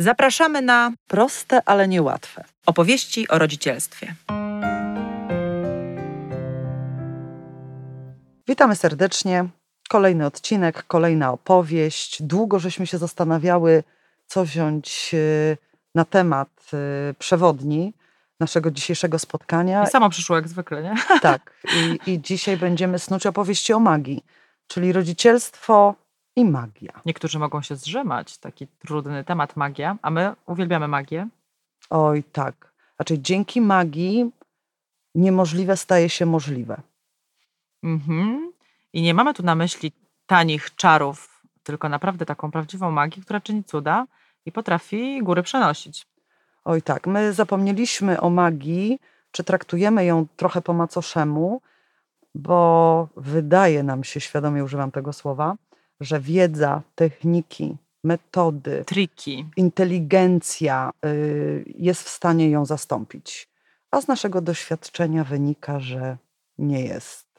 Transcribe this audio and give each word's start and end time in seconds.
Zapraszamy 0.00 0.62
na 0.62 0.92
Proste, 1.06 1.62
ale 1.66 1.88
niełatwe. 1.88 2.44
opowieści 2.66 3.28
o 3.28 3.38
rodzicielstwie. 3.38 4.14
Witamy 8.48 8.76
serdecznie. 8.76 9.44
Kolejny 9.88 10.26
odcinek, 10.26 10.84
kolejna 10.86 11.32
opowieść. 11.32 12.22
Długo 12.22 12.58
żeśmy 12.58 12.86
się 12.86 12.98
zastanawiały, 12.98 13.84
co 14.26 14.44
wziąć 14.44 15.14
e, 15.14 15.56
na 15.94 16.04
temat 16.04 16.48
e, 16.72 17.14
przewodni 17.14 17.94
naszego 18.40 18.70
dzisiejszego 18.70 19.18
spotkania. 19.18 19.84
I 19.84 19.86
samo 19.86 20.10
przyszło 20.10 20.36
jak 20.36 20.48
zwykle, 20.48 20.82
nie? 20.82 20.94
Tak. 21.20 21.52
I, 21.76 22.10
I 22.12 22.20
dzisiaj 22.20 22.56
będziemy 22.56 22.98
snuć 22.98 23.26
opowieści 23.26 23.72
o 23.72 23.80
magii, 23.80 24.24
czyli 24.66 24.92
rodzicielstwo 24.92 25.94
i 26.36 26.44
magia. 26.44 27.00
Niektórzy 27.06 27.38
mogą 27.38 27.62
się 27.62 27.76
zrzymać, 27.76 28.38
taki 28.38 28.66
trudny 28.66 29.24
temat 29.24 29.56
magia, 29.56 29.96
a 30.02 30.10
my 30.10 30.34
uwielbiamy 30.46 30.88
magię. 30.88 31.28
Oj, 31.90 32.24
tak. 32.24 32.72
Znaczy, 32.96 33.18
dzięki 33.18 33.60
magii 33.60 34.30
niemożliwe 35.14 35.76
staje 35.76 36.08
się 36.08 36.26
możliwe. 36.26 36.80
Mhm. 37.82 38.52
I 38.92 39.02
nie 39.02 39.14
mamy 39.14 39.34
tu 39.34 39.42
na 39.42 39.54
myśli 39.54 39.92
tanich 40.26 40.74
czarów, 40.74 41.42
tylko 41.62 41.88
naprawdę 41.88 42.26
taką 42.26 42.50
prawdziwą 42.50 42.90
magię, 42.90 43.22
która 43.22 43.40
czyni 43.40 43.64
cuda 43.64 44.06
i 44.46 44.52
potrafi 44.52 45.22
góry 45.22 45.42
przenosić. 45.42 46.06
Oj, 46.64 46.82
tak. 46.82 47.06
My 47.06 47.32
zapomnieliśmy 47.32 48.20
o 48.20 48.30
magii, 48.30 48.98
czy 49.30 49.44
traktujemy 49.44 50.04
ją 50.04 50.26
trochę 50.36 50.62
po 50.62 50.72
macoszemu, 50.72 51.60
bo 52.34 53.08
wydaje 53.16 53.82
nam 53.82 54.04
się, 54.04 54.20
świadomie 54.20 54.64
używam 54.64 54.90
tego 54.90 55.12
słowa, 55.12 55.56
że 56.00 56.20
wiedza, 56.20 56.82
techniki, 56.94 57.76
metody, 58.04 58.84
Triki. 58.86 59.46
inteligencja 59.56 60.90
y, 61.06 61.64
jest 61.78 62.02
w 62.02 62.08
stanie 62.08 62.50
ją 62.50 62.64
zastąpić. 62.66 63.48
A 63.90 64.00
z 64.00 64.08
naszego 64.08 64.40
doświadczenia 64.40 65.24
wynika, 65.24 65.80
że 65.80 66.16
nie 66.58 66.84
jest. 66.84 67.30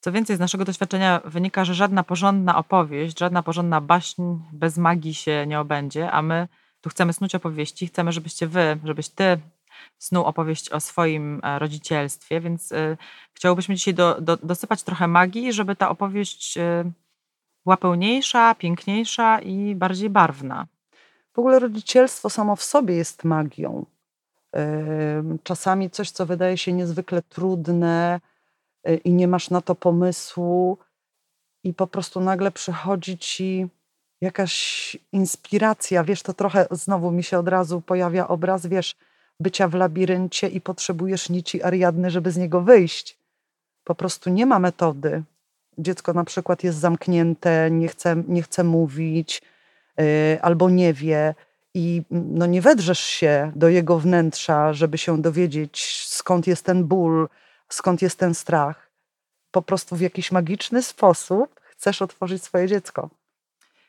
Co 0.00 0.12
więcej, 0.12 0.36
z 0.36 0.40
naszego 0.40 0.64
doświadczenia 0.64 1.20
wynika, 1.24 1.64
że 1.64 1.74
żadna 1.74 2.04
porządna 2.04 2.58
opowieść, 2.58 3.18
żadna 3.18 3.42
porządna 3.42 3.80
baśń 3.80 4.22
bez 4.52 4.78
magii 4.78 5.14
się 5.14 5.44
nie 5.46 5.60
obędzie, 5.60 6.10
a 6.10 6.22
my 6.22 6.48
tu 6.80 6.90
chcemy 6.90 7.12
snuć 7.12 7.34
opowieści, 7.34 7.86
chcemy, 7.86 8.12
żebyście 8.12 8.46
wy, 8.46 8.78
żebyś 8.84 9.08
ty 9.08 9.38
snuł 9.98 10.24
opowieść 10.24 10.70
o 10.70 10.80
swoim 10.80 11.40
e, 11.42 11.58
rodzicielstwie, 11.58 12.40
więc 12.40 12.72
y, 12.72 12.96
chciałbyśmy 13.34 13.74
dzisiaj 13.74 13.94
do, 13.94 14.20
do, 14.20 14.36
dosypać 14.36 14.82
trochę 14.82 15.08
magii, 15.08 15.52
żeby 15.52 15.76
ta 15.76 15.88
opowieść 15.88 16.56
y, 16.56 16.92
była 17.64 17.76
pełniejsza, 17.76 18.54
piękniejsza 18.54 19.40
i 19.40 19.74
bardziej 19.74 20.10
barwna. 20.10 20.66
W 21.32 21.38
ogóle 21.38 21.58
rodzicielstwo 21.58 22.30
samo 22.30 22.56
w 22.56 22.62
sobie 22.62 22.94
jest 22.94 23.24
magią. 23.24 23.86
Czasami 25.42 25.90
coś, 25.90 26.10
co 26.10 26.26
wydaje 26.26 26.58
się 26.58 26.72
niezwykle 26.72 27.22
trudne 27.22 28.20
y, 28.88 28.96
i 28.96 29.12
nie 29.12 29.28
masz 29.28 29.50
na 29.50 29.60
to 29.60 29.74
pomysłu, 29.74 30.78
i 31.64 31.74
po 31.74 31.86
prostu 31.86 32.20
nagle 32.20 32.50
przychodzi 32.50 33.18
ci 33.18 33.68
jakaś 34.20 34.96
inspiracja. 35.12 36.04
Wiesz, 36.04 36.22
to 36.22 36.34
trochę 36.34 36.66
znowu 36.70 37.10
mi 37.10 37.22
się 37.22 37.38
od 37.38 37.48
razu 37.48 37.80
pojawia 37.80 38.28
obraz, 38.28 38.66
wiesz, 38.66 38.96
bycia 39.40 39.68
w 39.68 39.74
labiryncie 39.74 40.48
i 40.48 40.60
potrzebujesz 40.60 41.30
nici 41.30 41.62
Ariadny, 41.62 42.10
żeby 42.10 42.30
z 42.30 42.36
niego 42.36 42.60
wyjść. 42.60 43.18
Po 43.84 43.94
prostu 43.94 44.30
nie 44.30 44.46
ma 44.46 44.58
metody. 44.58 45.22
Dziecko 45.78 46.12
na 46.12 46.24
przykład 46.24 46.64
jest 46.64 46.78
zamknięte, 46.78 47.70
nie 47.70 47.88
chce, 47.88 48.16
nie 48.28 48.42
chce 48.42 48.64
mówić, 48.64 49.42
y, 50.00 50.38
albo 50.42 50.70
nie 50.70 50.92
wie 50.92 51.34
i 51.74 52.02
mm, 52.10 52.38
no 52.38 52.46
nie 52.46 52.62
wedrzesz 52.62 53.00
się 53.00 53.52
do 53.56 53.68
jego 53.68 53.98
wnętrza, 53.98 54.72
żeby 54.72 54.98
się 54.98 55.22
dowiedzieć, 55.22 56.06
skąd 56.08 56.46
jest 56.46 56.64
ten 56.64 56.84
ból, 56.84 57.28
skąd 57.68 58.02
jest 58.02 58.18
ten 58.18 58.34
strach. 58.34 58.90
Po 59.50 59.62
prostu 59.62 59.96
w 59.96 60.00
jakiś 60.00 60.32
magiczny 60.32 60.82
sposób 60.82 61.60
chcesz 61.70 62.02
otworzyć 62.02 62.42
swoje 62.42 62.68
dziecko. 62.68 63.10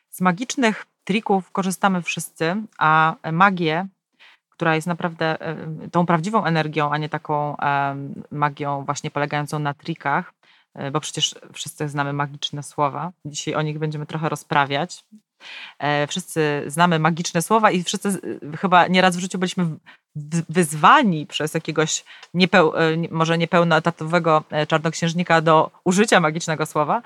Z 0.10 0.22
magicznych 0.22 0.86
trików 1.04 1.52
korzystamy 1.52 2.02
wszyscy, 2.02 2.56
a 2.78 3.16
magię, 3.32 3.88
która 4.50 4.76
jest 4.76 4.88
naprawdę 4.88 5.42
e, 5.42 5.58
tą 5.92 6.06
prawdziwą 6.06 6.46
energią, 6.46 6.92
a 6.92 6.98
nie 6.98 7.10
taką 7.10 7.58
e, 7.58 7.96
magią 8.32 8.86
właśnie 8.86 9.12
polegającą 9.12 9.60
na 9.60 9.74
trikach, 9.74 10.34
e, 10.34 10.53
bo 10.92 11.00
przecież 11.00 11.36
wszyscy 11.54 11.90
znamy 11.90 12.14
magiczne 12.14 12.64
słowa. 12.64 13.12
Dzisiaj 13.26 13.56
o 13.56 13.62
nich 13.62 13.80
będziemy 13.80 14.06
trochę 14.06 14.30
rozprawiać. 14.30 15.06
E, 15.80 16.08
Wszyscy 16.08 16.64
znamy 16.68 17.00
magiczne 17.00 17.42
słowa 17.42 17.72
i 17.72 17.84
wszyscy 17.84 18.12
z- 18.12 18.22
chyba 18.60 18.88
nieraz 18.88 19.18
w 19.18 19.20
życiu 19.20 19.38
byliśmy 19.40 19.66
wyzwani 20.50 21.28
przez 21.28 21.54
jakiegoś 21.54 22.06
niepeł, 22.34 22.74
e, 22.78 22.98
nie- 22.98 23.10
może 23.12 23.38
niepełnoetatowego 23.38 24.44
e, 24.50 24.68
czarnoksiężnika 24.68 25.42
do 25.42 25.72
użycia 25.86 26.20
magicznego 26.20 26.66
słowa. 26.66 27.02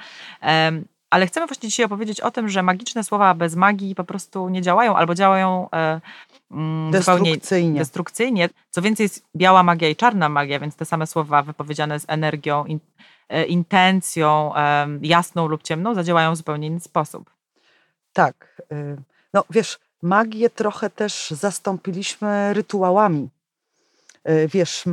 Ale 1.10 1.28
chcemy 1.28 1.48
właśnie 1.48 1.70
dzisiaj 1.70 1.86
opowiedzieć 1.86 2.22
o 2.22 2.32
tym, 2.32 2.50
że 2.50 2.64
magiczne 2.64 3.04
słowa 3.04 3.34
bez 3.34 3.56
magii 3.56 3.96
po 3.96 4.04
prostu 4.04 4.50
nie 4.50 4.62
działają 4.62 4.96
albo 4.96 5.16
działają 5.16 5.70
e, 5.74 6.02
mm, 6.52 6.92
Destrukcyjnie. 6.92 7.80
destrukcyjnie. 7.80 8.50
Co 8.70 8.82
więcej, 8.82 9.04
jest 9.04 9.26
biała 9.36 9.64
magia 9.64 9.90
i 9.90 9.96
czarna 9.96 10.30
magia, 10.30 10.60
więc 10.60 10.76
te 10.76 10.86
same 10.86 11.08
słowa 11.08 11.44
wypowiedziane 11.44 12.00
z 12.00 12.06
energią, 12.08 12.66
e, 12.66 12.78
intencją 13.48 14.56
em, 14.56 15.00
jasną 15.04 15.48
lub 15.48 15.64
ciemną 15.64 15.96
zadziałają 15.96 16.34
w 16.34 16.38
zupełnie 16.38 16.68
inny 16.68 16.80
sposób. 16.80 17.30
Tak. 18.14 18.62
y, 18.72 18.98
No 19.34 19.44
wiesz, 19.50 19.80
magię 20.02 20.50
trochę 20.50 20.90
też 20.90 21.32
zastąpiliśmy 21.32 22.54
rytuałami. 22.54 23.30
Wiesz, 24.54 24.84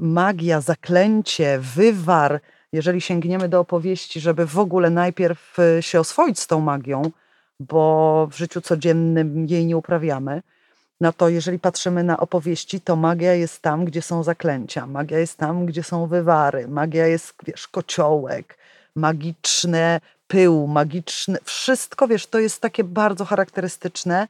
magia, 0.00 0.60
zaklęcie, 0.60 1.58
wywar, 1.58 2.40
jeżeli 2.72 3.00
sięgniemy 3.00 3.48
do 3.48 3.60
opowieści, 3.60 4.20
żeby 4.20 4.46
w 4.46 4.58
ogóle 4.58 4.90
najpierw 4.90 5.56
się 5.80 6.00
oswoić 6.00 6.40
z 6.40 6.46
tą 6.46 6.60
magią, 6.60 7.02
bo 7.60 8.28
w 8.30 8.36
życiu 8.36 8.60
codziennym 8.60 9.46
jej 9.46 9.66
nie 9.66 9.76
uprawiamy, 9.76 10.42
no 11.02 11.12
to 11.12 11.28
jeżeli 11.28 11.58
patrzymy 11.58 12.04
na 12.04 12.16
opowieści, 12.16 12.80
to 12.80 12.96
magia 12.96 13.34
jest 13.34 13.62
tam, 13.62 13.84
gdzie 13.84 14.02
są 14.02 14.22
zaklęcia, 14.22 14.86
magia 14.86 15.18
jest 15.18 15.38
tam, 15.38 15.66
gdzie 15.66 15.82
są 15.82 16.06
wywary, 16.06 16.68
magia 16.68 17.06
jest, 17.06 17.34
wiesz, 17.46 17.68
kociołek, 17.68 18.58
magiczne 18.96 20.00
pył, 20.26 20.66
magiczne, 20.66 21.38
wszystko, 21.44 22.08
wiesz, 22.08 22.26
to 22.26 22.38
jest 22.38 22.60
takie 22.60 22.84
bardzo 22.84 23.24
charakterystyczne 23.24 24.28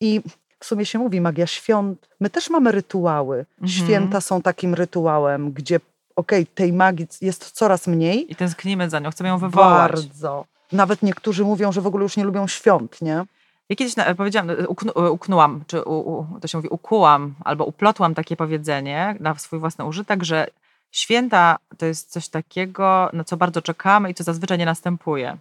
i 0.00 0.20
w 0.60 0.64
sumie 0.64 0.86
się 0.86 0.98
mówi 0.98 1.20
magia 1.20 1.46
świąt. 1.46 2.08
My 2.20 2.30
też 2.30 2.50
mamy 2.50 2.72
rytuały. 2.72 3.46
Mhm. 3.62 3.68
Święta 3.68 4.20
są 4.20 4.42
takim 4.42 4.74
rytuałem, 4.74 5.52
gdzie 5.52 5.80
okej, 6.16 6.46
tej 6.46 6.72
magii 6.72 7.06
jest 7.20 7.50
coraz 7.50 7.86
mniej. 7.86 8.32
I 8.32 8.36
tęsknimy 8.36 8.90
za 8.90 8.98
nią, 8.98 9.10
chcemy 9.10 9.28
ją 9.28 9.38
wywołać. 9.38 9.92
Bardzo. 9.92 10.44
Nawet 10.72 11.02
niektórzy 11.02 11.44
mówią, 11.44 11.72
że 11.72 11.80
w 11.80 11.86
ogóle 11.86 12.02
już 12.02 12.16
nie 12.16 12.24
lubią 12.24 12.46
świąt, 12.46 13.02
nie? 13.02 13.24
Ja 13.68 13.76
kiedyś 13.76 13.96
na, 13.96 14.14
powiedziałam, 14.14 14.50
uknu, 14.68 14.92
uknułam, 15.12 15.64
czy 15.66 15.82
u, 15.82 16.18
u, 16.18 16.40
to 16.40 16.48
się 16.48 16.58
mówi 16.58 16.68
ukułam, 16.68 17.34
albo 17.44 17.64
uplotłam 17.64 18.14
takie 18.14 18.36
powiedzenie 18.36 19.16
na 19.20 19.34
swój 19.34 19.58
własny 19.58 19.84
użytek, 19.84 20.24
że 20.24 20.46
święta 20.92 21.56
to 21.78 21.86
jest 21.86 22.10
coś 22.10 22.28
takiego, 22.28 23.10
na 23.12 23.24
co 23.24 23.36
bardzo 23.36 23.62
czekamy 23.62 24.10
i 24.10 24.14
co 24.14 24.24
zazwyczaj 24.24 24.58
nie 24.58 24.66
następuje. 24.66 25.38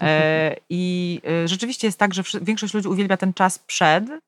E, 0.00 0.56
I 0.70 1.20
e, 1.44 1.48
rzeczywiście 1.48 1.86
jest 1.86 1.98
tak, 1.98 2.14
że 2.14 2.22
większość 2.42 2.74
ludzi 2.74 2.88
uwielbia 2.88 3.16
ten 3.16 3.34
czas 3.34 3.58
przed, 3.58 4.04
e, 4.10 4.20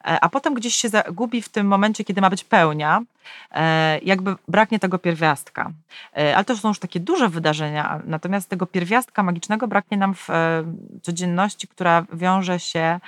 a 0.00 0.28
potem 0.28 0.54
gdzieś 0.54 0.74
się 0.74 0.88
zagubi 0.88 1.42
w 1.42 1.48
tym 1.48 1.66
momencie, 1.66 2.04
kiedy 2.04 2.20
ma 2.20 2.30
być 2.30 2.44
pełnia, 2.44 3.02
e, 3.50 3.98
jakby 3.98 4.36
braknie 4.48 4.78
tego 4.78 4.98
pierwiastka. 4.98 5.70
E, 6.16 6.36
Ale 6.36 6.44
to 6.44 6.56
są 6.56 6.68
już 6.68 6.78
takie 6.78 7.00
duże 7.00 7.28
wydarzenia, 7.28 8.00
natomiast 8.04 8.48
tego 8.48 8.66
pierwiastka 8.66 9.22
magicznego 9.22 9.68
braknie 9.68 9.96
nam 9.96 10.14
w 10.14 10.30
e, 10.30 10.64
codzienności, 11.02 11.68
która 11.68 12.04
wiąże 12.12 12.60
się 12.60 13.00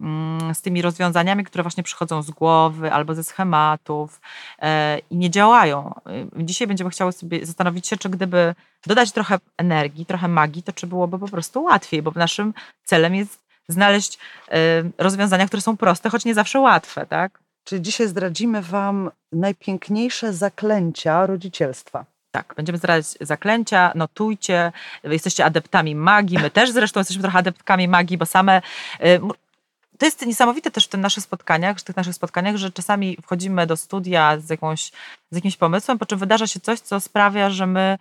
mm, 0.00 0.54
z 0.54 0.62
tymi 0.62 0.82
rozwiązaniami, 0.82 1.44
które 1.44 1.62
właśnie 1.62 1.82
przychodzą 1.82 2.22
z 2.22 2.30
głowy 2.30 2.92
albo 2.92 3.14
ze 3.14 3.24
schematów 3.24 4.20
e, 4.58 4.98
i 5.10 5.16
nie 5.16 5.30
działają. 5.30 5.94
E, 6.38 6.44
Dzisiaj 6.44 6.66
będziemy 6.68 6.90
chciały 6.90 7.12
sobie 7.12 7.46
zastanowić 7.46 7.88
się, 7.88 7.96
czy 7.96 8.08
gdyby 8.08 8.54
dodać 8.86 9.12
trochę 9.12 9.38
energii, 9.58 10.06
trochę 10.06 10.28
magii, 10.28 10.62
to 10.62 10.72
czy 10.72 10.86
byłoby 10.86 11.18
po 11.18 11.28
prostu 11.28 11.62
łatwiej, 11.62 12.02
bo 12.02 12.12
naszym 12.14 12.54
celem 12.84 13.14
jest 13.14 13.45
znaleźć 13.68 14.18
e, 14.48 14.58
rozwiązania, 14.98 15.46
które 15.46 15.62
są 15.62 15.76
proste, 15.76 16.10
choć 16.10 16.24
nie 16.24 16.34
zawsze 16.34 16.60
łatwe, 16.60 17.06
tak? 17.06 17.38
Czyli 17.64 17.82
dzisiaj 17.82 18.08
zdradzimy 18.08 18.62
Wam 18.62 19.10
najpiękniejsze 19.32 20.32
zaklęcia 20.32 21.26
rodzicielstwa. 21.26 22.04
Tak, 22.30 22.54
będziemy 22.56 22.78
zdradzać 22.78 23.18
zaklęcia, 23.20 23.92
notujcie, 23.94 24.72
jesteście 25.04 25.44
adeptami 25.44 25.94
magii, 25.94 26.38
my 26.38 26.50
też 26.50 26.70
zresztą 26.70 27.00
jesteśmy 27.00 27.22
trochę 27.22 27.38
adeptkami 27.38 27.88
magii, 27.88 28.18
bo 28.18 28.26
same... 28.26 28.62
y, 29.96 29.98
To 29.98 30.06
jest 30.06 30.26
niesamowite 30.26 30.70
też 30.70 30.84
w 30.84 30.88
tych 30.88 31.00
naszych 31.00 31.24
spotkaniach, 31.24 31.78
w 31.78 31.82
tych 31.82 31.96
naszych 31.96 32.14
spotkaniach, 32.14 32.56
że 32.56 32.72
czasami 32.72 33.16
wchodzimy 33.22 33.66
do 33.66 33.76
studia 33.76 34.38
z, 34.38 34.50
jakąś, 34.50 34.92
z 35.30 35.34
jakimś 35.34 35.56
pomysłem, 35.56 35.98
po 35.98 36.06
czym 36.06 36.18
wydarza 36.18 36.46
się 36.46 36.60
coś, 36.60 36.80
co 36.80 37.00
sprawia, 37.00 37.50
że 37.50 37.66
my 37.66 37.98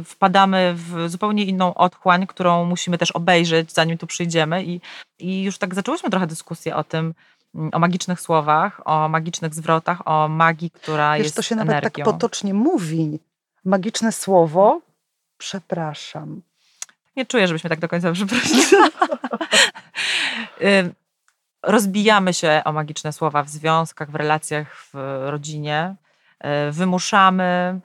y, 0.00 0.04
wpadamy 0.04 0.74
w 0.76 1.10
zupełnie 1.10 1.44
inną 1.44 1.74
otchłań, 1.74 2.26
którą 2.26 2.64
musimy 2.64 2.98
też 2.98 3.10
obejrzeć, 3.10 3.72
zanim 3.72 3.98
tu 3.98 4.06
przyjdziemy 4.06 4.64
i, 4.64 4.80
i 5.18 5.42
już 5.42 5.58
tak 5.58 5.74
zaczęłyśmy 5.74 6.10
trochę 6.10 6.26
dyskusję 6.26 6.76
o 6.76 6.84
tym, 6.84 7.14
mm, 7.54 7.70
o 7.72 7.78
magicznych 7.78 8.20
słowach, 8.20 8.80
o 8.84 9.08
magicznych 9.08 9.54
zwrotach, 9.54 10.08
o 10.08 10.28
magii, 10.28 10.70
która 10.70 11.14
Wiesz, 11.16 11.24
jest 11.24 11.36
to 11.36 11.42
się 11.42 11.54
nawet 11.54 11.74
tak 11.74 11.84
energią. 11.84 12.04
potocznie 12.04 12.54
mówi. 12.54 13.18
Magiczne 13.64 14.12
słowo, 14.12 14.80
przepraszam. 15.38 16.42
Nie 17.16 17.26
czuję, 17.26 17.48
żebyśmy 17.48 17.70
tak 17.70 17.80
do 17.80 17.88
końca 17.88 18.12
przeprosili. 18.12 18.62
Rozbijamy 21.66 22.34
się 22.34 22.62
o 22.64 22.72
magiczne 22.72 23.12
słowa 23.12 23.42
w 23.42 23.48
związkach, 23.48 24.10
w 24.10 24.14
relacjach, 24.14 24.76
w 24.76 24.94
rodzinie. 25.26 25.94
Y, 26.68 26.72
Wymuszamy, 26.72 27.80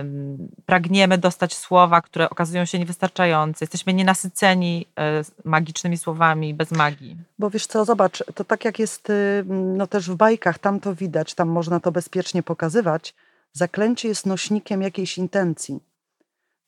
ym, 0.00 0.48
pragniemy 0.66 1.18
dostać 1.18 1.54
słowa, 1.54 2.02
które 2.02 2.30
okazują 2.30 2.64
się 2.64 2.78
niewystarczające. 2.78 3.64
Jesteśmy 3.64 3.94
nienasyceni 3.94 4.86
y, 5.20 5.48
magicznymi 5.48 5.98
słowami 5.98 6.54
bez 6.54 6.70
magii. 6.70 7.16
Bo 7.38 7.50
wiesz 7.50 7.66
co, 7.66 7.84
zobacz, 7.84 8.24
to 8.34 8.44
tak 8.44 8.64
jak 8.64 8.78
jest 8.78 9.10
y, 9.10 9.44
no 9.48 9.86
też 9.86 10.10
w 10.10 10.14
bajkach, 10.14 10.58
tam 10.58 10.80
to 10.80 10.94
widać, 10.94 11.34
tam 11.34 11.48
można 11.48 11.80
to 11.80 11.92
bezpiecznie 11.92 12.42
pokazywać. 12.42 13.14
Zaklęcie 13.52 14.08
jest 14.08 14.26
nośnikiem 14.26 14.82
jakiejś 14.82 15.18
intencji. 15.18 15.80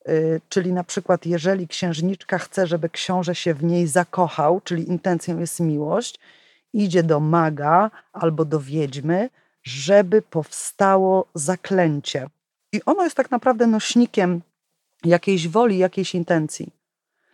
Y, 0.09 0.41
Czyli 0.49 0.73
na 0.73 0.85
przykład, 0.85 1.27
jeżeli 1.27 1.69
księżniczka 1.69 2.39
chce, 2.39 2.67
żeby 2.67 2.89
książę 2.89 3.35
się 3.35 3.55
w 3.55 3.65
niej 3.65 3.87
zakochał, 3.87 4.61
czyli 4.65 4.89
intencją 4.89 5.39
jest 5.39 5.61
miłość, 5.61 6.19
idzie 6.73 7.03
do 7.03 7.21
maga 7.21 7.91
albo 8.13 8.45
do 8.45 8.61
wiedźmy, 8.61 9.31
żeby 9.63 10.23
powstało 10.23 11.27
zaklęcie. 11.35 12.27
I 12.73 12.81
ono 12.87 13.05
jest 13.05 13.17
tak 13.17 13.31
naprawdę 13.31 13.67
nośnikiem 13.67 14.41
jakiejś 15.05 15.49
woli, 15.49 15.79
jakiejś 15.79 16.15
intencji. 16.15 16.73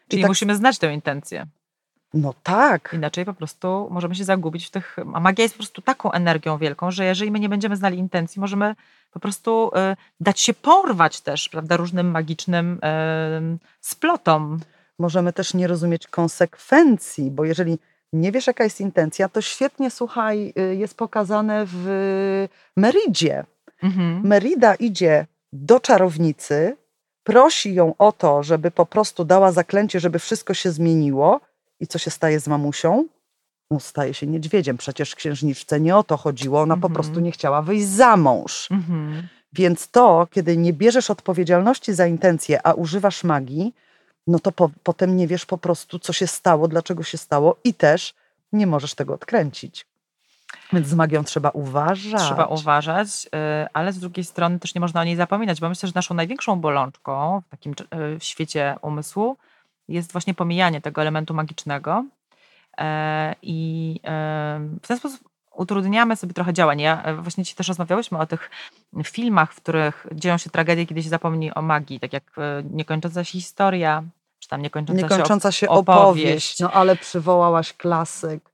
Czyli 0.08 0.22
tak, 0.22 0.28
musimy 0.28 0.56
znać 0.56 0.78
tę 0.78 0.94
intencję. 0.94 1.46
No 2.14 2.34
tak, 2.42 2.90
Inaczej 2.92 3.24
po 3.24 3.34
prostu 3.34 3.88
możemy 3.90 4.14
się 4.14 4.24
zagubić 4.24 4.66
w 4.66 4.70
tych. 4.70 4.96
A 5.14 5.20
magia 5.20 5.42
jest 5.42 5.54
po 5.54 5.58
prostu 5.58 5.82
taką 5.82 6.12
energią 6.12 6.58
wielką, 6.58 6.90
że 6.90 7.04
jeżeli 7.04 7.30
my 7.30 7.40
nie 7.40 7.48
będziemy 7.48 7.76
znali 7.76 7.98
intencji, 7.98 8.40
możemy 8.40 8.74
po 9.12 9.20
prostu 9.20 9.68
y, 9.68 9.96
dać 10.20 10.40
się 10.40 10.54
porwać 10.54 11.20
też, 11.20 11.48
prawda, 11.48 11.76
różnym 11.76 12.10
magicznym 12.10 12.74
y, 12.74 13.58
splotom. 13.80 14.60
możemy 14.98 15.32
też 15.32 15.54
nie 15.54 15.66
rozumieć 15.66 16.06
konsekwencji, 16.06 17.30
bo 17.30 17.44
jeżeli 17.44 17.78
nie 18.12 18.32
wiesz, 18.32 18.46
jaka 18.46 18.64
jest 18.64 18.80
intencja, 18.80 19.28
to 19.28 19.40
świetnie, 19.40 19.90
słuchaj, 19.90 20.52
y, 20.58 20.76
jest 20.76 20.96
pokazane 20.96 21.64
w 21.66 22.48
Meridzie. 22.76 23.44
Mhm. 23.82 24.20
Merida 24.24 24.74
idzie 24.74 25.26
do 25.52 25.80
czarownicy, 25.80 26.76
prosi 27.24 27.74
ją 27.74 27.94
o 27.98 28.12
to, 28.12 28.42
żeby 28.42 28.70
po 28.70 28.86
prostu 28.86 29.24
dała 29.24 29.52
zaklęcie, 29.52 30.00
żeby 30.00 30.18
wszystko 30.18 30.54
się 30.54 30.70
zmieniło. 30.70 31.40
I 31.80 31.86
co 31.86 31.98
się 31.98 32.10
staje 32.10 32.40
z 32.40 32.48
mamusią? 32.48 33.06
No, 33.70 33.80
staje 33.80 34.14
się 34.14 34.26
niedźwiedziem. 34.26 34.76
Przecież 34.76 35.14
księżniczce 35.14 35.80
nie 35.80 35.96
o 35.96 36.02
to 36.02 36.16
chodziło, 36.16 36.60
ona 36.60 36.74
po 36.76 36.86
Mhm. 36.86 36.94
prostu 36.94 37.20
nie 37.20 37.32
chciała 37.32 37.62
wyjść 37.62 37.86
za 37.86 38.16
mąż. 38.16 38.70
Mhm. 38.70 39.28
Więc 39.52 39.88
to, 39.90 40.26
kiedy 40.30 40.56
nie 40.56 40.72
bierzesz 40.72 41.10
odpowiedzialności 41.10 41.94
za 41.94 42.06
intencje, 42.06 42.66
a 42.66 42.72
używasz 42.72 43.24
magii, 43.24 43.74
no 44.26 44.38
to 44.38 44.52
po, 44.52 44.70
potem 44.82 45.16
nie 45.16 45.26
wiesz 45.26 45.46
po 45.46 45.58
prostu, 45.58 45.98
co 45.98 46.12
się 46.12 46.26
stało, 46.26 46.68
dlaczego 46.68 47.02
się 47.02 47.18
stało 47.18 47.56
i 47.64 47.74
też 47.74 48.14
nie 48.52 48.66
możesz 48.66 48.94
tego 48.94 49.14
odkręcić. 49.14 49.86
Więc 50.72 50.86
z 50.88 50.94
magią 50.94 51.24
trzeba 51.24 51.50
uważać. 51.50 52.22
Trzeba 52.22 52.46
uważać, 52.46 53.08
y, 53.26 53.28
ale 53.72 53.92
z 53.92 53.98
drugiej 53.98 54.24
strony 54.24 54.58
też 54.58 54.74
nie 54.74 54.80
można 54.80 55.00
o 55.00 55.04
niej 55.04 55.16
zapominać, 55.16 55.60
bo 55.60 55.68
myślę, 55.68 55.86
że 55.86 55.92
naszą 55.94 56.14
największą 56.14 56.60
bolączką 56.60 57.42
w 57.46 57.50
takim 57.50 57.72
y, 57.72 58.20
świecie 58.20 58.76
umysłu 58.82 59.36
jest 59.88 60.12
właśnie 60.12 60.34
pomijanie 60.34 60.80
tego 60.80 61.00
elementu 61.00 61.34
magicznego. 61.34 62.04
E, 62.78 63.34
I 63.42 64.00
e, 64.04 64.60
w 64.82 64.86
ten 64.88 64.96
sposób 64.96 65.20
utrudniamy 65.54 66.16
sobie 66.16 66.34
trochę 66.34 66.52
działanie. 66.52 66.84
Ja, 66.84 67.02
e, 67.02 67.14
właśnie 67.14 67.44
dzisiaj 67.44 67.56
też 67.56 67.68
rozmawiałyśmy 67.68 68.18
o 68.18 68.26
tych 68.26 68.50
filmach, 69.04 69.52
w 69.52 69.60
których 69.60 70.06
dzieją 70.12 70.38
się 70.38 70.50
tragedie, 70.50 70.86
kiedy 70.86 71.02
się 71.02 71.08
zapomni 71.08 71.54
o 71.54 71.62
magii, 71.62 72.00
tak 72.00 72.12
jak 72.12 72.24
Niekończąca 72.70 73.24
się 73.24 73.32
historia, 73.32 74.02
czy 74.38 74.48
tam 74.48 74.62
Niekończąca, 74.62 75.02
Niekończąca 75.02 75.52
się 75.52 75.68
opowieść. 75.68 76.24
opowieść. 76.24 76.60
No 76.60 76.72
ale 76.72 76.96
przywołałaś 76.96 77.72
klasyk. 77.72 78.50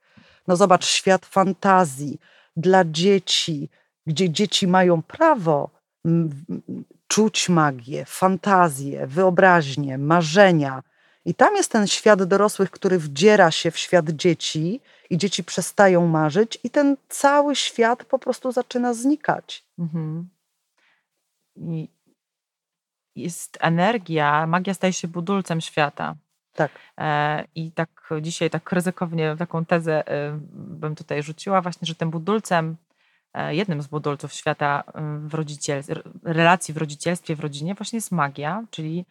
No 0.49 0.57
zobacz, 0.57 0.87
świat 0.87 1.27
fantazji 1.27 2.21
dla 2.57 2.85
dzieci, 2.85 3.69
gdzie 4.07 4.31
dzieci 4.31 4.67
mają 4.67 5.03
prawo 5.03 5.71
czuć 7.09 7.49
magię, 7.49 8.05
fantazję, 8.05 9.07
wyobraźnię, 9.07 9.99
marzenia. 9.99 10.83
I 11.25 11.35
tam 11.35 11.57
jest 11.57 11.73
ten 11.73 11.87
świat 11.87 12.23
dorosłych, 12.23 12.71
który 12.71 12.99
wdziera 12.99 13.51
się 13.51 13.71
w 13.71 13.79
świat 13.79 14.11
dzieci 14.11 14.81
i 15.11 15.19
dzieci 15.19 15.45
przestają 15.45 16.07
marzyć 16.07 16.59
i 16.65 16.71
ten 16.71 16.97
cały 17.09 17.57
świat 17.57 18.05
po 18.05 18.19
prostu 18.19 18.53
zaczyna 18.53 18.95
znikać. 18.95 19.65
Mhm. 19.79 20.29
I 21.57 21.89
jest 23.17 23.59
energia, 23.61 24.47
magia 24.47 24.75
staje 24.75 24.93
się 24.93 25.09
budulcem 25.09 25.61
świata. 25.61 26.15
Tak. 26.55 26.73
E, 26.99 27.45
I 27.55 27.73
tak 27.73 28.11
dzisiaj 28.21 28.51
tak 28.51 28.73
ryzykownie 28.73 29.37
taką 29.39 29.65
tezę 29.65 30.09
e, 30.09 30.39
bym 30.53 30.95
tutaj 30.95 31.23
rzuciła 31.23 31.63
właśnie, 31.63 31.87
że 31.87 31.95
tym 31.95 32.11
budulcem, 32.11 32.77
e, 33.35 33.55
jednym 33.55 33.83
z 33.83 33.87
budulców 33.87 34.33
świata 34.33 34.85
w 35.19 35.35
rodzicielstwie, 35.35 35.95
relacji 36.23 36.75
w 36.75 36.77
rodzicielstwie, 36.77 37.37
w 37.37 37.41
rodzinie 37.41 37.75
właśnie 37.75 37.97
jest 37.97 38.13
magia, 38.13 38.65
czyli 38.71 39.05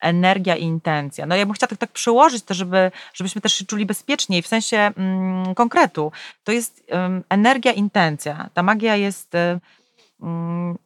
energia 0.00 0.56
i 0.56 0.62
intencja. 0.62 1.26
No 1.26 1.36
ja 1.36 1.46
bym 1.46 1.54
chciała 1.54 1.68
tak, 1.68 1.78
tak 1.78 1.92
przełożyć 1.92 2.44
to, 2.44 2.54
żeby, 2.54 2.90
żebyśmy 3.14 3.40
też 3.40 3.54
się 3.54 3.64
czuli 3.64 3.86
bezpieczniej 3.86 4.42
w 4.42 4.46
sensie 4.46 4.76
mm, 4.76 5.54
konkretu. 5.54 6.12
To 6.44 6.52
jest 6.52 6.84
energia, 7.28 7.72
intencja. 7.72 8.50
Ta 8.54 8.62
magia 8.62 8.96
jest, 8.96 9.34
e, 9.34 9.60
mm, 10.20 10.78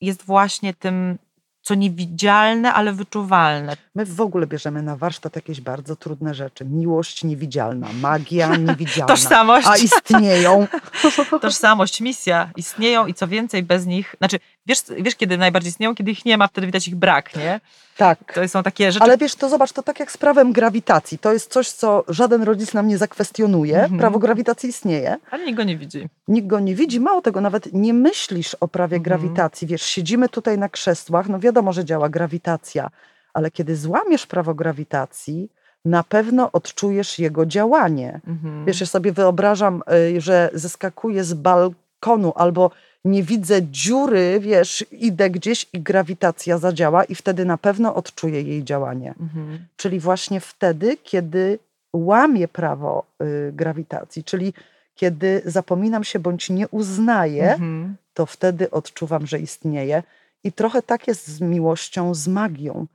jest 0.00 0.24
właśnie 0.24 0.74
tym, 0.74 1.18
co 1.62 1.74
niewidzialne, 1.74 2.72
ale 2.72 2.92
wyczuwalne. 2.92 3.76
My 3.94 4.04
w 4.06 4.20
ogóle 4.20 4.46
bierzemy 4.46 4.82
na 4.82 4.96
warsztat 4.96 5.36
jakieś 5.36 5.60
bardzo 5.60 5.96
trudne 5.96 6.34
rzeczy. 6.34 6.64
Miłość 6.64 7.24
niewidzialna, 7.24 7.88
magia 8.00 8.56
niewidzialna. 8.66 9.14
Tożsamość. 9.14 9.66
A 9.66 9.76
istnieją. 9.76 10.66
tożsamość, 11.42 12.00
misja 12.00 12.50
istnieją 12.56 13.06
i 13.06 13.14
co 13.14 13.28
więcej 13.28 13.62
bez 13.62 13.86
nich, 13.86 14.14
znaczy 14.18 14.38
wiesz, 14.70 14.78
wiesz 14.98 15.16
kiedy 15.16 15.38
najbardziej 15.38 15.70
istnieją, 15.70 15.94
kiedy 15.94 16.10
ich 16.10 16.24
nie 16.24 16.38
ma, 16.38 16.46
wtedy 16.48 16.66
widać 16.66 16.88
ich 16.88 16.96
brak, 16.96 17.36
nie? 17.36 17.60
Tak. 17.96 18.32
To 18.34 18.48
są 18.48 18.62
takie 18.62 18.92
rzeczy, 18.92 19.04
Ale 19.04 19.18
wiesz, 19.18 19.34
to 19.34 19.48
zobacz, 19.48 19.72
to 19.72 19.82
tak 19.82 20.00
jak 20.00 20.12
z 20.12 20.16
prawem 20.16 20.52
grawitacji. 20.52 21.18
To 21.18 21.32
jest 21.32 21.52
coś, 21.52 21.70
co 21.70 22.04
żaden 22.08 22.42
rodzic 22.42 22.74
nam 22.74 22.88
nie 22.88 22.98
zakwestionuje. 22.98 23.76
Mhm. 23.82 23.98
Prawo 23.98 24.18
grawitacji 24.18 24.68
istnieje. 24.68 25.16
ale 25.30 25.44
nikt 25.44 25.56
go 25.56 25.62
nie 25.64 25.76
widzi. 25.76 26.08
Nikt 26.28 26.46
go 26.46 26.60
nie 26.60 26.74
widzi. 26.74 27.00
Mało 27.00 27.22
tego, 27.22 27.40
nawet 27.40 27.72
nie 27.72 27.94
myślisz 27.94 28.54
o 28.60 28.68
prawie 28.68 28.96
Mhm. 28.96 29.02
grawitacji. 29.02 29.66
Wiesz, 29.66 29.82
siedzimy 29.82 30.28
tutaj 30.28 30.58
na 30.58 30.68
krzesłach, 30.68 31.28
no 31.28 31.38
wiadomo, 31.38 31.72
że 31.72 31.84
działa 31.84 32.08
grawitacja, 32.08 32.90
ale 33.34 33.50
kiedy 33.50 33.76
złamiesz 33.76 34.26
prawo 34.26 34.54
grawitacji, 34.54 35.48
na 35.84 36.02
pewno 36.04 36.52
odczujesz 36.52 37.18
jego 37.18 37.46
działanie. 37.46 38.20
Mhm. 38.26 38.64
Wiesz, 38.64 38.80
ja 38.80 38.86
sobie 38.86 39.12
wyobrażam, 39.12 39.82
y, 40.16 40.20
że 40.20 40.50
zeskakuję 40.52 41.24
z 41.24 41.34
balkonu 41.34 42.32
albo 42.36 42.70
nie 43.04 43.22
widzę 43.22 43.62
dziury, 43.62 44.40
wiesz, 44.40 44.84
idę 44.92 45.30
gdzieś 45.30 45.66
i 45.72 45.80
grawitacja 45.80 46.58
zadziała 46.58 47.04
i 47.04 47.14
wtedy 47.14 47.44
na 47.44 47.58
pewno 47.58 47.94
odczuję 47.94 48.42
jej 48.42 48.64
działanie. 48.64 49.14
Mhm. 49.20 49.66
Czyli 49.76 50.00
właśnie 50.00 50.40
wtedy, 50.40 50.96
kiedy 50.96 51.58
łamię 51.92 52.48
prawo 52.48 53.04
y, 53.22 53.52
grawitacji, 53.52 54.24
czyli 54.24 54.54
kiedy 54.94 55.42
zapominam 55.44 56.04
się 56.04 56.18
bądź 56.18 56.50
nie 56.50 56.68
uznaję, 56.68 57.52
Mhm. 57.52 57.96
to 58.14 58.26
wtedy 58.26 58.70
odczuwam, 58.70 59.26
że 59.26 59.38
istnieje. 59.38 60.02
I 60.44 60.52
trochę 60.52 60.82
tak 60.82 61.08
jest 61.08 61.28
z 61.28 61.40
miłością, 61.40 62.14
z 62.14 62.28
magią. 62.28 62.86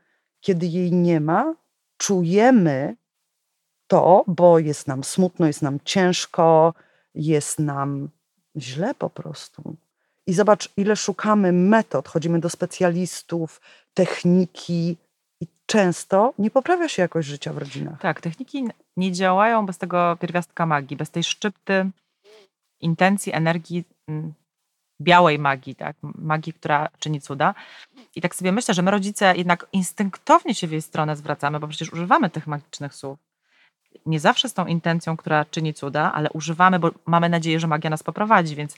Kiedy 0.41 0.65
jej 0.65 0.91
nie 0.91 1.19
ma, 1.19 1.53
czujemy 1.97 2.95
to, 3.87 4.23
bo 4.27 4.59
jest 4.59 4.87
nam 4.87 5.03
smutno, 5.03 5.47
jest 5.47 5.61
nam 5.61 5.79
ciężko, 5.85 6.73
jest 7.15 7.59
nam 7.59 8.09
źle 8.57 8.95
po 8.95 9.09
prostu. 9.09 9.75
I 10.27 10.33
zobacz, 10.33 10.69
ile 10.77 10.95
szukamy 10.95 11.51
metod, 11.51 12.07
chodzimy 12.07 12.39
do 12.39 12.49
specjalistów, 12.49 13.61
techniki, 13.93 14.97
i 15.41 15.47
często 15.65 16.33
nie 16.39 16.51
poprawia 16.51 16.89
się 16.89 17.01
jakość 17.01 17.27
życia 17.27 17.53
w 17.53 17.57
rodzinach. 17.57 18.01
Tak, 18.01 18.21
techniki 18.21 18.67
nie 18.97 19.11
działają 19.11 19.65
bez 19.65 19.77
tego 19.77 20.17
pierwiastka 20.19 20.65
magii, 20.65 20.97
bez 20.97 21.11
tej 21.11 21.23
szczypty 21.23 21.89
intencji, 22.81 23.33
energii, 23.33 23.83
mm, 24.09 24.33
białej 25.01 25.39
magii, 25.39 25.75
tak? 25.75 25.95
magii, 26.03 26.53
która 26.53 26.89
czyni 26.99 27.21
cuda. 27.21 27.55
I 28.15 28.21
tak 28.21 28.35
sobie 28.35 28.51
myślę, 28.51 28.73
że 28.73 28.81
my 28.81 28.91
rodzice 28.91 29.33
jednak 29.35 29.67
instynktownie 29.73 30.55
się 30.55 30.67
w 30.67 30.71
jej 30.71 30.81
stronę 30.81 31.15
zwracamy, 31.15 31.59
bo 31.59 31.67
przecież 31.67 31.93
używamy 31.93 32.29
tych 32.29 32.47
magicznych 32.47 32.93
słów. 32.93 33.19
Nie 34.05 34.19
zawsze 34.19 34.49
z 34.49 34.53
tą 34.53 34.65
intencją, 34.65 35.17
która 35.17 35.45
czyni 35.45 35.73
cuda, 35.73 36.13
ale 36.13 36.29
używamy, 36.29 36.79
bo 36.79 36.91
mamy 37.05 37.29
nadzieję, 37.29 37.59
że 37.59 37.67
magia 37.67 37.89
nas 37.89 38.03
poprowadzi, 38.03 38.55
więc 38.55 38.75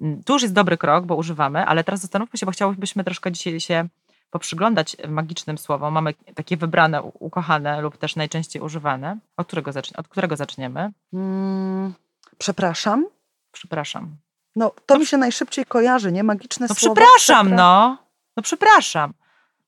mm, 0.00 0.22
tu 0.24 0.32
już 0.32 0.42
jest 0.42 0.54
dobry 0.54 0.78
krok, 0.78 1.04
bo 1.06 1.16
używamy, 1.16 1.66
ale 1.66 1.84
teraz 1.84 2.00
zastanówmy 2.00 2.38
się, 2.38 2.46
bo 2.46 2.52
chciałybyśmy 2.52 3.04
troszkę 3.04 3.32
dzisiaj 3.32 3.60
się 3.60 3.88
poprzyglądać 4.30 4.96
magicznym 5.08 5.58
słowom. 5.58 5.94
Mamy 5.94 6.14
takie 6.34 6.56
wybrane, 6.56 7.02
ukochane 7.02 7.80
lub 7.80 7.96
też 7.96 8.16
najczęściej 8.16 8.62
używane. 8.62 9.18
Od 9.36 9.46
którego, 9.46 9.72
zacznie, 9.72 9.96
od 9.96 10.08
którego 10.08 10.36
zaczniemy? 10.36 10.92
Mm, 11.12 11.94
przepraszam, 12.38 13.06
Przepraszam. 13.52 14.16
No, 14.56 14.72
to 14.86 14.98
mi 14.98 15.06
się 15.06 15.16
najszybciej 15.16 15.64
kojarzy, 15.66 16.12
nie? 16.12 16.22
Magiczne 16.22 16.66
No 16.68 16.74
słowo. 16.74 16.94
przepraszam, 16.94 17.48
przepra- 17.48 17.56
no. 17.56 17.98
No 18.36 18.42
przepraszam. 18.42 19.14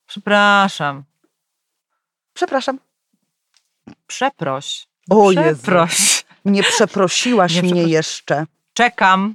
Przepraszam. 0.07 1.05
Przepraszam. 2.35 2.79
Przeproś. 4.07 4.87
O 5.11 5.31
Jezu. 5.33 5.63
Przeproś. 5.63 6.25
Nie 6.45 6.63
przeprosiłaś 6.63 7.55
Nie 7.55 7.63
mnie 7.63 7.73
przepros- 7.83 7.89
jeszcze. 7.89 8.47
Czekam. 8.75 9.35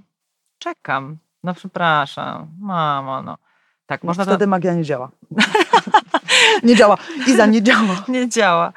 Czekam. 0.59 1.17
No 1.43 1.53
przepraszam. 1.53 2.47
Mamo, 2.59 3.21
no. 3.21 3.37
Tak, 3.85 4.03
można 4.03 4.25
to... 4.25 4.31
Wtedy 4.31 4.47
magia 4.47 4.73
nie 4.73 4.83
działa. 4.83 5.11
nie 6.63 6.75
działa. 6.75 6.97
Iza, 7.27 7.45
nie 7.45 7.63
działa. 7.63 8.03
Nie 8.07 8.29
działa. 8.29 8.73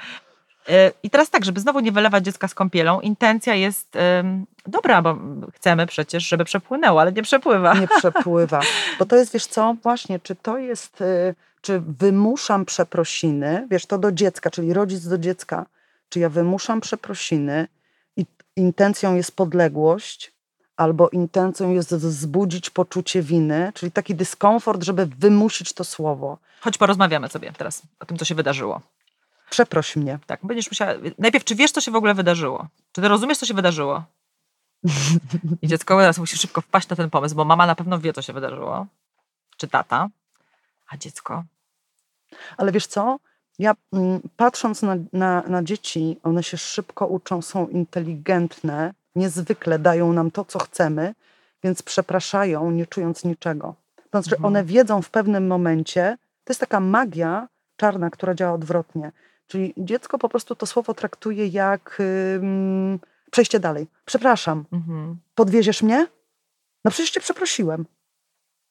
E, 0.69 0.93
I 1.03 1.11
teraz 1.11 1.31
tak, 1.31 1.45
żeby 1.45 1.61
znowu 1.61 1.81
nie 1.81 1.93
wylewać 1.93 2.25
dziecka 2.25 2.49
z 2.49 2.55
kąpielą, 2.55 3.01
intencja 3.01 3.55
jest 3.55 3.97
em, 3.97 4.47
dobra, 4.67 5.03
bo 5.03 5.17
chcemy 5.55 5.87
przecież, 5.87 6.29
żeby 6.29 6.45
przepłynęło, 6.45 7.01
ale 7.01 7.13
nie 7.13 7.23
przepływa. 7.23 7.75
Nie 7.75 7.89
przepływa. 7.89 8.61
Bo 8.99 9.07
to 9.07 9.17
jest, 9.17 9.33
wiesz 9.33 9.47
co, 9.47 9.77
właśnie, 9.83 10.21
czy 10.21 10.35
to 10.35 10.59
jest, 10.59 11.01
y, 11.01 11.35
czy 11.61 11.81
wymuszam 11.81 12.65
przeprosiny, 12.65 13.67
wiesz, 13.71 13.87
to 13.87 13.99
do 13.99 14.13
dziecka, 14.13 14.51
czyli 14.51 14.73
rodzic 14.73 15.09
do 15.09 15.19
dziecka, 15.19 15.67
czy 16.11 16.21
ja 16.21 16.29
wymuszam 16.29 16.81
przeprosiny 16.81 17.69
i 18.17 18.27
intencją 18.57 19.15
jest 19.15 19.37
podległość, 19.37 20.33
albo 20.77 21.09
intencją 21.09 21.71
jest 21.71 21.95
wzbudzić 21.95 22.71
poczucie 22.71 23.23
winy, 23.23 23.73
czyli 23.75 23.93
taki 23.93 24.15
dyskomfort, 24.15 24.83
żeby 24.83 25.07
wymusić 25.07 25.73
to 25.73 25.85
słowo. 25.85 26.39
Chodź 26.61 26.79
porozmawiamy 26.79 27.29
sobie 27.29 27.53
teraz 27.53 27.83
o 28.01 28.07
tym, 28.07 28.17
co 28.17 28.25
się 28.25 28.35
wydarzyło. 28.35 28.81
Przeproś 29.51 29.97
mnie. 29.97 30.19
Tak, 30.27 30.41
będziesz 30.43 30.71
musiała... 30.71 30.93
Najpierw, 31.19 31.45
czy 31.45 31.55
wiesz, 31.55 31.71
co 31.71 31.81
się 31.81 31.91
w 31.91 31.97
ogóle 31.97 32.15
wydarzyło? 32.15 32.69
Czy 32.93 33.01
ty 33.01 33.09
rozumiesz, 33.09 33.39
co 33.39 33.47
się 33.47 33.55
wydarzyło? 33.55 34.05
I 35.63 35.69
dziecko 35.69 35.99
teraz 35.99 36.19
musi 36.19 36.37
szybko 36.37 36.61
wpaść 36.61 36.89
na 36.89 36.97
ten 36.97 37.11
pomysł, 37.11 37.35
bo 37.35 37.45
mama 37.45 37.67
na 37.67 37.75
pewno 37.75 37.99
wie, 37.99 38.13
co 38.13 38.23
się 38.23 38.33
wydarzyło. 38.33 38.87
Czy 39.57 39.69
tata. 39.69 40.09
A 40.89 40.97
dziecko? 40.97 41.45
Ale 42.57 42.73
wiesz 42.73 42.87
co? 42.87 43.19
Ja 43.61 43.75
mm, 43.93 44.21
patrząc 44.37 44.83
na, 44.83 44.97
na, 45.13 45.43
na 45.43 45.63
dzieci, 45.63 46.17
one 46.23 46.43
się 46.43 46.57
szybko 46.57 47.07
uczą, 47.07 47.43
są 47.43 47.69
inteligentne, 47.69 48.95
niezwykle 49.17 49.79
dają 49.79 50.13
nam 50.13 50.31
to, 50.31 50.45
co 50.45 50.59
chcemy, 50.59 51.15
więc 51.63 51.83
przepraszają, 51.83 52.71
nie 52.71 52.87
czując 52.87 53.25
niczego. 53.25 53.75
To 53.97 54.23
znaczy, 54.23 54.37
Mhm. 54.37 54.45
one 54.45 54.65
wiedzą 54.65 55.03
w 55.03 55.11
pewnym 55.11 55.47
momencie, 55.47 56.19
to 56.45 56.51
jest 56.53 56.61
taka 56.61 56.81
magia 56.81 57.49
czarna, 57.77 58.11
która 58.11 58.35
działa 58.35 58.53
odwrotnie. 58.53 59.13
Czyli 59.47 59.75
dziecko 59.77 60.19
po 60.19 60.29
prostu 60.29 60.55
to 60.55 60.67
słowo 60.67 60.95
traktuje 60.95 61.47
jak 61.47 61.99
ym, 62.37 62.99
przejście 63.31 63.61
dalej. 63.61 63.87
Przepraszam, 64.05 64.65
Mhm. 64.73 65.17
podwieziesz 65.35 65.83
mnie? 65.83 66.07
No 66.85 66.91
przecież 66.91 67.11
cię 67.11 67.21
przeprosiłem. 67.21 67.85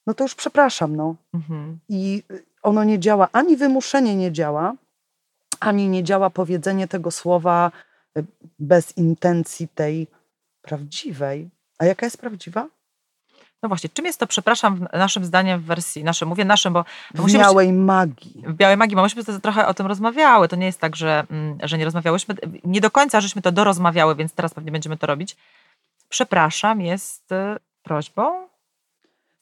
No 0.07 0.13
to 0.13 0.23
już 0.23 0.35
przepraszam, 0.35 0.95
no 0.95 1.15
Mhm. 1.33 1.79
i 1.89 2.23
ono 2.63 2.83
nie 2.83 2.99
działa, 2.99 3.27
ani 3.31 3.57
wymuszenie 3.57 4.15
nie 4.15 4.31
działa, 4.31 4.73
ani 5.59 5.89
nie 5.89 6.03
działa 6.03 6.29
powiedzenie 6.29 6.87
tego 6.87 7.11
słowa 7.11 7.71
y, 8.17 8.25
bez 8.59 8.97
intencji 8.97 9.67
tej 9.67 10.07
prawdziwej. 10.61 11.49
A 11.77 11.85
jaka 11.85 12.05
jest 12.05 12.17
prawdziwa? 12.17 12.67
No 13.63 13.69
właśnie, 13.69 13.89
czym 13.89 14.05
jest 14.05 14.19
to, 14.19 14.27
przepraszam, 14.27 14.87
naszym 14.93 15.25
zdaniem 15.25 15.59
w 15.59 15.63
wersji, 15.63 16.03
naszym, 16.03 16.27
mówię 16.27 16.45
naszym, 16.45 16.73
bo 16.73 16.83
to 16.83 16.89
W 17.17 17.21
musi 17.21 17.33
być 17.33 17.41
miałej 17.41 17.73
magii. 17.73 18.43
w 18.47 18.53
Białej 18.53 18.77
Magii, 18.77 18.95
bo 18.95 19.01
myśmy 19.03 19.23
to 19.23 19.39
trochę 19.39 19.67
o 19.67 19.73
tym 19.73 19.87
rozmawiały. 19.87 20.47
To 20.47 20.55
nie 20.55 20.65
jest 20.65 20.79
tak, 20.79 20.95
że, 20.95 21.25
mm, 21.31 21.57
że 21.63 21.77
nie 21.77 21.85
rozmawiałyśmy. 21.85 22.35
Nie 22.63 22.81
do 22.81 22.91
końca 22.91 23.21
żeśmy 23.21 23.41
to 23.41 23.51
dorozmawiały, 23.51 24.15
więc 24.15 24.33
teraz 24.33 24.53
pewnie 24.53 24.71
będziemy 24.71 24.97
to 24.97 25.07
robić. 25.07 25.37
Przepraszam 26.09 26.81
jest 26.81 27.31
y, 27.31 27.35
prośbą. 27.83 28.47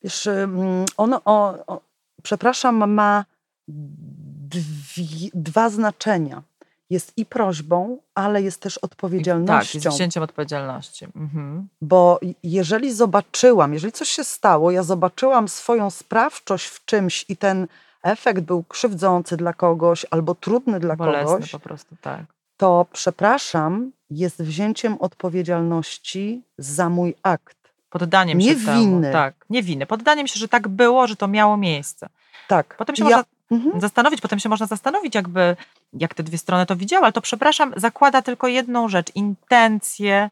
Wiesz, 0.03 0.25
ym, 0.27 0.85
ono, 0.97 1.21
o, 1.25 1.53
o, 1.67 1.81
przepraszam, 2.27 2.93
ma 2.93 3.25
dwi, 3.67 5.31
dwa 5.33 5.69
znaczenia. 5.69 6.43
Jest 6.89 7.13
i 7.17 7.25
prośbą, 7.25 7.97
ale 8.15 8.41
jest 8.41 8.61
też 8.61 8.73
Tak, 8.75 8.83
odpowiedzialnością. 8.83 9.77
jest 9.77 9.87
wzięciem 9.97 10.23
odpowiedzialności. 10.23 11.05
Mhm. 11.05 11.67
Bo 11.81 12.19
jeżeli 12.43 12.93
zobaczyłam, 12.93 13.73
jeżeli 13.73 13.93
coś 13.93 14.09
się 14.09 14.23
stało, 14.23 14.71
ja 14.71 14.83
zobaczyłam 14.83 15.47
swoją 15.47 15.89
sprawczość 15.89 16.67
w 16.67 16.85
czymś 16.85 17.25
i 17.29 17.37
ten 17.37 17.67
efekt 18.03 18.41
był 18.41 18.63
krzywdzący 18.63 19.37
dla 19.37 19.53
kogoś 19.53 20.05
albo 20.11 20.35
trudny 20.35 20.79
dla 20.79 20.95
Bolesne 20.95 21.25
kogoś, 21.25 21.51
po 21.51 21.59
prostu, 21.59 21.95
tak. 22.01 22.21
to 22.57 22.85
przepraszam, 22.93 23.91
jest 24.09 24.41
wzięciem 24.43 24.97
odpowiedzialności 24.99 26.41
za 26.57 26.89
mój 26.89 27.15
akt. 27.23 27.57
Poddaniem 27.89 28.37
Nie 28.37 28.53
się 28.59 28.65
temu. 28.65 29.01
Tak, 29.11 29.33
nie 29.49 29.63
winy. 29.63 29.85
Poddaniem 29.85 30.27
się, 30.27 30.39
że 30.39 30.47
tak 30.47 30.67
było, 30.67 31.07
że 31.07 31.15
to 31.15 31.27
miało 31.27 31.57
miejsce. 31.57 32.09
Tak. 32.47 32.75
Potem 32.77 32.95
się 32.95 33.03
ja, 33.03 33.09
można 33.09 33.23
Mhm. 33.51 33.81
zastanowić, 33.81 34.21
potem 34.21 34.39
się 34.39 34.49
można 34.49 34.65
zastanowić, 34.65 35.15
jakby, 35.15 35.55
jak 35.93 36.13
te 36.13 36.23
dwie 36.23 36.37
strony 36.37 36.65
to 36.65 36.75
widziały, 36.75 37.03
ale 37.03 37.13
to 37.13 37.21
przepraszam, 37.21 37.73
zakłada 37.75 38.21
tylko 38.21 38.47
jedną 38.47 38.89
rzecz, 38.89 39.15
intencję 39.15 40.29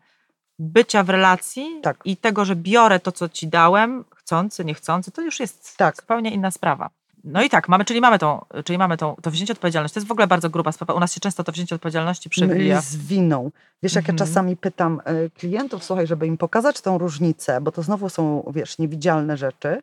bycia 0.60 1.04
w 1.04 1.10
relacji 1.10 1.80
Tak. 1.84 1.98
i 2.06 2.18
tego, 2.18 2.46
że 2.46 2.56
biorę 2.56 3.00
to, 3.00 3.12
co 3.12 3.30
ci 3.30 3.48
dałem, 3.48 4.06
chcący, 4.16 4.66
niechcący, 4.66 5.12
to 5.12 5.22
już 5.22 5.40
jest 5.40 5.78
Tak. 5.78 5.96
zupełnie 5.96 6.32
inna 6.32 6.52
sprawa. 6.52 6.90
No 7.26 7.44
i 7.44 7.50
tak, 7.50 7.70
mamy, 7.70 7.86
czyli 7.86 8.02
mamy, 8.02 8.20
tą, 8.20 8.46
czyli 8.66 8.78
mamy 8.78 8.98
tą, 8.98 9.16
to 9.22 9.32
wzięcie 9.32 9.54
odpowiedzialności. 9.54 9.94
To 9.94 10.00
jest 10.00 10.08
w 10.08 10.12
ogóle 10.12 10.28
bardzo 10.28 10.50
gruba 10.50 10.72
sprawa. 10.72 10.94
U 10.94 11.00
nas 11.00 11.14
się 11.14 11.20
często 11.20 11.44
to 11.44 11.52
wzięcie 11.52 11.76
odpowiedzialności 11.76 12.30
myli 12.38 12.48
przewija. 12.48 12.82
z 12.82 12.96
winą. 12.96 13.52
Wiesz, 13.84 13.96
jak 13.96 14.04
Mhm. 14.04 14.16
ja 14.16 14.26
czasami 14.26 14.58
pytam 14.58 15.02
e, 15.06 15.30
klientów, 15.30 15.84
słuchaj, 15.84 16.08
żeby 16.08 16.28
im 16.28 16.38
pokazać 16.38 16.82
tą 16.82 16.98
różnicę, 16.98 17.62
bo 17.62 17.72
to 17.72 17.84
znowu 17.84 18.10
są, 18.10 18.52
wiesz, 18.56 18.78
niewidzialne 18.78 19.38
rzeczy, 19.38 19.82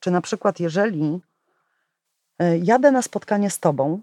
czy 0.00 0.10
na 0.10 0.20
przykład 0.20 0.60
jeżeli 0.60 1.20
e, 2.38 2.58
jadę 2.58 2.92
na 2.92 3.02
spotkanie 3.02 3.50
z 3.50 3.58
tobą, 3.58 4.00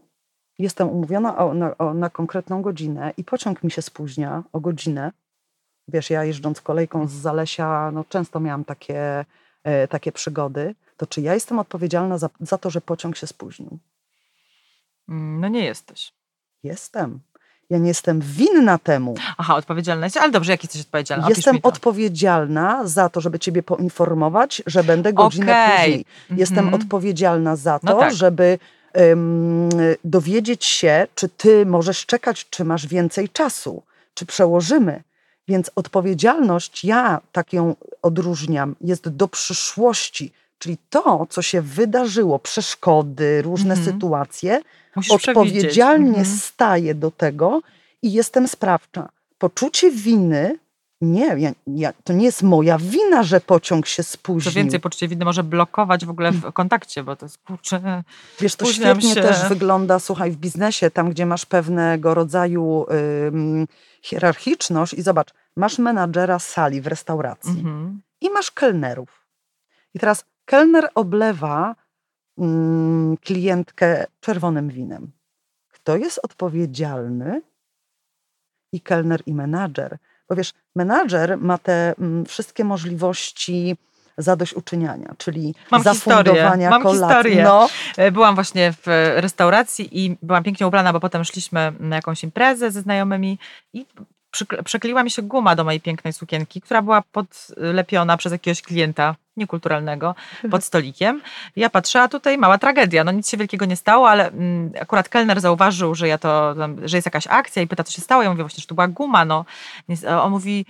jestem 0.60 0.90
umówiona 0.90 1.38
o, 1.38 1.54
na, 1.54 1.78
o, 1.78 1.94
na 1.94 2.10
konkretną 2.10 2.62
godzinę 2.62 3.14
i 3.18 3.24
pociąg 3.24 3.64
mi 3.64 3.72
się 3.72 3.82
spóźnia 3.82 4.44
o 4.54 4.60
godzinę, 4.60 5.12
wiesz, 5.88 6.10
ja 6.10 6.24
jeżdżąc 6.24 6.62
kolejką 6.62 7.08
z 7.08 7.12
Zalesia, 7.12 7.92
no 7.92 8.04
często 8.10 8.40
miałam 8.40 8.66
takie, 8.66 9.26
takie 9.90 10.12
przygody, 10.12 10.76
to 10.98 11.08
czy 11.08 11.22
ja 11.22 11.34
jestem 11.34 11.60
odpowiedzialna 11.60 12.18
za, 12.18 12.30
za 12.40 12.58
to, 12.58 12.70
że 12.70 12.82
pociąg 12.82 13.18
się 13.18 13.28
spóźnił? 13.28 13.78
Mm, 15.10 15.40
No 15.42 15.48
nie 15.48 15.66
jesteś. 15.66 16.12
Jestem. 16.64 17.20
Ja 17.70 17.78
nie 17.78 17.88
jestem 17.88 18.20
winna 18.22 18.78
temu. 18.78 19.16
Aha, 19.38 19.56
odpowiedzialność, 19.56 20.18
ale 20.18 20.32
dobrze, 20.32 20.52
jak 20.52 20.64
jesteś 20.64 20.82
odpowiedzialna? 20.82 21.26
Opisz 21.26 21.38
Jestem 21.38 21.60
odpowiedzialna 21.64 22.88
za 22.88 23.10
to, 23.10 23.22
żeby 23.22 23.40
ciebie 23.40 23.64
poinformować, 23.64 24.62
że 24.66 24.84
będę 24.84 25.14
godzinę 25.14 25.52
Okej. 25.52 25.86
później. 25.88 26.06
Jestem 26.40 26.66
Mhm. 26.66 26.82
odpowiedzialna 26.84 27.56
za 27.56 27.80
to, 27.80 27.86
No 27.88 28.00
tak. 28.00 28.14
żeby 28.14 28.60
em, 28.94 29.70
dowiedzieć 30.04 30.66
się, 30.66 31.08
czy 31.16 31.30
ty 31.30 31.66
możesz 31.66 32.06
czekać, 32.06 32.50
czy 32.50 32.66
masz 32.66 32.88
więcej 32.88 33.30
czasu, 33.30 33.84
czy 34.14 34.26
przełożymy. 34.26 35.04
Więc 35.50 35.72
odpowiedzialność, 35.76 36.84
ja 36.86 37.22
tak 37.32 37.54
ją 37.54 37.76
odróżniam, 38.02 38.76
jest 38.82 39.10
do 39.10 39.28
przyszłości. 39.28 40.32
Czyli 40.60 40.78
to, 40.90 41.28
co 41.30 41.42
się 41.42 41.62
wydarzyło, 41.62 42.40
przeszkody, 42.40 43.42
różne 43.42 43.74
Mhm. 43.76 43.94
sytuacje, 43.94 44.62
Musisz 44.96 45.12
odpowiedzialnie 45.12 46.08
Mhm. 46.20 46.26
staję 46.38 46.96
do 46.96 47.12
tego 47.12 47.62
i 48.02 48.14
jestem 48.14 48.48
sprawcza. 48.48 49.10
Poczucie 49.40 49.92
winy, 49.92 50.58
nie, 51.02 51.26
ja, 51.40 51.52
ja, 51.68 51.94
to 52.04 52.14
nie 52.14 52.26
jest 52.26 52.44
moja 52.44 52.78
wina, 52.78 53.24
że 53.24 53.42
pociąg 53.42 53.86
się 53.88 54.04
Co 54.04 54.10
spóźnił. 54.10 54.54
więcej, 54.54 54.80
poczucie 54.80 55.08
winy 55.08 55.26
może 55.26 55.44
blokować 55.44 56.06
w 56.06 56.10
ogóle 56.10 56.32
w 56.32 56.52
kontakcie, 56.54 57.04
bo 57.04 57.16
to 57.16 57.26
jest 57.26 57.38
kurczę. 57.38 58.04
Wiesz, 58.40 58.56
to 58.56 58.66
świetnie 58.66 59.14
się. 59.16 59.22
też 59.22 59.50
wygląda, 59.50 60.00
słuchaj, 60.00 60.32
w 60.32 60.38
biznesie, 60.38 60.92
tam 60.92 61.10
gdzie 61.10 61.26
masz 61.26 61.46
pewnego 61.46 62.14
rodzaju 62.14 62.86
ym, 63.28 63.68
hierarchiczność 64.02 64.94
i 64.94 65.02
zobacz, 65.02 65.30
masz 65.56 65.80
menadżera 65.80 66.40
sali 66.40 66.82
w 66.82 66.88
restauracji 66.88 67.52
Mhm. 67.60 68.02
i 68.22 68.30
masz 68.30 68.52
kelnerów. 68.52 69.26
I 69.94 70.00
teraz 70.00 70.26
kelner 70.46 70.90
oblewa 70.96 71.76
mm, 72.38 73.18
klientkę 73.18 74.06
czerwonym 74.20 74.70
winem. 74.70 75.12
Kto 75.70 75.96
jest 75.98 76.20
odpowiedzialny? 76.24 77.42
I 78.72 78.82
kelner, 78.82 79.22
i 79.26 79.34
menadżer. 79.34 79.98
Bo 80.30 80.36
wiesz, 80.36 80.54
menadżer 80.76 81.38
ma 81.38 81.58
te 81.58 81.94
mm, 82.00 82.26
wszystkie 82.26 82.64
możliwości 82.64 83.76
zadośćuczyniania, 84.18 85.14
czyli 85.18 85.56
Mam 85.72 85.84
zafundowania 85.84 86.34
historię, 86.44 86.70
mam 86.70 86.84
kolacji. 86.84 87.08
historię. 87.08 87.44
No, 87.44 87.70
E, 87.98 88.12
Byłam 88.12 88.36
właśnie 88.36 88.74
w 88.74 89.12
restauracji 89.16 90.06
i 90.06 90.18
byłam 90.22 90.44
pięknie 90.44 90.68
ubrana, 90.68 90.94
bo 90.94 91.00
potem 91.00 91.24
szliśmy 91.24 91.72
na 91.80 91.96
jakąś 91.96 92.24
imprezę 92.24 92.72
ze 92.72 92.82
znajomymi 92.82 93.38
i 93.74 93.86
przykle- 94.32 94.64
przekleiła 94.64 95.04
mi 95.04 95.12
się 95.12 95.22
guma 95.22 95.56
do 95.56 95.64
mojej 95.64 95.82
pięknej 95.82 96.14
sukienki, 96.14 96.62
która 96.62 96.82
była 96.82 97.04
podlepiona 97.12 98.18
przez 98.18 98.32
jakiegoś 98.32 98.62
klienta 98.62 99.16
niekulturalnego 99.40 100.16
pod 100.52 100.64
stolikiem. 100.64 101.22
Ja 101.56 101.70
patrzę, 101.70 102.02
a 102.02 102.08
tutaj 102.08 102.38
mała 102.38 102.58
tragedia. 102.58 103.04
No 103.04 103.12
nic 103.12 103.30
się 103.30 103.38
wielkiego 103.38 103.66
nie 103.66 103.76
stało, 103.76 104.10
ale 104.10 104.28
mm, 104.28 104.72
akurat 104.82 105.10
kelner 105.10 105.42
zauważył, 105.42 105.96
że 105.96 106.08
ja 106.08 106.18
to, 106.18 106.56
że 106.86 106.98
jest 106.98 107.08
jakaś 107.08 107.28
akcja 107.28 107.62
i 107.62 107.68
pyta, 107.68 107.84
co 107.84 107.92
się 107.92 108.02
stało. 108.02 108.24
Ja 108.24 108.30
mówię 108.30 108.44
właśnie, 108.44 108.62
że 108.62 108.68
to 108.68 108.76
była 108.76 108.88
guma. 108.88 109.26
No. 109.26 109.46
A 110.10 110.24
On 110.24 110.32
mówi, 110.32 110.66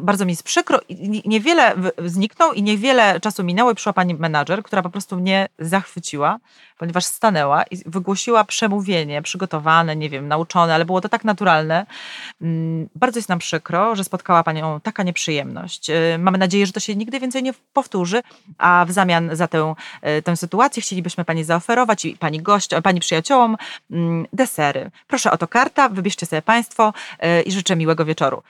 bardzo 0.00 0.24
mi 0.24 0.32
jest 0.32 0.42
przykro. 0.42 0.78
Niewiele 1.24 1.74
zniknął 2.04 2.52
i 2.52 2.62
niewiele 2.62 3.20
czasu 3.20 3.44
minęło 3.44 3.70
i 3.70 3.74
przyszła 3.74 3.92
pani 3.92 4.14
menadżer, 4.14 4.62
która 4.62 4.82
po 4.82 4.90
prostu 4.90 5.16
mnie 5.16 5.48
zachwyciła, 5.58 6.38
ponieważ 6.78 7.04
stanęła 7.04 7.62
i 7.62 7.76
wygłosiła 7.86 8.44
przemówienie 8.44 9.22
przygotowane, 9.22 9.96
nie 9.96 10.10
wiem, 10.10 10.28
nauczone, 10.28 10.74
ale 10.74 10.84
było 10.84 11.00
to 11.00 11.08
tak 11.08 11.24
naturalne. 11.24 11.86
Mm, 12.40 12.88
Bardzo 12.94 13.18
jest 13.18 13.28
nam 13.28 13.38
przykro, 13.38 13.96
że 13.96 14.04
spotkała 14.04 14.42
panią 14.42 14.80
taka 14.80 15.02
nieprzyjemność. 15.02 15.90
Y, 15.90 16.18
Mamy 16.18 16.38
nadzieję, 16.38 16.66
że 16.66 16.72
to 16.72 16.80
się 16.80 16.96
nigdy 16.96 17.20
więcej 17.20 17.42
nie 17.42 17.52
powtórzy, 17.72 18.22
a 18.58 18.84
w 18.88 18.92
zamian 18.92 19.30
za 19.32 19.48
tę, 19.48 19.74
y, 20.18 20.22
tę 20.22 20.36
sytuację 20.36 20.82
chcielibyśmy 20.82 21.24
pani 21.24 21.44
zaoferować 21.44 22.04
i 22.04 22.16
pani 22.16 22.42
gościom, 22.42 22.82
pani 22.82 23.00
przyjaciołom 23.00 23.56
mm, 23.90 24.26
desery. 24.32 24.90
Proszę 25.06 25.30
oto 25.30 25.48
karta, 25.48 25.88
wybierzcie 25.88 26.26
sobie 26.26 26.42
państwo 26.42 26.92
y, 27.38 27.42
i 27.42 27.52
życzę 27.52 27.76
miłego 27.76 28.04
wieczoru. 28.04 28.42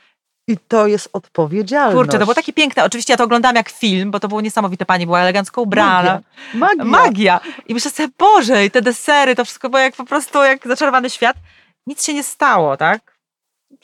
I 0.48 0.56
to 0.68 0.86
jest 0.86 1.08
odpowiedzialność. 1.12 1.96
Kurczę, 1.96 2.18
to 2.18 2.24
było 2.24 2.34
takie 2.34 2.52
piękne. 2.52 2.84
Oczywiście 2.84 3.12
ja 3.12 3.16
to 3.16 3.24
oglądałam 3.24 3.56
jak 3.56 3.68
film, 3.68 4.10
bo 4.10 4.20
to 4.20 4.28
było 4.28 4.40
niesamowite. 4.40 4.86
Pani 4.86 5.06
była 5.06 5.20
elegancko 5.20 5.62
ubrana. 5.62 6.20
Magia. 6.54 6.84
Magia. 6.84 6.84
Magia. 6.84 7.40
I 7.66 7.74
myślę 7.74 7.90
sobie, 7.90 8.08
Boże, 8.18 8.64
i 8.64 8.70
te 8.70 8.82
desery, 8.82 9.34
to 9.34 9.44
wszystko 9.44 9.70
było 9.70 9.80
jak 9.80 9.96
po 9.96 10.04
prostu 10.04 10.42
jak 10.44 10.66
zaczarowany 10.68 11.10
świat. 11.10 11.36
Nic 11.86 12.04
się 12.04 12.14
nie 12.14 12.22
stało, 12.22 12.76
tak? 12.76 13.16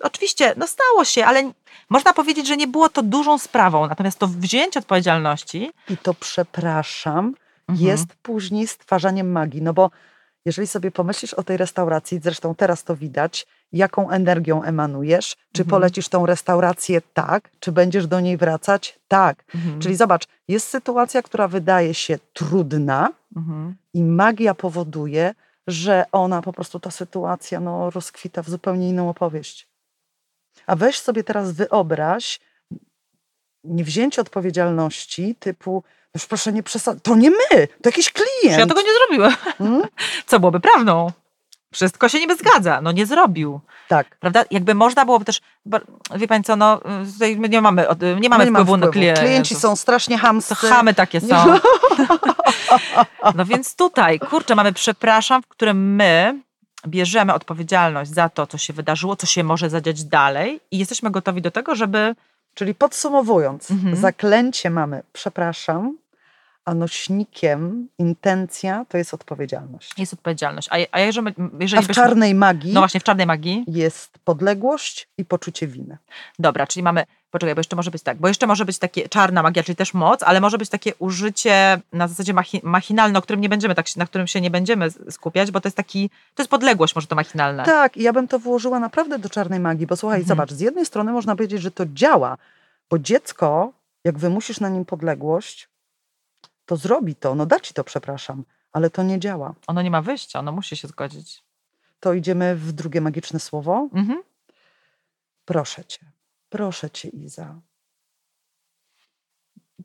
Oczywiście, 0.03 0.55
no 0.57 0.67
stało 0.67 1.05
się, 1.05 1.25
ale 1.25 1.53
można 1.91 2.13
powiedzieć, 2.13 2.47
że 2.49 2.57
nie 2.57 2.67
było 2.67 2.89
to 2.89 3.03
dużą 3.03 3.39
sprawą. 3.39 3.89
Natomiast 3.89 4.19
to 4.19 4.27
wzięcie 4.29 4.81
odpowiedzialności 4.81 5.71
I 5.89 5.97
to 5.97 6.15
przepraszam, 6.15 7.35
Mhm. 7.69 7.89
jest 7.89 8.07
później 8.23 8.67
stwarzaniem 8.67 9.33
magii. 9.33 9.63
No 9.63 9.73
bo 9.73 9.91
jeżeli 10.45 10.69
sobie 10.69 10.91
pomyślisz 10.91 11.35
o 11.35 11.43
tej 11.43 11.57
restauracji, 11.57 12.21
zresztą 12.23 12.55
teraz 12.55 12.85
to 12.85 12.97
widać, 12.97 13.47
jaką 13.73 14.11
energią 14.11 14.63
emanujesz, 14.63 15.37
czy 15.53 15.63
Mhm. 15.63 15.71
polecisz 15.71 16.09
tą 16.09 16.27
restaurację 16.27 17.01
tak, 17.15 17.51
czy 17.61 17.73
będziesz 17.73 18.07
do 18.07 18.21
niej 18.21 18.37
wracać 18.37 18.99
tak. 19.09 19.45
Mhm. 19.55 19.81
Czyli 19.81 19.97
zobacz, 19.97 20.25
jest 20.49 20.69
sytuacja, 20.69 21.23
która 21.23 21.49
wydaje 21.49 21.95
się 21.95 22.19
trudna 22.33 23.09
Mhm. 23.37 23.75
i 23.95 24.03
magia 24.03 24.55
powoduje, 24.55 25.35
że 25.67 26.05
ona 26.13 26.43
po 26.43 26.53
prostu 26.53 26.81
ta 26.81 26.91
sytuacja 26.91 27.61
no, 27.61 27.91
rozkwita 27.91 28.43
w 28.43 28.49
zupełnie 28.51 28.89
inną 28.89 29.09
opowieść. 29.11 29.69
A 30.67 30.77
weź 30.77 30.99
sobie 31.01 31.25
teraz 31.25 31.53
wyobraź 31.53 32.41
niewzięcie 33.65 34.21
odpowiedzialności 34.23 35.35
typu, 35.35 35.83
już 36.15 36.27
proszę 36.27 36.53
nie 36.53 36.63
przesadzać, 36.63 37.03
to 37.03 37.17
nie 37.17 37.31
my, 37.31 37.69
to 37.83 37.89
jakiś 37.89 38.13
klient. 38.13 38.59
ja 38.59 38.67
tego 38.67 38.83
nie 38.83 38.89
zrobiłem. 38.99 39.33
Mm? 39.61 39.83
Co 40.27 40.41
byłoby 40.41 40.61
prawdą? 40.61 41.13
Wszystko 41.73 42.09
się 42.09 42.21
niby 42.21 42.37
zgadza. 42.37 42.81
No 42.81 42.93
nie 42.93 43.07
zrobił. 43.07 43.61
Tak. 43.89 44.17
Prawda? 44.21 44.45
Jakby 44.51 44.75
można 44.75 45.05
byłoby 45.05 45.25
też, 45.25 45.41
wie 46.17 46.29
pani 46.29 46.45
co, 46.45 46.57
no 46.57 46.81
tutaj 47.13 47.37
my 47.37 47.49
nie 47.49 47.61
mamy, 47.63 47.87
nie 48.21 48.29
mamy 48.29 48.45
My 48.45 48.51
nie 48.51 48.57
wpływu 48.57 48.77
wpływu. 48.77 48.93
klientów. 48.93 49.25
Klienci 49.25 49.55
są 49.55 49.77
strasznie 49.77 50.17
To 50.17 50.23
hamscy. 50.23 50.55
chamy 50.55 50.95
takie 50.95 51.21
są. 51.21 51.37
No 53.35 53.45
więc 53.45 53.77
tutaj, 53.77 54.19
kurczę, 54.21 54.55
mamy 54.55 54.73
przepraszam, 54.73 55.43
w 55.43 55.47
którym 55.49 55.95
my 55.95 56.41
bierzemy 56.87 57.35
odpowiedzialność 57.35 58.11
za 58.11 58.29
to, 58.29 58.47
co 58.47 58.59
się 58.59 58.73
wydarzyło, 58.73 59.17
co 59.17 59.27
się 59.27 59.45
może 59.45 59.71
zadziać 59.71 60.05
dalej 60.05 60.61
i 60.71 60.79
jesteśmy 60.79 61.11
gotowi 61.11 61.43
do 61.43 61.51
tego, 61.51 61.75
żeby 61.75 62.15
Czyli 62.55 62.75
podsumowując, 62.75 63.71
Mhm. 63.71 63.97
zaklęcie 63.97 64.71
mamy 64.71 65.03
przepraszam, 65.13 65.97
a 66.65 66.75
nośnikiem 66.75 67.89
intencja 67.99 68.85
to 68.89 68.99
jest 68.99 69.15
odpowiedzialność. 69.15 69.99
jest 69.99 70.13
odpowiedzialność. 70.13 70.69
A, 70.71 70.77
a 70.93 71.01
jeżeli, 71.01 71.27
A 71.29 71.33
jeżeli 71.61 71.83
w 71.85 71.87
byśmy, 71.89 72.03
czarnej 72.03 72.35
magii 72.35 72.73
No 72.73 72.81
właśnie, 72.81 73.01
w 73.01 73.05
czarnej 73.05 73.27
magii. 73.27 73.65
jest 73.69 74.19
podległość 74.25 75.09
i 75.19 75.25
poczucie 75.25 75.67
winy. 75.67 75.99
Dobra, 76.39 76.67
czyli 76.67 76.83
mamy, 76.83 77.05
poczekaj, 77.31 77.55
bo 77.55 77.59
jeszcze 77.61 77.77
może 77.77 77.91
być 77.91 78.03
tak, 78.03 78.19
bo 78.19 78.29
jeszcze 78.29 78.47
może 78.47 78.65
być 78.65 78.79
takie 78.79 79.09
czarna 79.09 79.43
magia, 79.43 79.63
czyli 79.63 79.77
też 79.77 79.95
moc, 79.95 80.23
ale 80.23 80.41
może 80.41 80.59
być 80.59 80.69
takie 80.69 80.95
użycie 80.99 81.81
na 81.93 82.09
zasadzie 82.09 82.35
machi, 82.35 82.61
machinalne, 82.63 83.19
o 83.19 83.23
którym 83.23 83.41
nie 83.41 83.49
będziemy 83.49 83.75
tak, 83.75 83.97
na 83.97 84.07
którym 84.07 84.27
się 84.27 84.41
nie 84.41 84.51
będziemy 84.51 84.91
skupiać, 85.11 85.51
bo 85.51 85.61
to 85.61 85.69
jest 85.69 85.77
taki, 85.77 86.11
to 86.35 86.43
jest 86.43 86.51
podległość 86.51 86.95
może 86.95 87.07
to 87.07 87.17
machinalne. 87.17 87.65
Tak, 87.65 87.97
i 87.97 88.03
ja 88.03 88.13
bym 88.13 88.29
to 88.29 88.39
włożyła 88.39 88.81
naprawdę 88.81 89.19
do 89.19 89.29
czarnej 89.29 89.61
magii, 89.61 89.87
bo 89.87 89.97
słuchaj, 89.97 90.21
Mhm. 90.21 90.29
zobacz, 90.29 90.53
z 90.53 90.61
jednej 90.61 90.87
strony 90.87 91.13
można 91.13 91.37
powiedzieć, 91.37 91.63
że 91.63 91.71
to 91.71 91.85
działa, 91.87 92.37
bo 92.91 92.99
dziecko, 92.99 93.73
jak 94.05 94.19
wymusisz 94.19 94.61
na 94.61 94.69
nim 94.69 94.85
podległość, 94.85 95.69
to 96.67 96.77
zrobi 96.77 97.15
to, 97.15 97.35
no 97.35 97.47
da 97.47 97.61
ci 97.61 97.75
to, 97.75 97.85
przepraszam, 97.85 98.45
ale 98.73 98.91
to 98.91 99.03
nie 99.03 99.21
działa. 99.21 99.55
Ono 99.67 99.83
nie 99.83 99.91
ma 99.91 100.03
wyjścia, 100.03 100.39
ono 100.39 100.53
musi 100.53 100.77
się 100.77 100.89
zgodzić. 100.89 101.43
To 102.01 102.13
idziemy 102.13 102.57
w 102.57 102.73
drugie 102.73 103.01
magiczne 103.01 103.41
słowo. 103.41 103.89
Mhm. 103.95 104.23
Proszę 105.45 105.85
cię, 105.85 105.99
proszę 106.49 106.91
cię, 106.91 107.09
Iza. 107.09 107.55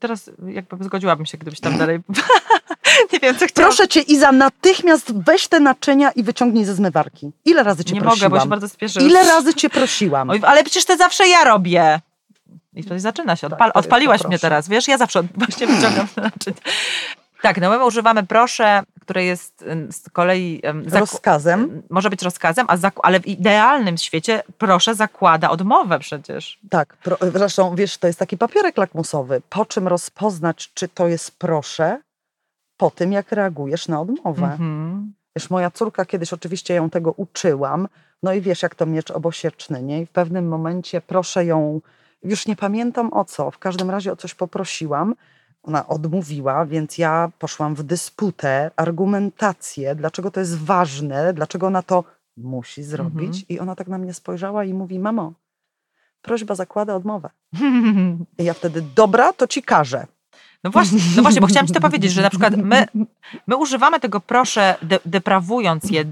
Teraz 0.00 0.30
jakby 0.46 0.84
zgodziłabym 0.84 1.26
się, 1.26 1.38
gdybyś 1.38 1.60
tam 1.60 1.78
dalej... 1.78 2.00
nie 3.12 3.20
wiem, 3.20 3.36
co 3.36 3.46
chciałam. 3.46 3.70
Proszę 3.70 3.88
cię, 3.88 4.00
Iza, 4.00 4.32
natychmiast 4.32 5.12
weź 5.24 5.48
te 5.48 5.60
naczynia 5.60 6.10
i 6.10 6.22
wyciągnij 6.22 6.64
ze 6.64 6.74
zmywarki. 6.74 7.30
Ile 7.44 7.62
razy 7.62 7.84
cię 7.84 7.94
Nie 7.94 8.00
prosiłam? 8.00 8.30
mogę, 8.30 8.38
bo 8.38 8.44
się 8.44 8.48
bardzo 8.50 8.68
spieszę. 8.68 9.00
Ile 9.02 9.24
razy 9.24 9.54
cię 9.54 9.70
prosiłam? 9.70 10.30
Oj, 10.30 10.40
ale 10.42 10.64
przecież 10.64 10.84
to 10.84 10.96
zawsze 10.96 11.28
ja 11.28 11.44
robię. 11.44 12.00
I 12.74 12.82
wtedy 12.82 13.00
zaczyna 13.00 13.36
się. 13.36 13.46
Tak, 13.48 13.52
Odpal, 13.52 13.72
to- 13.72 13.78
odpaliłaś 13.78 14.22
to 14.22 14.28
mnie 14.28 14.38
teraz, 14.38 14.68
wiesz? 14.68 14.88
Ja 14.88 14.98
zawsze 14.98 15.22
właśnie 15.34 15.66
wyciągam 15.76 16.06
naczynia. 16.16 16.56
Tak, 17.42 17.60
no 17.60 17.70
my 17.70 17.84
używamy 17.84 18.26
proszę, 18.26 18.82
które 19.00 19.24
jest 19.24 19.64
z 19.90 20.10
kolei 20.10 20.62
Rozkazem. 20.92 21.82
może 21.90 22.10
być 22.10 22.22
rozkazem, 22.22 22.66
a 22.68 22.76
ale 23.02 23.20
w 23.20 23.26
idealnym 23.26 23.98
świecie 23.98 24.42
proszę 24.58 24.94
zakłada 24.94 25.50
odmowę 25.50 25.98
przecież. 25.98 26.58
Tak, 26.70 26.96
pro, 26.96 27.16
zresztą 27.34 27.74
wiesz, 27.74 27.98
to 27.98 28.06
jest 28.06 28.18
taki 28.18 28.38
papierek 28.38 28.76
lakmusowy. 28.76 29.42
Po 29.50 29.66
czym 29.66 29.88
rozpoznać, 29.88 30.70
czy 30.74 30.88
to 30.88 31.08
jest 31.08 31.38
proszę? 31.38 32.00
Po 32.76 32.90
tym, 32.90 33.12
jak 33.12 33.32
reagujesz 33.32 33.88
na 33.88 34.00
odmowę. 34.00 34.46
Mhm. 34.46 35.12
Wiesz, 35.36 35.50
moja 35.50 35.70
córka 35.70 36.04
kiedyś 36.04 36.32
oczywiście 36.32 36.74
ją 36.74 36.90
tego 36.90 37.12
uczyłam. 37.12 37.88
No 38.22 38.32
i 38.32 38.40
wiesz, 38.40 38.62
jak 38.62 38.74
to 38.74 38.86
miecz 38.86 39.10
obosieczny, 39.10 39.82
nie? 39.82 40.00
I 40.02 40.06
w 40.06 40.10
pewnym 40.10 40.48
momencie 40.48 41.00
proszę 41.00 41.44
ją, 41.44 41.80
już 42.22 42.46
nie 42.46 42.56
pamiętam 42.56 43.12
o 43.12 43.24
co, 43.24 43.50
w 43.50 43.58
każdym 43.58 43.90
razie 43.90 44.12
o 44.12 44.16
coś 44.16 44.34
poprosiłam. 44.34 45.14
Ona 45.62 45.88
odmówiła, 45.88 46.66
więc 46.66 46.98
ja 46.98 47.30
poszłam 47.38 47.74
w 47.74 47.82
dysputę, 47.82 48.70
argumentację, 48.76 49.94
dlaczego 49.94 50.30
to 50.30 50.40
jest 50.40 50.58
ważne, 50.58 51.32
dlaczego 51.34 51.66
ona 51.66 51.82
to 51.82 52.04
musi 52.36 52.82
zrobić. 52.82 53.28
Mhm. 53.28 53.44
I 53.48 53.58
ona 53.60 53.74
tak 53.76 53.88
na 53.88 53.98
mnie 53.98 54.14
spojrzała 54.14 54.64
i 54.64 54.74
mówi: 54.74 54.98
Mamo, 54.98 55.32
prośba 56.22 56.54
zakłada 56.54 56.94
odmowę. 56.94 57.30
I 58.38 58.44
ja 58.44 58.54
wtedy, 58.54 58.82
dobra, 58.94 59.32
to 59.32 59.46
ci 59.46 59.62
każę. 59.62 60.06
No 60.64 60.70
właśnie, 60.70 60.98
no 61.16 61.22
właśnie, 61.26 61.40
bo 61.40 61.46
chciałam 61.46 61.66
ci 61.66 61.72
to 61.72 61.80
powiedzieć, 61.80 62.12
że 62.12 62.22
na 62.22 62.30
przykład 62.30 62.56
my, 62.56 62.86
my 63.46 63.56
używamy 63.56 64.00
tego 64.00 64.20
proszę, 64.20 64.74
de, 64.82 64.98
deprawując 65.04 65.84
je, 65.90 66.04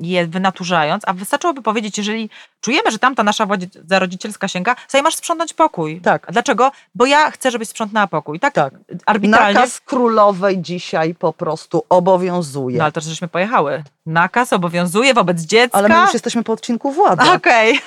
je, 0.00 0.26
wynaturzając, 0.26 1.02
a 1.06 1.12
wystarczyłoby 1.12 1.62
powiedzieć, 1.62 1.98
jeżeli 1.98 2.30
czujemy, 2.60 2.90
że 2.90 2.98
tamta 2.98 3.22
nasza 3.22 3.46
władza 3.46 3.98
rodzicielska 3.98 4.48
sięga, 4.48 4.76
sobie 4.88 5.02
masz 5.02 5.14
sprzątnąć 5.14 5.54
pokój. 5.54 6.00
Tak. 6.00 6.28
A 6.28 6.32
dlaczego? 6.32 6.72
Bo 6.94 7.06
ja 7.06 7.30
chcę, 7.30 7.50
żebyś 7.50 7.68
sprzątnęła 7.68 8.06
pokój. 8.06 8.40
Tak, 8.40 8.54
Tak. 8.54 8.74
arbitralnie. 9.06 9.54
Nakaz 9.54 9.80
królowej 9.80 10.62
dzisiaj 10.62 11.14
po 11.14 11.32
prostu 11.32 11.84
obowiązuje. 11.88 12.78
No 12.78 12.84
ale 12.84 12.92
to 12.92 13.00
żeśmy 13.00 13.28
pojechały. 13.28 13.82
Nakaz 14.06 14.52
obowiązuje 14.52 15.14
wobec 15.14 15.40
dziecka. 15.40 15.78
Ale 15.78 15.88
my 15.88 16.00
już 16.00 16.12
jesteśmy 16.12 16.44
po 16.44 16.52
odcinku 16.52 16.92
władzy. 16.92 17.30
Okej. 17.30 17.80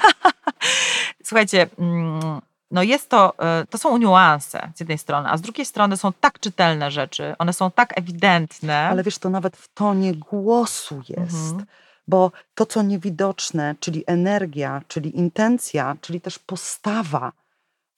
Słuchajcie, 1.23 1.67
mm, 1.79 2.41
no 2.71 2.83
jest 2.83 3.09
to, 3.09 3.33
e, 3.39 3.65
to 3.69 3.77
są 3.77 3.97
niuanse 3.97 4.71
z 4.75 4.79
jednej 4.79 4.97
strony, 4.97 5.29
a 5.29 5.37
z 5.37 5.41
drugiej 5.41 5.65
strony 5.65 5.97
są 5.97 6.13
tak 6.13 6.39
czytelne 6.39 6.91
rzeczy, 6.91 7.35
one 7.39 7.53
są 7.53 7.71
tak 7.71 7.97
ewidentne. 7.97 8.77
Ale 8.77 9.03
wiesz, 9.03 9.17
to 9.17 9.29
nawet 9.29 9.57
w 9.57 9.73
tonie 9.73 10.13
głosu 10.15 11.01
jest. 11.09 11.35
Mhm. 11.35 11.65
Bo 12.07 12.31
to, 12.55 12.65
co 12.65 12.81
niewidoczne, 12.81 13.75
czyli 13.79 14.03
energia, 14.07 14.81
czyli 14.87 15.17
intencja, 15.17 15.95
czyli 16.01 16.21
też 16.21 16.39
postawa, 16.39 17.31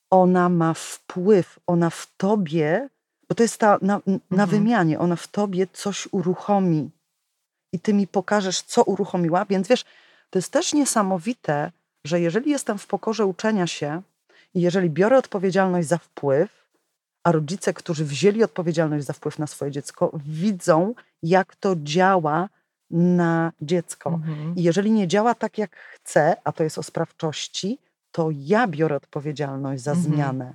ona 0.10 0.50
ma 0.50 0.74
wpływ, 0.74 1.60
ona 1.68 1.90
w 1.90 2.08
tobie, 2.18 2.90
bo 3.30 3.36
to 3.36 3.44
jest 3.44 3.58
ta 3.58 3.78
na, 3.82 4.02
na 4.08 4.20
Mhm. 4.44 4.50
wymianie, 4.50 5.00
ona 5.00 5.16
w 5.16 5.28
tobie 5.28 5.68
coś 5.74 6.08
uruchomi. 6.12 6.90
I 7.74 7.80
ty 7.80 7.94
mi 7.94 8.08
pokażesz, 8.08 8.62
co 8.62 8.84
uruchomiła. 8.84 9.46
Więc 9.46 9.68
wiesz, 9.68 9.86
to 10.30 10.40
jest 10.40 10.52
też 10.52 10.74
niesamowite, 10.74 11.72
że 12.06 12.20
jeżeli 12.20 12.52
jestem 12.52 12.78
w 12.78 12.88
pokorze 12.88 13.26
uczenia 13.26 13.68
się 13.68 14.02
i 14.54 14.62
jeżeli 14.62 14.90
biorę 14.90 15.18
odpowiedzialność 15.18 15.88
za 15.88 15.98
wpływ, 15.98 16.64
a 17.24 17.32
rodzice, 17.32 17.74
którzy 17.74 18.06
wzięli 18.06 18.44
odpowiedzialność 18.44 19.06
za 19.06 19.14
wpływ 19.14 19.40
na 19.40 19.48
swoje 19.48 19.72
dziecko, 19.72 20.12
widzą, 20.26 20.94
jak 21.24 21.56
to 21.56 21.76
działa 21.84 22.50
na 22.92 23.52
dziecko. 23.62 24.10
Mhm. 24.10 24.56
I 24.56 24.64
jeżeli 24.64 24.92
nie 24.92 25.08
działa 25.08 25.36
tak, 25.36 25.58
jak 25.58 25.76
chcę, 25.76 26.36
a 26.44 26.52
to 26.52 26.64
jest 26.64 26.78
o 26.78 26.84
sprawczości, 26.84 27.80
to 28.12 28.30
ja 28.32 28.68
biorę 28.68 28.96
odpowiedzialność 28.96 29.84
za 29.84 29.92
Mhm. 29.92 30.14
zmianę, 30.16 30.54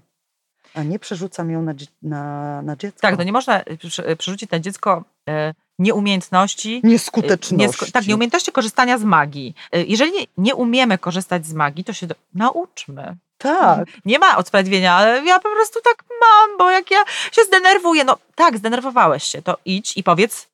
a 0.74 0.82
nie 0.82 0.98
przerzucam 0.98 1.50
ją 1.50 1.62
na, 1.62 1.74
na, 2.02 2.62
na 2.62 2.76
dziecko. 2.76 3.00
Tak, 3.00 3.18
no 3.18 3.24
nie 3.24 3.32
można 3.32 3.60
e, 3.62 3.76
prze- 3.76 4.16
przerzucić 4.16 4.50
na 4.50 4.60
dziecko 4.60 5.04
e, 5.28 5.54
nieumiejętności. 5.78 6.80
e, 6.84 6.88
Nieskuteczności. 6.88 7.56
niesko- 7.56 7.92
tak, 7.92 8.06
nieumiejętności 8.06 8.52
korzystania 8.52 8.98
z 8.98 9.04
magii. 9.04 9.54
E, 9.72 9.82
Jeżeli 9.84 10.12
nie, 10.12 10.26
nie 10.36 10.54
umiemy 10.54 10.98
korzystać 10.98 11.46
z 11.46 11.52
magii, 11.54 11.84
to 11.84 11.92
się 11.92 12.06
do, 12.06 12.14
nauczmy. 12.34 13.16
Tak. 13.38 13.88
Nie 14.04 14.18
ma 14.18 14.36
usprawiedliwienia, 14.36 14.94
ale 14.94 15.24
ja 15.24 15.40
po 15.40 15.50
prostu 15.50 15.80
tak 15.80 16.04
mam, 16.20 16.58
bo 16.58 16.70
jak 16.70 16.90
ja 16.90 17.04
się 17.32 17.42
zdenerwuję, 17.42 18.04
no 18.04 18.18
tak, 18.34 18.58
zdenerwowałeś 18.58 19.24
się, 19.24 19.42
to 19.42 19.56
idź 19.64 19.96
i 19.96 20.02
powiedz 20.02 20.46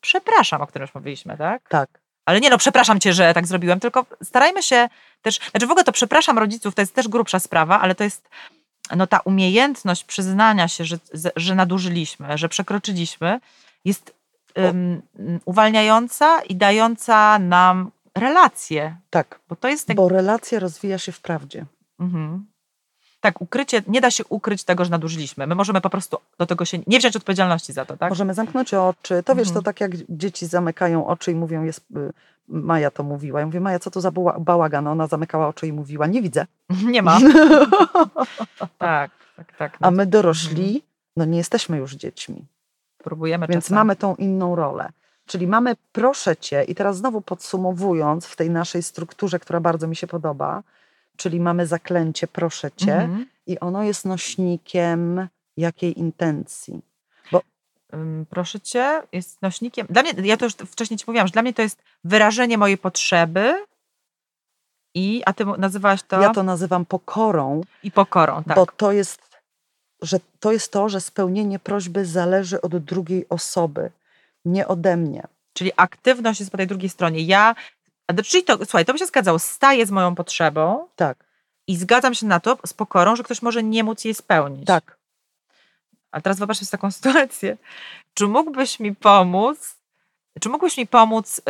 przepraszam, 0.00 0.62
o 0.62 0.66
którym 0.66 0.86
już 0.86 0.94
mówiliśmy, 0.94 1.36
tak? 1.36 1.68
Tak. 1.68 1.88
Ale 2.26 2.40
nie 2.40 2.50
no, 2.50 2.58
przepraszam 2.58 3.00
cię, 3.00 3.12
że 3.12 3.34
tak 3.34 3.46
zrobiłem, 3.46 3.80
tylko 3.80 4.06
starajmy 4.22 4.62
się 4.62 4.88
też, 5.22 5.40
znaczy 5.50 5.66
w 5.66 5.70
ogóle 5.70 5.84
to 5.84 5.92
przepraszam 5.92 6.38
rodziców, 6.38 6.74
to 6.74 6.82
jest 6.82 6.94
też 6.94 7.08
grubsza 7.08 7.38
sprawa, 7.38 7.80
ale 7.80 7.94
to 7.94 8.04
jest 8.04 8.28
no 8.96 9.06
ta 9.06 9.20
umiejętność 9.20 10.04
przyznania 10.04 10.68
się, 10.68 10.84
że, 10.84 10.96
że 11.36 11.54
nadużyliśmy, 11.54 12.38
że 12.38 12.48
przekroczyliśmy, 12.48 13.40
jest 13.84 14.14
um, 14.56 15.02
uwalniająca 15.44 16.42
i 16.42 16.56
dająca 16.56 17.38
nam 17.38 17.90
relacje. 18.14 18.96
Tak. 19.10 19.40
Bo 19.48 19.56
to 19.56 19.68
jest 19.68 19.86
tak... 19.86 19.96
Bo 19.96 20.08
relacja 20.08 20.58
rozwija 20.58 20.98
się 20.98 21.12
w 21.12 21.20
prawdzie. 21.20 21.64
Mhm. 22.00 22.46
Tak, 23.20 23.40
ukrycie, 23.40 23.82
nie 23.86 24.00
da 24.00 24.10
się 24.10 24.24
ukryć 24.28 24.64
tego, 24.64 24.84
że 24.84 24.90
nadużyliśmy. 24.90 25.46
My 25.46 25.54
możemy 25.54 25.80
po 25.80 25.90
prostu 25.90 26.18
do 26.38 26.46
tego 26.46 26.64
się 26.64 26.78
nie 26.86 26.98
wziąć 26.98 27.16
odpowiedzialności 27.16 27.72
za 27.72 27.84
to, 27.84 27.96
tak? 27.96 28.10
Możemy 28.10 28.34
zamknąć 28.34 28.74
oczy. 28.74 29.22
To 29.22 29.34
wiesz, 29.34 29.48
Mhm. 29.48 29.54
to 29.54 29.62
tak 29.62 29.80
jak 29.80 29.92
dzieci 30.08 30.46
zamykają 30.46 31.06
oczy 31.06 31.32
i 31.32 31.34
mówią, 31.34 31.62
jest, 31.64 31.80
y, 31.96 32.12
Maja 32.48 32.90
to 32.90 33.02
mówiła. 33.02 33.40
Ja 33.40 33.46
mówię, 33.46 33.60
Maja, 33.60 33.78
co 33.78 33.90
to 33.90 34.00
za 34.00 34.10
bała- 34.10 34.40
bałagan? 34.40 34.86
Ona 34.86 35.06
zamykała 35.06 35.48
oczy 35.48 35.66
i 35.66 35.72
mówiła, 35.72 36.06
nie 36.06 36.22
widzę. 36.22 36.46
Nie 36.94 37.02
ma. 37.02 37.18
tak, 38.78 39.10
tak, 39.36 39.56
tak. 39.58 39.78
A 39.80 39.90
my 39.90 40.06
dorośli, 40.06 40.82
no 41.16 41.24
nie 41.24 41.38
jesteśmy 41.38 41.76
już 41.78 41.92
dziećmi. 41.94 42.46
próbujemy 42.98 43.46
Więc 43.46 43.64
czasem. 43.64 43.74
mamy 43.74 43.96
tą 43.96 44.14
inną 44.14 44.56
rolę. 44.56 44.88
Czyli 45.26 45.46
mamy 45.46 45.76
proszę 45.92 46.36
cię, 46.36 46.64
i 46.64 46.74
teraz 46.74 46.96
znowu 46.96 47.20
podsumowując 47.20 48.26
w 48.26 48.36
tej 48.36 48.50
naszej 48.50 48.82
strukturze, 48.82 49.38
która 49.38 49.60
bardzo 49.60 49.86
mi 49.86 49.96
się 49.96 50.06
podoba, 50.06 50.62
czyli 51.16 51.40
mamy 51.40 51.66
zaklęcie 51.66 52.26
proszę 52.26 52.70
cię 52.70 52.94
Mhm. 52.94 53.26
i 53.46 53.58
ono 53.60 53.82
jest 53.82 54.04
nośnikiem 54.04 55.28
jakiej 55.56 55.98
intencji? 55.98 56.80
Ym, 57.94 58.26
Proszę 58.30 58.60
cię, 58.60 59.02
jest 59.12 59.42
nośnikiem. 59.42 59.86
Dla 59.90 60.02
mnie, 60.02 60.12
ja 60.22 60.36
to 60.36 60.44
już 60.44 60.54
wcześniej 60.54 60.98
ci 60.98 61.04
mówiłam, 61.08 61.26
że 61.26 61.32
dla 61.32 61.42
mnie 61.42 61.54
to 61.54 61.62
jest 61.62 61.82
wyrażenie 62.04 62.58
mojej 62.58 62.78
potrzeby 62.78 63.64
i, 64.94 65.22
a 65.26 65.32
ty 65.32 65.44
nazywałaś 65.58 66.02
to, 66.02 66.20
Ja 66.20 66.30
to 66.30 66.42
nazywam 66.42 66.84
pokorą, 66.86 67.60
i 67.82 67.90
pokorą, 67.90 68.44
tak. 68.44 68.56
bo 68.56 68.66
to 68.66 68.92
jest, 68.92 69.20
że 70.02 70.18
to 70.40 70.52
jest 70.52 70.72
to, 70.72 70.88
że 70.88 71.00
spełnienie 71.00 71.58
prośby 71.58 72.06
zależy 72.06 72.60
od 72.60 72.76
drugiej 72.76 73.28
osoby, 73.28 73.90
nie 74.44 74.68
ode 74.68 74.96
mnie. 74.96 75.26
Czyli 75.52 75.72
aktywność 75.76 76.40
jest 76.40 76.52
po 76.52 76.56
tej 76.58 76.66
drugiej 76.66 76.88
stronie. 76.90 77.20
Ja, 77.22 77.54
czyli 78.24 78.44
to, 78.44 78.56
słuchaj, 78.56 78.84
to 78.84 78.92
by 78.92 78.98
się 78.98 79.06
zgadzało, 79.06 79.38
staję 79.38 79.86
z 79.86 79.90
moją 79.90 80.14
potrzebą 80.14 80.88
Tak, 80.96 81.24
i 81.66 81.76
zgadzam 81.76 82.14
się 82.14 82.26
na 82.26 82.40
to 82.40 82.58
z 82.66 82.74
pokorą, 82.74 83.16
że 83.16 83.22
ktoś 83.22 83.42
może 83.42 83.62
nie 83.62 83.84
móc 83.84 84.04
jej 84.04 84.14
spełnić. 84.14 84.66
tak. 84.66 84.98
A 86.10 86.20
teraz 86.20 86.38
wyobraź 86.38 86.58
sobie 86.58 86.70
taką 86.70 86.90
sytuację. 87.00 87.56
Czy 88.14 88.26
mógłbyś 88.28 88.80
mi 88.80 88.94
pomóc, 88.94 89.76
czy 90.40 90.48
mógłbyś 90.48 90.76
mi 90.76 90.86
pomóc 90.86 91.38
y, 91.38 91.42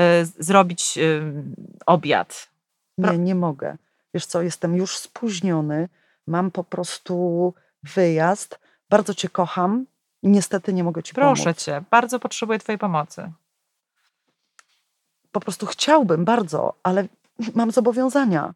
zrobić 0.44 0.98
y, 0.98 1.22
obiad? 1.86 2.48
Nie, 2.98 3.18
nie 3.18 3.34
mogę. 3.34 3.76
Wiesz 4.14 4.26
co, 4.26 4.42
jestem 4.42 4.76
już 4.76 4.96
spóźniony, 4.98 5.88
mam 6.26 6.50
po 6.50 6.64
prostu 6.64 7.54
wyjazd, 7.82 8.60
bardzo 8.90 9.14
cię 9.14 9.28
kocham 9.28 9.86
i 10.22 10.28
niestety 10.28 10.72
nie 10.72 10.84
mogę 10.84 11.02
ci 11.02 11.14
Proszę 11.14 11.44
pomóc. 11.44 11.58
cię, 11.62 11.82
bardzo 11.90 12.18
potrzebuję 12.20 12.58
twojej 12.58 12.78
pomocy. 12.78 13.32
Po 15.32 15.40
prostu 15.40 15.66
chciałbym 15.66 16.24
bardzo, 16.24 16.74
ale 16.82 17.06
mam 17.54 17.70
zobowiązania. 17.70 18.54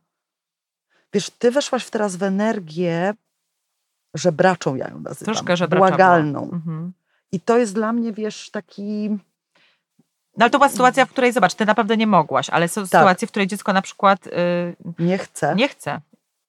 Wiesz, 1.13 1.31
ty 1.31 1.51
weszłaś 1.51 1.91
teraz 1.91 2.17
w 2.17 2.23
energię 2.23 3.15
żebraczą, 4.15 4.75
ja 4.75 4.89
ją 4.89 5.01
nazywam. 5.01 5.35
Troszkę 5.35 5.57
żebracza 5.57 5.87
Błagalną. 5.89 6.41
była. 6.45 6.55
Mhm. 6.57 6.93
I 7.33 7.41
to 7.41 7.59
jest 7.59 7.75
dla 7.75 7.93
mnie, 7.93 8.13
wiesz, 8.13 8.51
taki... 8.51 9.09
No 10.37 10.45
ale 10.45 10.51
to 10.51 10.59
była 10.59 10.69
sytuacja, 10.69 11.07
w 11.07 11.11
której, 11.11 11.33
zobacz, 11.33 11.55
ty 11.55 11.67
naprawdę 11.67 11.97
nie 11.97 12.07
mogłaś, 12.07 12.51
ale 12.51 12.69
są 12.69 12.87
sytuacje, 12.87 13.29
w 13.29 13.31
której 13.31 13.47
dziecko 13.47 13.73
na 13.73 13.83
przykład 13.83 14.27
y, 14.27 14.31
Nie 14.99 15.19
chcę. 15.19 15.55
nie 15.55 15.69
chce 15.69 16.01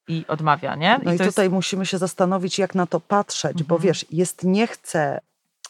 i 0.08 0.26
odmawia, 0.28 0.76
nie? 0.76 1.00
No 1.04 1.14
i, 1.14 1.18
to 1.18 1.24
jest- 1.24 1.36
tutaj 1.36 1.50
musimy 1.50 1.86
się 1.86 1.98
zastanowić, 1.98 2.60
jak 2.60 2.76
na 2.76 2.88
to 2.88 3.00
patrzeć, 3.00 3.64
bo 3.64 3.76
Mhm. 3.76 3.82
wiesz, 3.88 4.06
jest 4.12 4.44
nie 4.44 4.68
chcę 4.68 5.20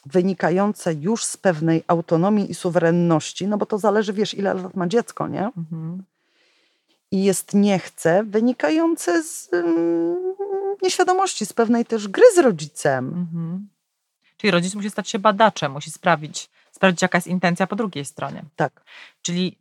wynikające 0.07 0.93
już 0.93 1.23
z 1.23 1.37
pewnej 1.37 1.83
autonomii 1.87 2.51
i 2.51 2.55
suwerenności, 2.55 3.47
no 3.47 3.57
bo 3.57 3.65
to 3.65 3.77
zależy, 3.77 4.13
wiesz, 4.13 4.33
ile 4.33 4.53
lat 4.53 4.75
ma 4.75 4.87
dziecko, 4.87 5.27
nie? 5.27 5.45
Mhm. 5.57 6.03
I 7.11 7.23
jest 7.23 7.53
nie 7.53 7.79
chcę 7.79 8.23
wynikające 8.23 9.23
z 9.23 9.53
mm, 9.53 10.15
nieświadomości, 10.81 11.45
z 11.45 11.53
pewnej 11.53 11.85
też 11.85 12.07
gry 12.07 12.23
z 12.35 12.37
rodzicem. 12.37 13.07
Mhm. 13.07 13.67
Czyli 14.37 14.51
rodzic 14.51 14.75
musi 14.75 14.89
stać 14.89 15.09
się 15.09 15.19
badaczem, 15.19 15.71
musi 15.71 15.91
sprawdzić, 15.91 16.49
sprawdzić, 16.71 17.01
jaka 17.01 17.17
jest 17.17 17.27
intencja 17.27 17.67
po 17.67 17.75
drugiej 17.75 18.05
stronie. 18.05 18.43
Tak, 18.55 18.81
Czyli 19.21 19.57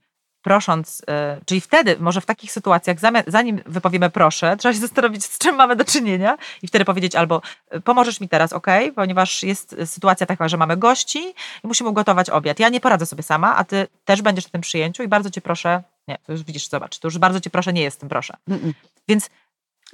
prosząc, 0.47 1.01
y, 1.01 1.05
czyli 1.45 1.61
wtedy, 1.61 1.97
może 2.01 2.21
w 2.21 2.27
takich 2.27 2.53
sytuacjach, 2.53 2.97
zanim 3.27 3.61
wypowiemy 3.67 4.11
proszę, 4.11 4.57
trzeba 4.57 4.73
się 4.73 4.81
zastanowić, 4.81 5.25
z 5.25 5.39
czym 5.39 5.57
mamy 5.57 5.77
do 5.77 5.85
czynienia 5.85 6.39
i 6.63 6.69
wtedy 6.69 6.85
powiedzieć 6.85 7.15
albo 7.15 7.43
y, 7.75 7.81
pomożesz 7.81 8.21
mi 8.21 8.29
teraz, 8.29 8.53
ok, 8.53 8.67
ponieważ 8.95 9.43
jest 9.43 9.77
sytuacja 9.85 10.27
taka, 10.27 10.49
że 10.49 10.57
mamy 10.57 10.77
gości 10.77 11.35
i 11.65 11.67
musimy 11.67 11.91
ugotować 11.91 12.31
obiad. 12.31 12.59
Ja 12.59 12.69
nie 12.69 12.81
poradzę 12.81 13.07
sobie 13.07 13.23
sama, 13.23 13.57
a 13.57 13.65
ty 13.65 13.87
też 14.05 14.23
będziesz 14.23 14.45
w 14.45 14.51
tym 14.51 14.61
przyjęciu 14.61 15.03
i 15.03 15.09
bardzo 15.09 15.31
cię 15.31 15.41
proszę, 15.41 15.83
nie, 16.09 16.19
to 16.27 16.33
już 16.33 16.43
widzisz, 16.43 16.69
zobacz, 16.69 16.99
to 16.99 17.09
już 17.09 17.19
bardzo 17.19 17.41
cię 17.41 17.51
proszę, 17.51 17.73
nie 17.73 17.83
jest 17.83 17.97
w 17.97 18.01
tym 18.01 18.09
proszę. 18.09 18.37
Mm-mm. 18.49 18.73
Więc 19.09 19.31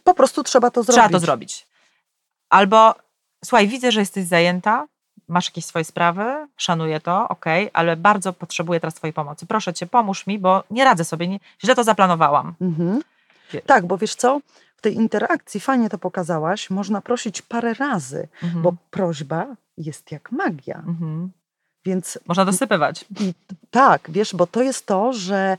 po 0.05 0.15
prostu 0.15 0.43
trzeba 0.43 0.71
to 0.71 0.83
zrobić. 0.83 0.95
trzeba 0.95 1.09
to 1.09 1.21
zrobić. 1.21 1.67
Albo 2.51 2.95
słuchaj, 3.45 3.69
widzę, 3.69 3.93
że 3.93 4.01
jesteś 4.01 4.25
zajęta, 4.25 4.87
masz 5.29 5.47
jakieś 5.47 5.65
swoje 5.65 5.85
sprawy, 5.85 6.47
szanuję 6.57 7.01
to, 7.01 7.29
okej, 7.29 7.71
ale 7.73 7.97
bardzo 7.97 8.33
potrzebuję 8.33 8.81
teraz 8.81 8.95
twojej 8.95 9.13
pomocy. 9.15 9.47
Proszę 9.47 9.75
cię, 9.75 9.87
pomóż 9.87 10.27
mi, 10.27 10.39
bo 10.39 10.65
nie 10.71 10.85
radzę 10.85 11.05
sobie, 11.05 11.29
nie, 11.29 11.41
źle 11.65 11.75
to 11.75 11.85
zaplanowałam. 11.85 12.55
Mhm. 12.61 13.03
Tak, 13.67 13.87
bo 13.87 13.99
wiesz 13.99 14.15
co, 14.15 14.41
w 14.77 14.81
tej 14.81 14.95
interakcji, 14.95 15.61
fajnie 15.61 15.91
to 15.91 15.99
pokazałaś, 15.99 16.71
można 16.71 17.01
prosić 17.01 17.43
parę 17.43 17.75
razy, 17.75 18.29
Mhm. 18.43 18.63
bo 18.63 18.73
prośba 18.91 19.47
jest 19.79 20.13
jak 20.13 20.33
magia. 20.33 20.77
Mhm. 20.87 21.31
Więc 21.85 22.19
Można 22.27 22.45
dosypywać. 22.45 23.05
I 23.21 23.35
tak, 23.71 24.01
wiesz, 24.09 24.35
bo 24.35 24.47
to 24.47 24.63
jest 24.63 24.87
to, 24.87 25.13
że 25.13 25.57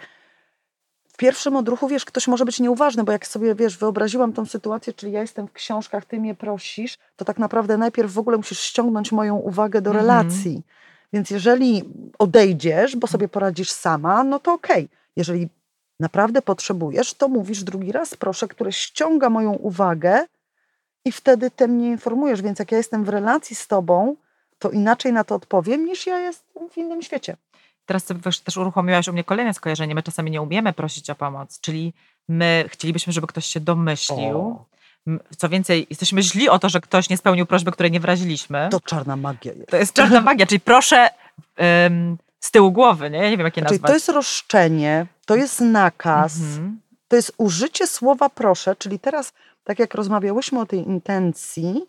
pierwszym 1.23 1.55
odruchu, 1.55 1.87
wiesz, 1.87 2.05
ktoś 2.05 2.27
może 2.27 2.45
być 2.45 2.59
nieuważny, 2.59 3.03
bo 3.03 3.11
jak 3.11 3.27
sobie, 3.27 3.55
wiesz, 3.55 3.77
wyobraziłam 3.77 4.33
tą 4.33 4.45
sytuację, 4.45 4.93
czyli 4.93 5.11
ja 5.11 5.21
jestem 5.21 5.47
w 5.47 5.51
książkach, 5.53 6.05
ty 6.05 6.19
mnie 6.19 6.35
prosisz, 6.35 6.97
to 7.15 7.25
tak 7.25 7.37
naprawdę 7.39 7.77
najpierw 7.77 8.13
w 8.13 8.17
ogóle 8.19 8.37
musisz 8.37 8.59
ściągnąć 8.59 9.11
moją 9.11 9.35
uwagę 9.37 9.81
do 9.81 9.89
Mhm. 9.89 10.05
relacji. 10.05 10.61
Więc 11.13 11.29
jeżeli 11.29 11.83
odejdziesz, 12.19 12.95
bo 12.95 13.07
sobie 13.07 13.27
poradzisz 13.27 13.71
sama, 13.71 14.23
no 14.23 14.39
to 14.39 14.53
okej. 14.53 14.89
Jeżeli 15.15 15.47
naprawdę 15.99 16.41
potrzebujesz, 16.41 17.13
to 17.13 17.27
mówisz 17.27 17.63
drugi 17.63 17.91
raz, 17.91 18.15
proszę, 18.15 18.47
które 18.47 18.71
ściąga 18.71 19.29
moją 19.29 19.51
uwagę 19.53 20.25
i 21.05 21.11
wtedy 21.11 21.51
ty 21.51 21.67
mnie 21.67 21.89
informujesz. 21.89 22.41
Więc 22.41 22.59
jak 22.59 22.71
ja 22.71 22.77
jestem 22.77 23.03
w 23.03 23.09
relacji 23.09 23.55
z 23.55 23.67
tobą, 23.67 24.15
to 24.59 24.71
inaczej 24.71 25.13
na 25.13 25.23
to 25.23 25.35
odpowiem, 25.35 25.85
niż 25.85 26.07
ja 26.07 26.19
jestem 26.19 26.69
w 26.69 26.77
innym 26.77 27.01
świecie. 27.01 27.37
Teraz 27.85 28.05
wiesz, 28.25 28.39
też 28.39 28.57
uruchomiłaś 28.57 29.07
u 29.07 29.13
mnie 29.13 29.23
kolejne 29.23 29.53
skojarzenie. 29.53 29.95
My 29.95 30.03
czasami 30.03 30.31
nie 30.31 30.41
umiemy 30.41 30.73
prosić 30.73 31.09
o 31.09 31.15
pomoc, 31.15 31.59
czyli 31.61 31.93
my 32.27 32.65
chcielibyśmy, 32.67 33.13
żeby 33.13 33.27
ktoś 33.27 33.45
się 33.45 33.59
domyślił. 33.59 34.37
O. 34.39 34.65
Co 35.37 35.49
więcej, 35.49 35.87
jesteśmy 35.89 36.23
źli 36.23 36.49
o 36.49 36.59
to, 36.59 36.69
że 36.69 36.81
ktoś 36.81 37.09
nie 37.09 37.17
spełnił 37.17 37.45
prośby, 37.45 37.71
której 37.71 37.91
nie 37.91 37.99
wyraziliśmy. 37.99 38.67
To 38.71 38.79
czarna 38.79 39.15
magia 39.15 39.53
jest. 39.53 39.69
To 39.69 39.77
jest 39.77 39.93
czarna 39.93 40.21
magia, 40.21 40.45
czyli 40.45 40.59
proszę 40.59 41.09
ym, 41.85 42.17
z 42.39 42.51
tyłu 42.51 42.71
głowy, 42.71 43.09
nie? 43.09 43.17
Ja 43.17 43.29
nie 43.29 43.37
wiem, 43.37 43.45
jakie 43.45 43.61
Czyli 43.61 43.71
nazwać. 43.71 43.89
to 43.89 43.93
jest 43.93 44.09
roszczenie, 44.09 45.05
to 45.25 45.35
jest 45.35 45.61
nakaz, 45.61 46.37
Mhm. 46.39 46.79
to 47.07 47.15
jest 47.15 47.33
użycie 47.37 47.87
słowa 47.87 48.29
proszę, 48.29 48.75
czyli 48.75 48.99
teraz, 48.99 49.33
tak 49.63 49.79
jak 49.79 49.93
rozmawiałyśmy 49.95 50.59
o 50.59 50.65
tej 50.65 50.79
intencji, 50.87 51.81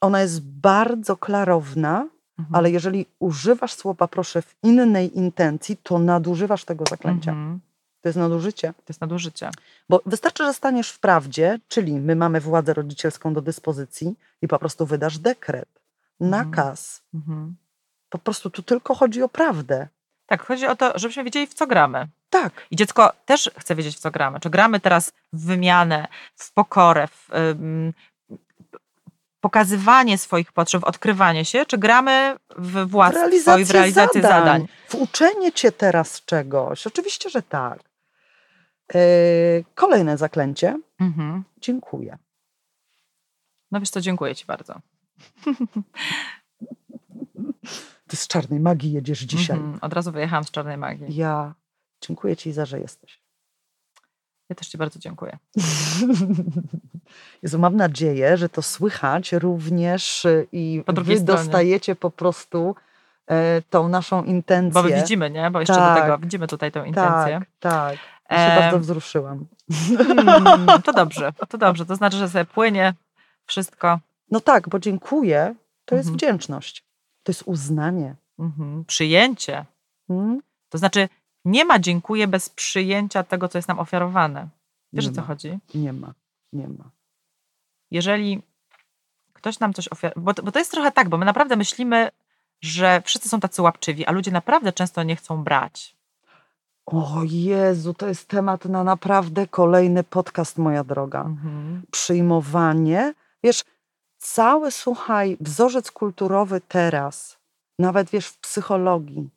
ona 0.00 0.20
jest 0.20 0.42
bardzo 0.42 1.16
klarowna, 1.16 2.06
Mhm. 2.38 2.54
ale 2.54 2.70
jeżeli 2.70 3.06
używasz 3.18 3.72
słowa 3.72 4.08
proszę 4.08 4.42
w 4.42 4.54
innej 4.62 5.18
intencji, 5.18 5.76
to 5.82 5.98
nadużywasz 5.98 6.64
tego 6.64 6.84
zaklęcia. 6.90 7.30
Mhm. 7.30 7.60
To 8.00 8.08
jest 8.08 8.18
nadużycie. 8.18 8.72
To 8.72 8.84
jest 8.88 9.00
nadużycie. 9.00 9.50
Bo 9.88 10.00
wystarczy, 10.06 10.44
że 10.44 10.54
staniesz 10.54 10.90
w 10.90 10.98
prawdzie, 10.98 11.58
czyli 11.68 11.92
my 12.00 12.16
mamy 12.16 12.40
władzę 12.40 12.74
rodzicielską 12.74 13.34
do 13.34 13.42
dyspozycji 13.42 14.14
i 14.42 14.48
po 14.48 14.58
prostu 14.58 14.86
wydasz 14.86 15.18
dekret, 15.18 15.68
Mhm. 16.20 16.46
nakaz. 16.50 17.02
Mhm. 17.14 17.56
Po 18.08 18.18
prostu 18.18 18.50
tu 18.50 18.62
tylko 18.62 18.94
chodzi 18.94 19.22
o 19.22 19.28
prawdę. 19.28 19.88
Tak, 20.26 20.46
chodzi 20.46 20.66
o 20.66 20.76
to, 20.76 20.98
żebyśmy 20.98 21.24
wiedzieli, 21.24 21.46
w 21.46 21.54
co 21.54 21.66
gramy. 21.66 22.08
Tak. 22.30 22.52
I 22.70 22.76
dziecko 22.76 23.12
też 23.26 23.50
chce 23.58 23.74
wiedzieć, 23.74 23.96
w 23.96 23.98
co 23.98 24.10
gramy. 24.10 24.40
Czy 24.40 24.50
gramy 24.50 24.80
teraz 24.80 25.12
w 25.32 25.46
wymianę, 25.46 26.08
w 26.36 26.52
pokorę, 26.52 27.08
w 27.08 27.28
ym, 27.34 27.92
pokazywanie 29.46 30.18
swoich 30.18 30.52
potrzeb, 30.52 30.80
w 30.82 30.84
odkrywanie 30.84 31.44
się, 31.44 31.66
czy 31.66 31.78
gramy 31.78 32.36
w 32.56 32.72
W 32.72 32.86
władztwo 32.86 33.20
realizację, 33.20 33.64
w 33.64 33.70
realizację 33.70 34.22
zadań, 34.22 34.40
zadań. 34.40 34.68
W 34.88 34.94
uczenie 34.94 35.52
cię 35.52 35.72
teraz 35.72 36.24
czegoś. 36.24 36.86
Oczywiście, 36.86 37.30
że 37.30 37.42
tak. 37.42 37.78
Yy, 38.94 39.00
kolejne 39.74 40.18
zaklęcie. 40.18 40.78
Mhm. 41.00 41.44
Dziękuję. 41.60 42.18
No 43.70 43.80
wiesz 43.80 43.90
co, 43.90 44.00
dziękuję 44.00 44.34
ci 44.34 44.46
bardzo. 44.46 44.80
Ty 48.08 48.16
z 48.16 48.28
czarnej 48.28 48.60
magii 48.60 48.92
jedziesz 48.92 49.20
dzisiaj. 49.20 49.56
Mhm. 49.56 49.78
Od 49.80 49.92
razu 49.92 50.12
wyjechałam 50.12 50.44
z 50.44 50.50
czarnej 50.50 50.78
magii. 50.78 51.16
Ja 51.16 51.54
dziękuję 52.00 52.36
ci 52.36 52.52
za, 52.52 52.66
że 52.66 52.80
jesteś. 52.80 53.25
Ja 54.48 54.56
też 54.56 54.68
ci 54.68 54.78
bardzo 54.78 54.98
dziękuję. 54.98 55.38
Jezu, 57.42 57.58
mam 57.58 57.76
nadzieję, 57.76 58.36
że 58.36 58.48
to 58.48 58.62
słychać 58.62 59.32
również 59.32 60.24
y, 60.24 60.46
i 60.52 60.82
Po 60.86 60.92
wy 60.92 61.02
stronie. 61.02 61.20
dostajecie 61.20 61.96
po 61.96 62.10
prostu 62.10 62.74
e, 63.30 63.62
tą 63.70 63.88
naszą 63.88 64.24
intencję. 64.24 64.82
Bo 64.82 64.88
my 64.88 64.94
widzimy, 64.96 65.30
nie? 65.30 65.50
Bo 65.50 65.60
jeszcze 65.60 65.74
Tak. 65.74 65.94
do 65.96 66.02
tego 66.02 66.18
widzimy 66.18 66.46
tutaj 66.48 66.72
tę 66.72 66.78
intencję. 66.86 67.40
Tak, 67.40 67.48
tak. 67.60 67.98
Ja 68.30 68.54
się 68.54 68.60
bardzo 68.60 68.78
wzruszyłam. 68.78 69.46
Mm, 70.00 70.82
to 70.82 70.92
dobrze, 70.92 71.32
to 71.48 71.58
dobrze. 71.58 71.86
To 71.86 71.96
znaczy, 71.96 72.16
że 72.16 72.28
sobie 72.28 72.44
płynie 72.44 72.94
wszystko. 73.46 73.98
No 74.30 74.40
tak, 74.40 74.68
bo 74.68 74.78
dziękuję 74.78 75.54
to 75.84 75.94
jest 75.94 76.06
Mhm. 76.08 76.16
wdzięczność. 76.16 76.84
To 77.22 77.30
jest 77.32 77.42
uznanie. 77.46 78.14
Mhm. 78.38 78.84
Przyjęcie. 78.84 79.64
Mm? 80.10 80.40
To 80.68 80.78
znaczy, 80.78 81.08
nie 81.46 81.64
ma 81.64 81.78
dziękuję 81.78 82.26
bez 82.28 82.48
przyjęcia 82.48 83.22
tego, 83.22 83.48
co 83.48 83.58
jest 83.58 83.68
nam 83.68 83.78
ofiarowane. 83.78 84.48
Wiesz, 84.92 85.04
Nie 85.04 85.10
o 85.10 85.14
co 85.14 85.20
ma. 85.20 85.26
chodzi? 85.26 85.58
Nie 85.74 85.92
ma, 85.92 86.12
nie 86.52 86.68
ma. 86.68 86.84
Jeżeli 87.90 88.42
ktoś 89.32 89.58
nam 89.58 89.72
coś 89.74 89.88
ofiaruje, 89.88 90.22
bo, 90.24 90.34
to- 90.34 90.42
bo 90.42 90.52
to 90.52 90.58
jest 90.58 90.70
trochę 90.70 90.92
tak, 90.92 91.08
bo 91.08 91.18
my 91.18 91.24
naprawdę 91.26 91.56
myślimy, 91.56 92.10
że 92.60 93.02
wszyscy 93.04 93.28
są 93.28 93.40
tacy 93.40 93.62
łapczywi, 93.62 94.06
a 94.06 94.12
ludzie 94.12 94.30
naprawdę 94.30 94.72
często 94.72 95.02
nie 95.02 95.16
chcą 95.16 95.44
brać. 95.44 95.96
O 96.86 97.22
Jezu, 97.24 97.94
to 97.94 98.08
jest 98.08 98.28
temat 98.28 98.64
na 98.64 98.84
naprawdę 98.84 99.46
kolejny 99.48 100.04
podcast, 100.04 100.58
moja 100.58 100.84
droga. 100.84 101.20
Mhm. 101.20 101.82
Przyjmowanie. 101.90 103.14
Wiesz, 103.44 103.64
cały, 104.18 104.70
słuchaj, 104.70 105.36
wzorzec 105.40 105.90
kulturowy 105.90 106.60
teraz, 106.68 107.38
nawet 107.78 108.10
wiesz, 108.10 108.26
w 108.28 108.38
psychologii. 108.38 109.30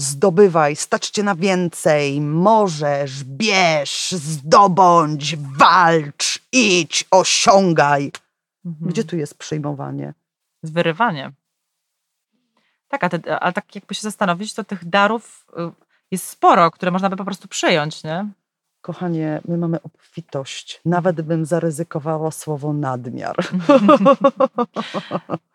Zdobywaj, 0.00 0.76
stać 0.76 1.08
cię 1.10 1.22
na 1.22 1.34
więcej, 1.34 2.20
możesz, 2.20 3.24
bierz, 3.24 4.10
zdobądź, 4.10 5.36
walcz, 5.36 6.38
idź, 6.52 7.04
osiągaj. 7.10 8.12
Mhm. 8.64 8.90
Gdzie 8.90 9.04
tu 9.04 9.16
jest 9.16 9.34
przyjmowanie? 9.38 10.14
Z 10.62 10.70
wyrywaniem. 10.70 11.32
Tak, 12.88 13.04
a, 13.04 13.08
te, 13.08 13.40
a 13.40 13.52
tak 13.52 13.74
jakby 13.74 13.94
się 13.94 14.00
zastanowić, 14.00 14.54
to 14.54 14.64
tych 14.64 14.84
darów 14.84 15.46
y, 15.58 15.72
jest 16.10 16.28
sporo, 16.28 16.70
które 16.70 16.90
można 16.90 17.10
by 17.10 17.16
po 17.16 17.24
prostu 17.24 17.48
przyjąć, 17.48 18.04
nie? 18.04 18.28
Kochanie, 18.80 19.40
my 19.48 19.56
mamy 19.58 19.82
obfitość. 19.82 20.80
Nawet 20.84 21.20
bym 21.22 21.44
zaryzykowała 21.46 22.30
słowo 22.30 22.72
nadmiar. 22.72 23.36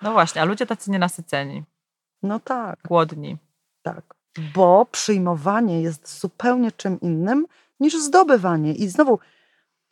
No 0.02 0.12
właśnie, 0.12 0.42
a 0.42 0.46
ludzie 0.46 0.66
tacy 0.66 0.92
nienasyceni, 0.92 1.64
No 2.24 2.40
tak, 2.40 2.80
głodni. 2.88 3.38
tak. 3.82 4.15
Bo 4.56 4.86
przyjmowanie 4.92 5.82
jest 5.82 6.20
zupełnie 6.20 6.72
czym 6.72 7.02
innym 7.02 7.48
niż 7.80 8.02
zdobywanie. 8.02 8.74
I 8.74 8.88
znowu, 8.88 9.20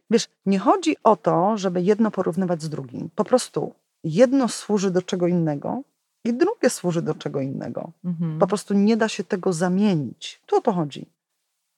wiesz, 0.10 0.28
nie 0.46 0.60
chodzi 0.60 0.96
o 1.04 1.16
to, 1.16 1.58
żeby 1.58 1.82
jedno 1.82 2.12
porównywać 2.12 2.62
z 2.62 2.70
drugim. 2.70 3.10
Po 3.16 3.24
prostu 3.24 3.74
jedno 4.04 4.48
służy 4.48 4.92
do 4.92 5.02
czego 5.02 5.28
innego 5.28 5.82
i 6.24 6.34
drugie 6.34 6.70
służy 6.70 7.02
do 7.02 7.16
czego 7.16 7.42
innego. 7.42 7.92
Mhm. 8.06 8.40
Po 8.40 8.48
prostu 8.48 8.74
nie 8.74 8.98
da 8.98 9.10
się 9.10 9.24
tego 9.24 9.54
zamienić. 9.54 10.42
Tu 10.46 10.56
o 10.56 10.62
to 10.62 10.72
chodzi. 10.72 11.06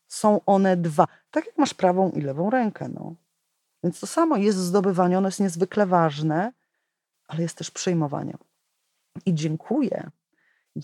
Są 0.07 0.41
one 0.45 0.77
dwa. 0.77 1.07
Tak 1.31 1.45
jak 1.45 1.57
masz 1.57 1.73
prawą 1.73 2.11
i 2.11 2.21
lewą 2.21 2.49
rękę. 2.49 2.89
No. 2.89 3.15
Więc 3.83 3.99
to 3.99 4.07
samo 4.07 4.37
jest 4.37 4.57
zdobywanie, 4.57 5.17
ono 5.17 5.27
jest 5.27 5.39
niezwykle 5.39 5.85
ważne, 5.85 6.53
ale 7.27 7.41
jest 7.41 7.57
też 7.57 7.71
przyjmowanie. 7.71 8.37
I 9.25 9.33
dziękuję 9.33 10.09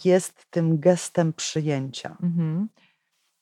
jest 0.06 0.46
tym 0.50 0.80
gestem 0.80 1.34
przyjęcia. 1.34 2.18
Mhm. 2.24 2.68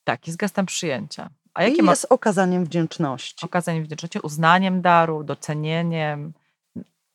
Tak, 0.03 0.27
jest 0.27 0.39
gestem 0.39 0.65
przyjęcia. 0.65 1.29
A 1.53 1.63
I 1.63 1.69
jakie 1.69 1.83
ma 1.83 1.91
jest 1.91 2.07
okazaniem 2.09 2.65
wdzięczności. 2.65 3.45
okazanie 3.45 3.81
wdzięczności? 3.81 4.19
Uznaniem 4.19 4.81
daru, 4.81 5.23
docenieniem. 5.23 6.33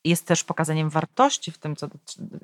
Jest 0.05 0.27
też 0.27 0.45
pokazaniem 0.45 0.91
wartości 0.91 1.53
w 1.53 1.59
tym, 1.59 1.77
co, 1.77 1.89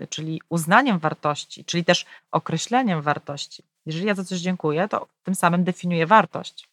czyli 0.09 0.41
uznaniem 0.49 0.99
wartości, 0.99 1.65
czyli 1.65 1.85
też 1.85 2.07
określeniem 2.33 3.03
wartości. 3.03 3.63
Jeżeli 3.87 4.07
ja 4.07 4.15
za 4.15 4.25
coś 4.25 4.41
dziękuję, 4.41 4.89
to 4.89 5.07
tym 5.23 5.35
samym 5.35 5.65
definiuję 5.65 6.07
wartość. 6.07 6.69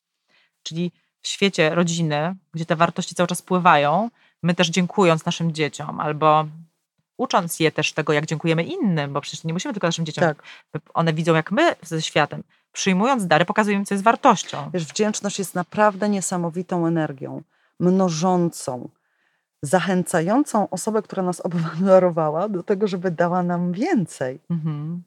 Czyli 0.63 0.91
w 1.21 1.27
świecie 1.27 1.75
rodziny, 1.75 2.35
gdzie 2.53 2.65
te 2.65 2.75
wartości 2.75 3.15
cały 3.15 3.27
czas 3.27 3.41
pływają, 3.41 4.09
my 4.43 4.55
też 4.55 4.69
dziękując 4.69 5.25
naszym 5.25 5.51
dzieciom 5.51 5.99
albo 5.99 6.45
ucząc 7.17 7.59
je 7.59 7.71
też 7.71 7.93
tego, 7.93 8.13
jak 8.13 8.25
dziękujemy 8.25 8.63
innym, 8.63 9.13
bo 9.13 9.21
przecież 9.21 9.43
nie 9.43 9.53
musimy 9.53 9.73
tylko 9.73 9.87
naszym 9.87 10.05
dzieciom. 10.05 10.23
Tak. 10.23 10.43
One 10.93 11.13
widzą, 11.13 11.35
jak 11.35 11.51
my 11.51 11.75
ze 11.81 12.01
światem, 12.01 12.43
przyjmując 12.71 13.27
dary, 13.27 13.45
pokazujemy, 13.45 13.85
co 13.85 13.93
jest 13.95 14.03
wartością. 14.03 14.69
Wiesz, 14.73 14.85
wdzięczność 14.85 15.39
jest 15.39 15.55
naprawdę 15.55 16.09
niesamowitą 16.09 16.87
energią, 16.87 17.41
mnożącą, 17.79 18.89
zachęcającą 19.61 20.69
osobę, 20.69 21.01
która 21.01 21.23
nas 21.23 21.41
obdarowała, 21.41 22.49
do 22.49 22.63
tego, 22.63 22.87
żeby 22.87 23.11
dała 23.11 23.43
nam 23.43 23.71
więcej. 23.71 24.39
Mhm. 24.49 25.03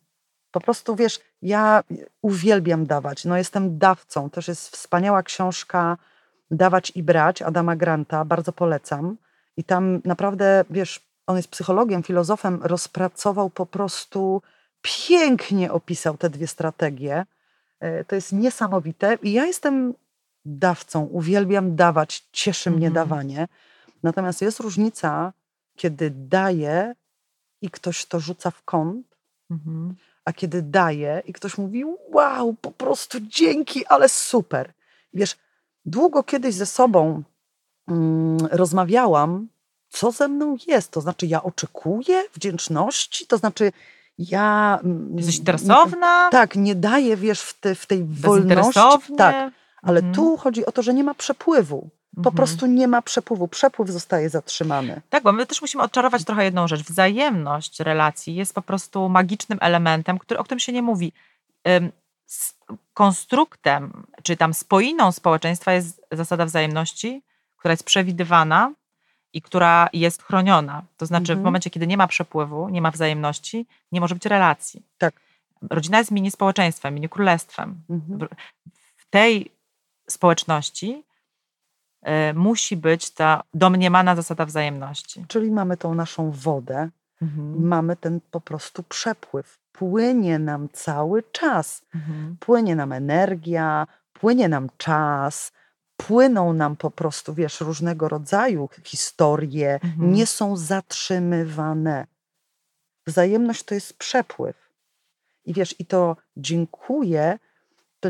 Po 0.51 0.61
prostu 0.61 0.96
wiesz, 0.96 1.20
ja 1.42 1.83
uwielbiam 2.23 2.87
dawać. 2.87 3.25
No, 3.25 3.37
jestem 3.37 3.79
dawcą. 3.79 4.31
Też 4.31 4.49
jest 4.49 4.77
wspaniała 4.77 5.23
książka 5.23 5.96
Dawać 6.51 6.92
i 6.94 7.03
brać 7.03 7.42
Adama 7.42 7.77
Granta, 7.77 8.25
bardzo 8.25 8.53
polecam. 8.53 9.16
I 9.57 9.64
tam 9.64 10.01
naprawdę, 10.05 10.64
wiesz, 10.70 11.01
on 11.31 11.37
jest 11.37 11.49
psychologiem, 11.49 12.03
filozofem, 12.03 12.61
rozpracował 12.62 13.51
po 13.51 13.66
prostu, 13.66 14.43
pięknie 14.83 15.73
opisał 15.73 16.16
te 16.16 16.31
dwie 16.31 16.47
strategie. 16.47 17.27
E, 17.81 18.05
To 18.05 18.14
jest 18.14 18.33
niesamowite. 18.33 19.19
I 19.23 19.33
ja 19.33 19.47
jestem 19.47 19.95
dawcą, 20.45 21.03
uwielbiam 21.05 21.77
dawać, 21.77 22.25
cieszy 22.33 22.71
mnie 22.71 22.87
Mhm. 22.87 22.95
dawanie. 22.95 23.49
Natomiast 24.03 24.43
jest 24.43 24.61
różnica, 24.61 25.33
kiedy 25.77 26.11
daję 26.11 26.95
i 27.62 27.71
ktoś 27.71 28.07
to 28.07 28.21
rzuca 28.21 28.51
w 28.51 28.62
kąt, 28.62 29.07
Mhm. 29.51 29.95
a 30.25 30.33
kiedy 30.33 30.62
daję 30.62 31.23
i 31.27 31.33
ktoś 31.33 31.59
mówi, 31.59 31.85
wow, 32.12 32.55
po 32.61 32.71
prostu 32.71 33.19
dzięki, 33.21 33.87
ale 33.87 34.09
super. 34.09 34.73
Wiesz, 35.14 35.37
długo 35.85 36.23
kiedyś 36.23 36.55
ze 36.55 36.66
sobą 36.66 37.23
mm, 37.88 38.38
rozmawiałam, 38.51 39.49
co 39.90 40.11
ze 40.11 40.29
mną 40.29 40.57
jest. 40.66 40.90
To 40.90 41.00
znaczy, 41.00 41.26
ja 41.26 41.42
oczekuję 41.42 42.22
wdzięczności, 42.35 43.26
to 43.26 43.38
znaczy, 43.38 43.72
ja. 44.18 44.79
mm, 44.85 45.16
Jesteś 45.16 45.35
nie- 45.35 45.38
interesowna? 45.38 46.29
Tak, 46.31 46.57
nie 46.57 46.74
daję, 46.74 47.16
wiesz, 47.16 47.40
w, 47.42 47.61
te, 47.61 47.74
w 47.74 47.87
tej 47.87 48.05
wolności. 48.05 48.81
Tak, 49.16 49.53
ale 49.83 49.98
Mhm. 49.98 50.14
tu 50.14 50.37
chodzi 50.37 50.66
o 50.66 50.72
to, 50.72 50.83
że 50.83 50.94
nie 50.94 51.05
ma 51.05 51.14
przepływu. 51.14 51.88
Po 52.14 52.18
Mhm. 52.20 52.37
prostu 52.37 52.66
nie 52.66 52.88
ma 52.88 53.03
przepływu. 53.03 53.48
Przepływ 53.48 53.88
zostaje 53.90 54.31
zatrzymany. 54.31 55.00
Tak, 55.11 55.22
bo 55.22 55.33
my 55.33 55.46
też 55.46 55.61
musimy 55.61 55.83
odczarować 55.83 56.24
trochę 56.24 56.44
jedną 56.44 56.68
rzecz. 56.68 56.83
Wzajemność 56.83 57.81
relacji 57.81 58.35
jest 58.35 58.55
po 58.55 58.62
prostu 58.62 59.09
magicznym 59.09 59.59
elementem, 59.62 60.18
który, 60.18 60.40
o 60.40 60.44
którym 60.44 60.61
się 60.61 60.72
nie 60.72 60.83
mówi. 60.83 61.12
Konstruktem, 62.94 64.05
czy 64.22 64.37
tam 64.37 64.55
spoiną 64.55 65.12
społeczeństwa 65.12 65.72
jest 65.72 66.03
zasada 66.12 66.46
wzajemności, 66.46 67.22
która 67.57 67.72
jest 67.72 67.85
przewidywana 67.85 68.72
i 69.33 69.43
która 69.43 69.88
jest 69.93 70.23
chroniona. 70.23 70.83
To 70.97 71.07
znaczy, 71.07 71.27
w 71.27 71.31
Mhm. 71.31 71.45
momencie, 71.45 71.71
kiedy 71.71 71.87
nie 71.87 71.97
ma 71.97 72.07
przepływu, 72.07 72.69
nie 72.69 72.83
ma 72.83 72.90
wzajemności, 72.90 73.66
nie 73.93 74.01
może 74.01 74.14
być 74.14 74.27
relacji. 74.27 74.83
Tak. 74.99 75.14
Rodzina 75.71 75.99
jest 75.99 76.11
mini 76.11 76.31
społeczeństwem, 76.31 76.95
mini 76.95 77.09
królestwem. 77.09 77.83
Mhm. 77.90 78.29
w 78.97 79.11
tej 79.11 79.51
społeczności 80.11 81.05
y, 82.31 82.35
musi 82.35 82.77
być 82.77 83.11
ta 83.11 83.43
domniemana 83.55 84.16
zasada 84.16 84.45
wzajemności. 84.47 85.25
Czyli 85.29 85.51
mamy 85.51 85.77
tą 85.77 85.95
naszą 85.95 86.31
wodę, 86.31 86.90
mamy 87.59 87.97
ten 87.97 88.21
po 88.31 88.40
prostu 88.40 88.83
przepływ. 88.83 89.59
Płynie 89.73 90.38
nam 90.38 90.69
cały 90.73 91.23
czas. 91.33 91.83
Mhm. 91.95 92.37
Płynie 92.40 92.77
nam 92.77 92.93
energia, 92.93 93.87
płynie 94.12 94.49
nam 94.49 94.69
czas, 94.77 95.53
płyną 96.06 96.52
nam 96.52 96.76
po 96.76 96.90
prostu, 96.90 97.34
wiesz, 97.34 97.60
różnego 97.60 98.08
rodzaju 98.08 98.68
historie, 98.84 99.74
Mhm. 99.84 100.14
nie 100.14 100.26
są 100.26 100.56
zatrzymywane. 100.56 102.06
Wzajemność 103.06 103.62
to 103.62 103.74
jest 103.74 103.94
przepływ. 103.98 104.56
I 105.44 105.54
wiesz, 105.54 105.74
i 105.78 105.86
to 105.86 106.16
dziękuję, 106.36 107.38
to 108.00 108.08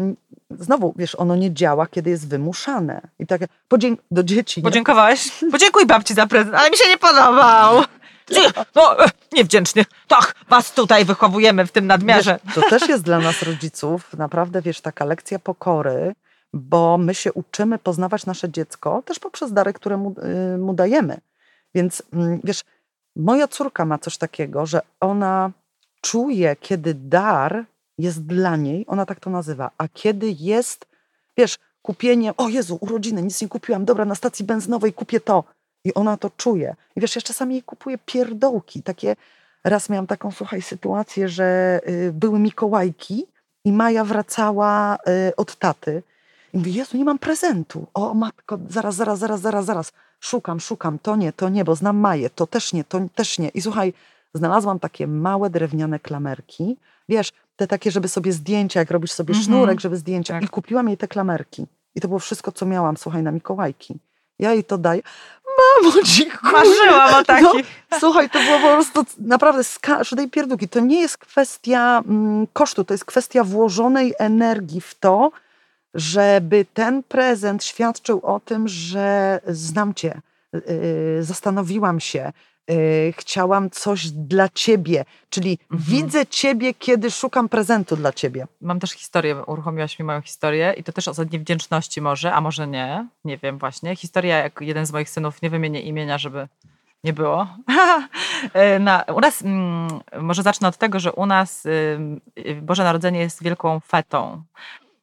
znowu, 0.50 0.94
wiesz, 0.96 1.14
ono 1.14 1.36
nie 1.36 1.54
działa, 1.54 1.86
kiedy 1.86 2.10
jest 2.10 2.28
wymuszane. 2.28 3.00
I 3.18 3.26
tak 3.26 3.40
podzięk- 3.68 4.00
do 4.10 4.22
dzieci. 4.22 4.62
Podziękowałeś? 4.62 5.28
Podziękuj 5.52 5.86
babci 5.86 6.14
za 6.14 6.26
prezent, 6.26 6.54
ale 6.54 6.70
mi 6.70 6.76
się 6.76 6.88
nie 6.88 6.98
podobał. 6.98 7.82
No, 8.74 9.04
e, 9.04 9.08
niewdzięczny. 9.32 9.84
Tak, 10.08 10.34
was 10.48 10.72
tutaj 10.72 11.04
wychowujemy 11.04 11.66
w 11.66 11.72
tym 11.72 11.86
nadmiarze. 11.86 12.38
Wiesz, 12.44 12.54
to 12.54 12.60
też 12.70 12.88
jest 12.88 13.04
dla 13.04 13.18
nas 13.18 13.42
rodziców 13.42 14.14
naprawdę, 14.14 14.62
wiesz, 14.62 14.80
taka 14.80 15.04
lekcja 15.04 15.38
pokory, 15.38 16.14
bo 16.52 16.98
my 16.98 17.14
się 17.14 17.32
uczymy 17.32 17.78
poznawać 17.78 18.26
nasze 18.26 18.50
dziecko 18.50 19.02
też 19.02 19.18
poprzez 19.18 19.52
dary, 19.52 19.72
które 19.72 19.96
mu, 19.96 20.14
y, 20.54 20.58
mu 20.58 20.74
dajemy. 20.74 21.20
Więc 21.74 22.02
mm, 22.12 22.40
wiesz, 22.44 22.64
moja 23.16 23.48
córka 23.48 23.84
ma 23.84 23.98
coś 23.98 24.16
takiego, 24.16 24.66
że 24.66 24.80
ona 25.00 25.50
czuje, 26.00 26.56
kiedy 26.56 26.94
dar 26.94 27.64
jest 27.98 28.26
dla 28.26 28.56
niej, 28.56 28.84
ona 28.88 29.06
tak 29.06 29.20
to 29.20 29.30
nazywa, 29.30 29.70
a 29.78 29.88
kiedy 29.88 30.34
jest, 30.38 30.86
wiesz, 31.36 31.58
kupienie, 31.82 32.36
o 32.36 32.48
Jezu, 32.48 32.78
urodziny, 32.80 33.22
nic 33.22 33.42
nie 33.42 33.48
kupiłam, 33.48 33.84
dobra, 33.84 34.04
na 34.04 34.14
stacji 34.14 34.44
benzynowej 34.44 34.92
kupię 34.92 35.20
to. 35.20 35.44
I 35.84 35.94
ona 35.94 36.16
to 36.16 36.30
czuje. 36.36 36.76
I 36.96 37.00
wiesz, 37.00 37.16
ja 37.16 37.22
czasami 37.22 37.54
jej 37.54 37.62
kupuję 37.62 37.98
pierdołki, 38.06 38.82
takie, 38.82 39.16
raz 39.64 39.88
miałam 39.88 40.06
taką, 40.06 40.30
słuchaj, 40.30 40.62
sytuację, 40.62 41.28
że 41.28 41.80
y, 41.88 42.12
były 42.12 42.38
Mikołajki 42.38 43.26
i 43.64 43.72
Maja 43.72 44.04
wracała 44.04 44.98
y, 45.28 45.36
od 45.36 45.56
taty 45.56 46.02
i 46.52 46.58
mówi, 46.58 46.74
Jezu, 46.74 46.96
nie 46.96 47.04
mam 47.04 47.18
prezentu. 47.18 47.86
O 47.94 48.14
matko, 48.14 48.58
zaraz, 48.68 48.94
zaraz, 48.94 49.18
zaraz, 49.18 49.40
zaraz, 49.40 49.64
zaraz. 49.64 49.92
Szukam, 50.20 50.60
szukam, 50.60 50.98
to 50.98 51.16
nie, 51.16 51.32
to 51.32 51.48
nie, 51.48 51.64
bo 51.64 51.74
znam 51.74 51.96
Maję, 51.98 52.30
to 52.30 52.46
też 52.46 52.72
nie, 52.72 52.84
to 52.84 53.00
też 53.14 53.38
nie. 53.38 53.48
I 53.48 53.60
słuchaj, 53.62 53.92
znalazłam 54.34 54.78
takie 54.78 55.06
małe 55.06 55.50
drewniane 55.50 55.98
klamerki, 55.98 56.76
wiesz, 57.08 57.32
te 57.56 57.66
takie, 57.66 57.90
żeby 57.90 58.08
sobie 58.08 58.32
zdjęcia, 58.32 58.80
jak 58.80 58.90
robisz 58.90 59.12
sobie 59.12 59.32
Mhm. 59.32 59.44
sznurek, 59.44 59.80
żeby 59.80 59.96
zdjęcia. 59.96 60.34
Tak. 60.34 60.42
I 60.42 60.48
kupiłam 60.48 60.88
jej 60.88 60.96
te 60.96 61.08
klamerki. 61.08 61.66
I 61.94 62.00
to 62.00 62.08
było 62.08 62.20
wszystko, 62.20 62.52
co 62.52 62.66
miałam, 62.66 62.96
słuchaj, 62.96 63.22
na 63.22 63.30
Mikołajki. 63.32 63.98
Ja 64.38 64.52
jej 64.52 64.64
to 64.64 64.78
daję. 64.78 65.02
Mamo, 65.82 65.94
dziękuję. 66.16 66.52
Marzyłam 66.52 67.14
o 67.14 67.24
takich. 67.24 67.66
No, 67.90 67.98
słuchaj, 68.00 68.30
to 68.30 68.38
było 68.42 68.58
po 68.58 68.66
prostu 68.74 69.04
naprawdę 69.18 69.64
z 69.64 69.78
każdej 69.78 70.28
pierdółki. 70.30 70.68
To 70.68 70.80
nie 70.80 71.00
jest 71.00 71.18
kwestia 71.18 72.02
mm, 72.08 72.46
kosztu, 72.52 72.84
to 72.84 72.94
jest 72.94 73.04
kwestia 73.04 73.44
włożonej 73.44 74.14
energii 74.18 74.80
w 74.80 74.94
to, 74.94 75.30
żeby 75.94 76.66
ten 76.74 77.02
prezent 77.02 77.64
świadczył 77.64 78.20
o 78.22 78.40
tym, 78.40 78.68
że 78.68 79.40
znam 79.46 79.94
cię, 79.94 80.20
yy, 80.52 80.62
zastanowiłam 81.20 82.00
się, 82.00 82.32
yy, 82.68 82.76
chciałam 83.16 83.70
coś 83.70 84.10
dla 84.10 84.48
ciebie, 84.48 85.04
czyli 85.30 85.58
Mhm. 85.72 85.90
widzę 85.90 86.26
ciebie, 86.26 86.74
kiedy 86.74 87.10
szukam 87.10 87.48
prezentu 87.48 87.96
dla 87.96 88.12
ciebie. 88.12 88.46
Mam 88.60 88.80
też 88.80 88.90
historię, 88.90 89.44
uruchomiłaś 89.46 89.98
mi 89.98 90.04
moją 90.04 90.20
historię 90.20 90.74
i 90.76 90.84
to 90.84 90.92
też 90.92 91.08
o 91.08 91.12
wdzięczności 91.14 92.00
może, 92.00 92.32
a 92.32 92.40
może 92.40 92.66
nie, 92.66 93.08
nie 93.24 93.38
wiem 93.38 93.58
właśnie. 93.58 93.96
Historia, 93.96 94.38
jak 94.38 94.60
jeden 94.60 94.86
z 94.86 94.92
moich 94.92 95.10
synów, 95.10 95.42
nie 95.42 95.50
wymienię 95.50 95.80
imienia, 95.80 96.18
żeby 96.18 96.48
nie 97.04 97.12
było. 97.12 97.46
E, 98.54 98.78
Na, 98.78 99.04
u 99.16 99.20
nas, 99.20 99.42
mm, 99.42 100.00
może 100.20 100.42
zacznę 100.42 100.68
od 100.68 100.76
tego, 100.76 101.00
że 101.00 101.12
u 101.12 101.26
nas 101.26 101.66
y, 101.66 101.98
Boże 102.62 102.84
Narodzenie 102.84 103.20
jest 103.20 103.42
wielką 103.42 103.80
fetą. 103.80 104.42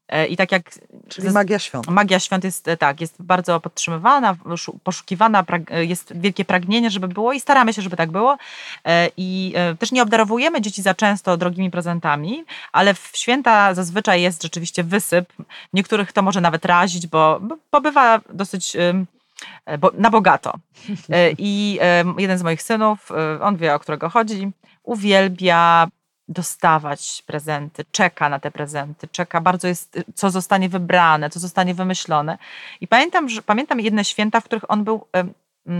E, 0.09 0.25
I 0.27 0.37
tak 0.37 0.51
jak 0.51 0.71
Czyli 1.09 1.29
magia 1.29 1.59
świąt. 1.59 1.87
Magia 1.87 2.19
świąt 2.19 2.43
jest 2.43 2.67
e, 2.67 2.77
tak, 2.77 3.01
jest 3.01 3.15
bardzo 3.19 3.59
podtrzymywana, 3.59 4.35
szu- 4.57 4.79
poszukiwana, 4.83 5.43
e, 5.71 5.85
jest 5.85 6.13
wielkie 6.19 6.45
pragnienie, 6.45 6.89
żeby 6.89 7.07
było 7.07 7.33
i 7.33 7.39
staramy 7.39 7.73
się, 7.73 7.81
żeby 7.81 7.97
tak 7.97 8.11
było. 8.11 8.37
I 9.17 9.53
też 9.79 9.91
nie 9.91 10.03
obdarowujemy 10.03 10.61
dzieci 10.61 10.81
za 10.81 10.93
często 10.93 11.37
drogimi 11.37 11.71
prezentami, 11.71 12.45
ale 12.71 12.93
w 12.93 13.11
święta 13.13 13.73
zazwyczaj 13.73 14.21
jest 14.21 14.43
rzeczywiście 14.43 14.83
wysyp. 14.83 15.33
Niektórych 15.73 16.11
to 16.11 16.21
może 16.21 16.41
nawet 16.41 16.65
razić, 16.65 17.07
bo, 17.07 17.39
bo 17.71 17.81
bywa 17.81 18.21
dosyć 18.33 18.77
na 19.93 20.09
bogato. 20.09 20.53
I 21.37 21.79
jeden 22.17 22.37
z 22.37 22.43
moich 22.43 22.63
synów, 22.63 23.09
on 23.41 23.57
wie 23.57 23.75
o 23.75 23.79
którego 23.79 24.09
chodzi, 24.09 24.51
uwielbia 24.83 25.87
dostawać 26.29 27.23
prezenty, 27.25 27.85
czeka 27.91 28.29
na 28.29 28.39
te 28.39 28.51
prezenty, 28.51 29.07
czeka, 29.07 29.41
bardzo 29.41 29.67
jest, 29.67 29.99
co 30.15 30.29
zostanie 30.29 30.69
wybrane, 30.69 31.29
co 31.29 31.39
zostanie 31.39 31.73
wymyślone. 31.73 32.37
I 32.81 32.87
pamiętam, 32.87 33.29
że, 33.29 33.41
pamiętam 33.41 33.79
jedne 33.79 34.05
święta, 34.05 34.41
w 34.41 34.43
których 34.43 34.71
on 34.71 34.83
był 34.83 35.05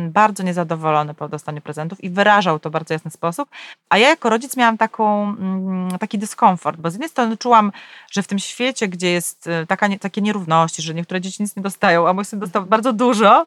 bardzo 0.10 0.44
niezadowolony 0.44 1.14
po 1.14 1.30
dostaniu 1.30 1.62
prezentów 1.62 2.04
i 2.04 2.10
wyrażał 2.10 2.60
to 2.60 2.70
w 2.70 2.74
bardzo 2.74 2.94
jasny 2.94 3.12
sposób, 3.12 3.50
a 3.90 3.98
ja 3.98 4.10
jako 4.10 4.30
rodzic 4.30 4.58
miałam 4.58 4.78
taką, 4.78 5.24
mm, 5.24 5.98
taki 6.00 6.18
dyskomfort, 6.18 6.80
bo 6.80 6.90
z 6.90 6.94
jednej 6.94 7.10
strony 7.10 7.38
czułam, 7.38 7.72
że 8.12 8.24
w 8.24 8.28
tym 8.28 8.40
świecie, 8.40 8.88
gdzie 8.88 9.12
jest 9.12 9.48
e, 9.48 9.66
taka, 9.66 9.90
takie 10.02 10.22
nierówności, 10.22 10.82
że 10.82 10.94
niektóre 10.94 11.22
dzieci 11.22 11.44
nic 11.44 11.56
nie 11.56 11.64
dostają, 11.64 12.08
a 12.08 12.14
mój 12.14 12.26
syn 12.26 12.40
dostał 12.40 12.66
bardzo 12.66 12.94
dużo 12.94 13.46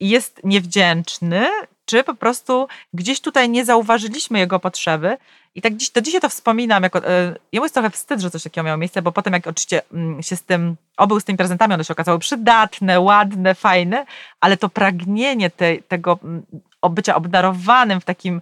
jest 0.00 0.40
niewdzięczny, 0.44 1.48
czy 1.84 2.04
po 2.04 2.14
prostu 2.14 2.68
gdzieś 2.94 3.20
tutaj 3.20 3.48
nie 3.48 3.64
zauważyliśmy 3.64 4.38
jego 4.38 4.60
potrzeby. 4.60 5.16
I 5.54 5.62
tak 5.62 5.76
dziś, 5.76 5.90
do 5.90 6.00
dzisiaj 6.00 6.20
to 6.20 6.28
wspominam, 6.28 6.82
jako, 6.82 7.08
e, 7.08 7.34
jemu 7.52 7.64
jest 7.64 7.74
trochę 7.74 7.90
wstyd, 7.90 8.20
że 8.20 8.30
coś 8.30 8.42
takiego 8.42 8.64
miało 8.64 8.78
miejsce, 8.78 9.02
bo 9.02 9.12
potem 9.12 9.32
jak 9.32 9.46
oczywiście 9.46 9.82
mm, 9.92 10.22
się 10.22 10.36
z 10.36 10.42
tym, 10.42 10.76
obył 10.96 11.20
z 11.20 11.24
tymi 11.24 11.38
prezentami, 11.38 11.74
one 11.74 11.84
się 11.84 11.92
okazały 11.92 12.18
przydatne, 12.18 13.00
ładne, 13.00 13.54
fajne, 13.54 14.06
ale 14.40 14.56
to 14.56 14.68
pragnienie 14.68 15.50
te, 15.50 15.76
tego 15.76 16.18
mm, 16.24 16.42
bycia 16.90 17.14
obdarowanym 17.14 18.00
w 18.00 18.04
takim 18.04 18.40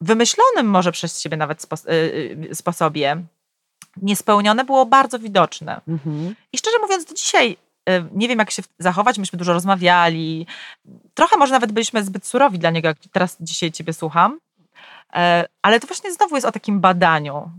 wymyślonym 0.00 0.66
może 0.66 0.92
przez 0.92 1.20
siebie 1.20 1.36
nawet 1.36 1.66
y, 1.88 1.92
y, 2.50 2.54
sposobie, 2.54 3.22
niespełnione 4.02 4.64
było 4.64 4.86
bardzo 4.86 5.18
widoczne. 5.18 5.80
Mhm. 5.88 6.34
I 6.52 6.58
szczerze 6.58 6.78
mówiąc, 6.78 7.04
do 7.04 7.14
dzisiaj 7.14 7.56
nie 8.12 8.28
wiem, 8.28 8.38
jak 8.38 8.50
się 8.50 8.62
zachować. 8.78 9.18
Myśmy 9.18 9.38
dużo 9.38 9.52
rozmawiali. 9.52 10.46
Trochę 11.14 11.36
może 11.36 11.52
nawet 11.52 11.72
byliśmy 11.72 12.04
zbyt 12.04 12.26
surowi 12.26 12.58
dla 12.58 12.70
niego, 12.70 12.88
jak 12.88 12.98
teraz 13.12 13.36
dzisiaj 13.40 13.72
ciebie 13.72 13.92
słucham. 13.92 14.38
E, 15.14 15.44
Ale 15.62 15.80
to 15.80 15.86
właśnie 15.86 16.12
znowu 16.12 16.34
jest 16.34 16.46
o 16.46 16.52
takim 16.52 16.80
badaniu. 16.80 17.50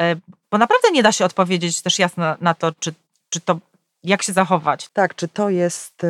E, 0.00 0.16
Bo 0.50 0.58
naprawdę 0.58 0.90
nie 0.92 1.02
da 1.02 1.12
się 1.12 1.24
odpowiedzieć 1.24 1.82
też 1.82 1.98
jasno 1.98 2.24
na 2.40 2.54
to, 2.54 2.72
czy, 2.72 2.94
czy 3.28 3.40
to, 3.40 3.58
jak 4.04 4.22
się 4.22 4.32
zachować. 4.32 4.88
Tak, 4.88 5.14
czy 5.14 5.28
to 5.28 5.50
jest 5.50 6.04
e, 6.04 6.08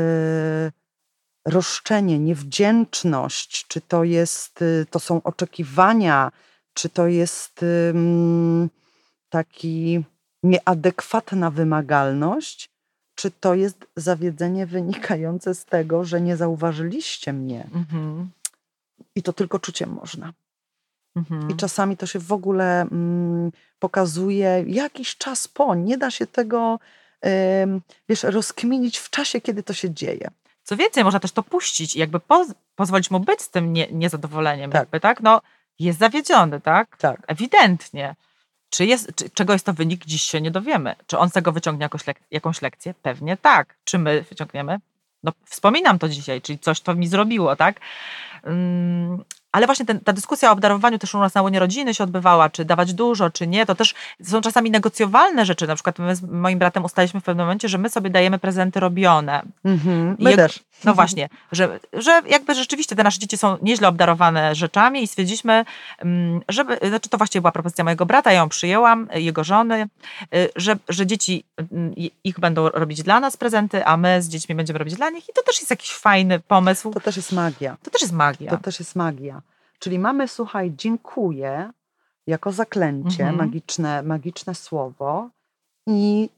roszczenie, 1.47 2.19
niewdzięczność, 2.19 3.67
czy 3.69 3.81
to 3.81 4.05
jest, 4.05 4.63
e, 4.63 4.87
to 4.91 5.01
są 5.01 5.23
oczekiwania, 5.23 6.33
czy 6.75 6.89
to 6.89 7.07
jest 7.07 7.65
taki 9.29 10.05
nieadekwatna 10.43 11.51
wymagalność, 11.51 12.71
czy 13.15 13.31
to 13.31 13.55
jest 13.55 13.87
zawiedzenie 13.97 14.67
wynikające 14.67 15.55
z 15.55 15.65
tego, 15.65 16.05
że 16.05 16.21
nie 16.21 16.37
zauważyliście 16.37 17.33
mnie. 17.33 17.67
Mhm. 17.75 18.31
I 19.15 19.23
to 19.23 19.33
tylko 19.33 19.59
czuciem 19.59 19.91
można. 19.91 20.33
Mhm. 21.17 21.51
I 21.51 21.57
czasami 21.57 21.97
to 21.97 22.07
się 22.07 22.19
w 22.19 22.33
ogóle 22.33 22.81
mm, 22.81 23.53
pokazuje 23.79 24.65
jakiś 24.67 25.17
czas 25.17 25.49
po. 25.49 25.75
Nie 25.75 25.99
da 25.99 26.11
się 26.11 26.27
tego, 26.27 26.79
em, 27.21 27.81
wiesz, 28.09 28.23
rozkminić 28.23 28.99
w 28.99 29.11
czasie, 29.11 29.41
kiedy 29.41 29.63
to 29.63 29.73
się 29.73 29.91
dzieje. 29.91 30.31
Co 30.63 30.77
więcej, 30.77 31.05
można 31.05 31.21
też 31.21 31.33
to 31.33 31.43
puścić 31.43 31.97
i 31.97 31.99
jakby 31.99 32.21
poz, 32.21 32.49
pozwolić 32.77 33.11
mu 33.11 33.21
być 33.21 33.43
z 33.43 33.51
tym 33.51 33.73
nie, 33.73 33.93
niezadowoleniem. 33.93 34.71
Tak. 34.71 34.81
Jakby, 34.81 35.01
tak? 35.01 35.21
No, 35.21 35.41
jest 35.79 35.99
zawiedziony, 35.99 36.61
tak? 36.61 36.97
Tak. 36.97 37.23
Ewidentnie. 37.27 38.15
Czy 38.75 38.87
jest, 38.87 39.13
czy, 39.17 39.31
czego 39.31 39.53
jest 39.53 39.67
to 39.67 39.73
wynik, 39.73 40.05
dziś 40.07 40.23
się 40.23 40.41
nie 40.41 40.51
dowiemy. 40.51 40.95
Czy 41.07 41.19
on 41.19 41.31
z 41.31 41.33
tego 41.33 41.53
wyciągnie 41.53 41.83
jakąś, 41.83 42.07
lek, 42.07 42.21
jakąś 42.31 42.63
lekcję? 42.63 42.95
Pewnie 43.03 43.37
tak. 43.37 43.77
Czy 43.85 43.99
my 43.99 44.25
wyciągniemy? 44.31 44.81
No, 45.23 45.33
wspominam 45.45 45.99
to 45.99 46.09
dzisiaj, 46.09 46.43
czyli 46.43 46.59
coś 46.59 46.81
to 46.81 46.95
mi 46.95 47.07
zrobiło, 47.07 47.57
tak? 47.57 47.81
Ale 49.55 49.67
właśnie 49.67 49.87
ten, 49.87 50.01
ta 50.01 50.13
dyskusja 50.13 50.49
o 50.49 50.53
obdarowaniu 50.53 50.99
też 50.99 51.15
u 51.15 51.19
nas 51.19 51.35
na 51.35 51.43
łonie 51.43 51.59
rodziny 51.59 51.95
się 51.95 52.05
odbywała, 52.05 52.51
czy 52.51 52.65
dawać 52.65 52.95
dużo, 52.95 53.31
czy 53.31 53.47
nie. 53.47 53.67
To 53.67 53.75
też 53.75 53.95
są 54.23 54.41
czasami 54.41 54.71
negocjowalne 54.71 55.47
rzeczy. 55.47 55.67
Na 55.67 55.75
przykład 55.75 55.99
my 55.99 56.17
z 56.17 56.23
moim 56.23 56.59
bratem 56.59 56.85
ustaliliśmy 56.85 57.21
w 57.21 57.25
pewnym 57.25 57.47
momencie, 57.47 57.69
że 57.69 57.79
my 57.79 57.91
sobie 57.91 58.11
dajemy 58.11 58.39
prezenty 58.39 58.81
robione. 58.81 59.43
Mhm. 59.65 60.17
My 60.19 60.31
jak- 60.31 60.37
też. 60.41 60.61
No 60.85 60.95
właśnie, 60.95 61.29
że, 61.53 61.81
że 61.93 62.23
jakby 62.29 62.55
rzeczywiście 62.55 62.97
te 62.97 63.03
nasze 63.03 63.19
dzieci 63.19 63.39
są 63.39 63.57
nieźle 63.63 63.89
obdarowane 63.89 64.55
rzeczami 64.55 65.03
i 65.03 65.07
stwierdziliśmy, 65.07 65.65
mm, 65.99 66.41
żeby, 66.49 66.79
znaczy 66.89 67.09
to 67.09 67.19
właściwie 67.19 67.41
była 67.41 67.53
propozycja 67.53 67.85
mojego 67.85 68.07
brata, 68.07 68.33
ja 68.33 68.39
ją 68.39 68.49
przyjęłam, 68.49 69.09
jego 69.15 69.45
żony, 69.45 69.89
y, 70.35 70.49
że, 70.57 70.77
że 70.89 71.07
dzieci 71.07 71.45
i- 71.97 72.13
ich 72.25 72.41
będą 72.41 72.69
robić 72.69 73.03
dla 73.03 73.21
nas 73.21 73.37
prezenty, 73.37 73.85
a 73.87 73.97
my 73.97 74.23
z 74.23 74.29
dziećmi 74.29 74.55
będziemy 74.55 74.79
robić 74.79 74.95
dla 74.95 75.11
nich 75.11 75.29
i 75.29 75.33
to 75.33 75.43
też 75.43 75.59
jest 75.61 75.71
jakiś 75.71 75.91
fajny 75.95 76.41
pomysł. 76.41 76.91
To 76.91 77.01
też 77.01 77.17
jest 77.17 77.33
magia. 77.33 77.77
To 77.83 77.91
też 77.91 78.03
jest 78.03 78.15
magia. 78.15 78.51
To 78.51 78.57
też 78.59 78.79
jest 78.79 78.97
magia. 78.97 79.41
Czyli 79.79 79.99
mamy, 79.99 80.29
słuchaj, 80.29 80.73
dziękuję 80.77 81.71
jako 82.27 82.53
zaklęcie, 82.53 83.23
Mhm. 83.29 83.37
magiczne, 83.37 84.03
magiczne 84.03 84.55
słowo 84.55 85.31
i 85.89 86.29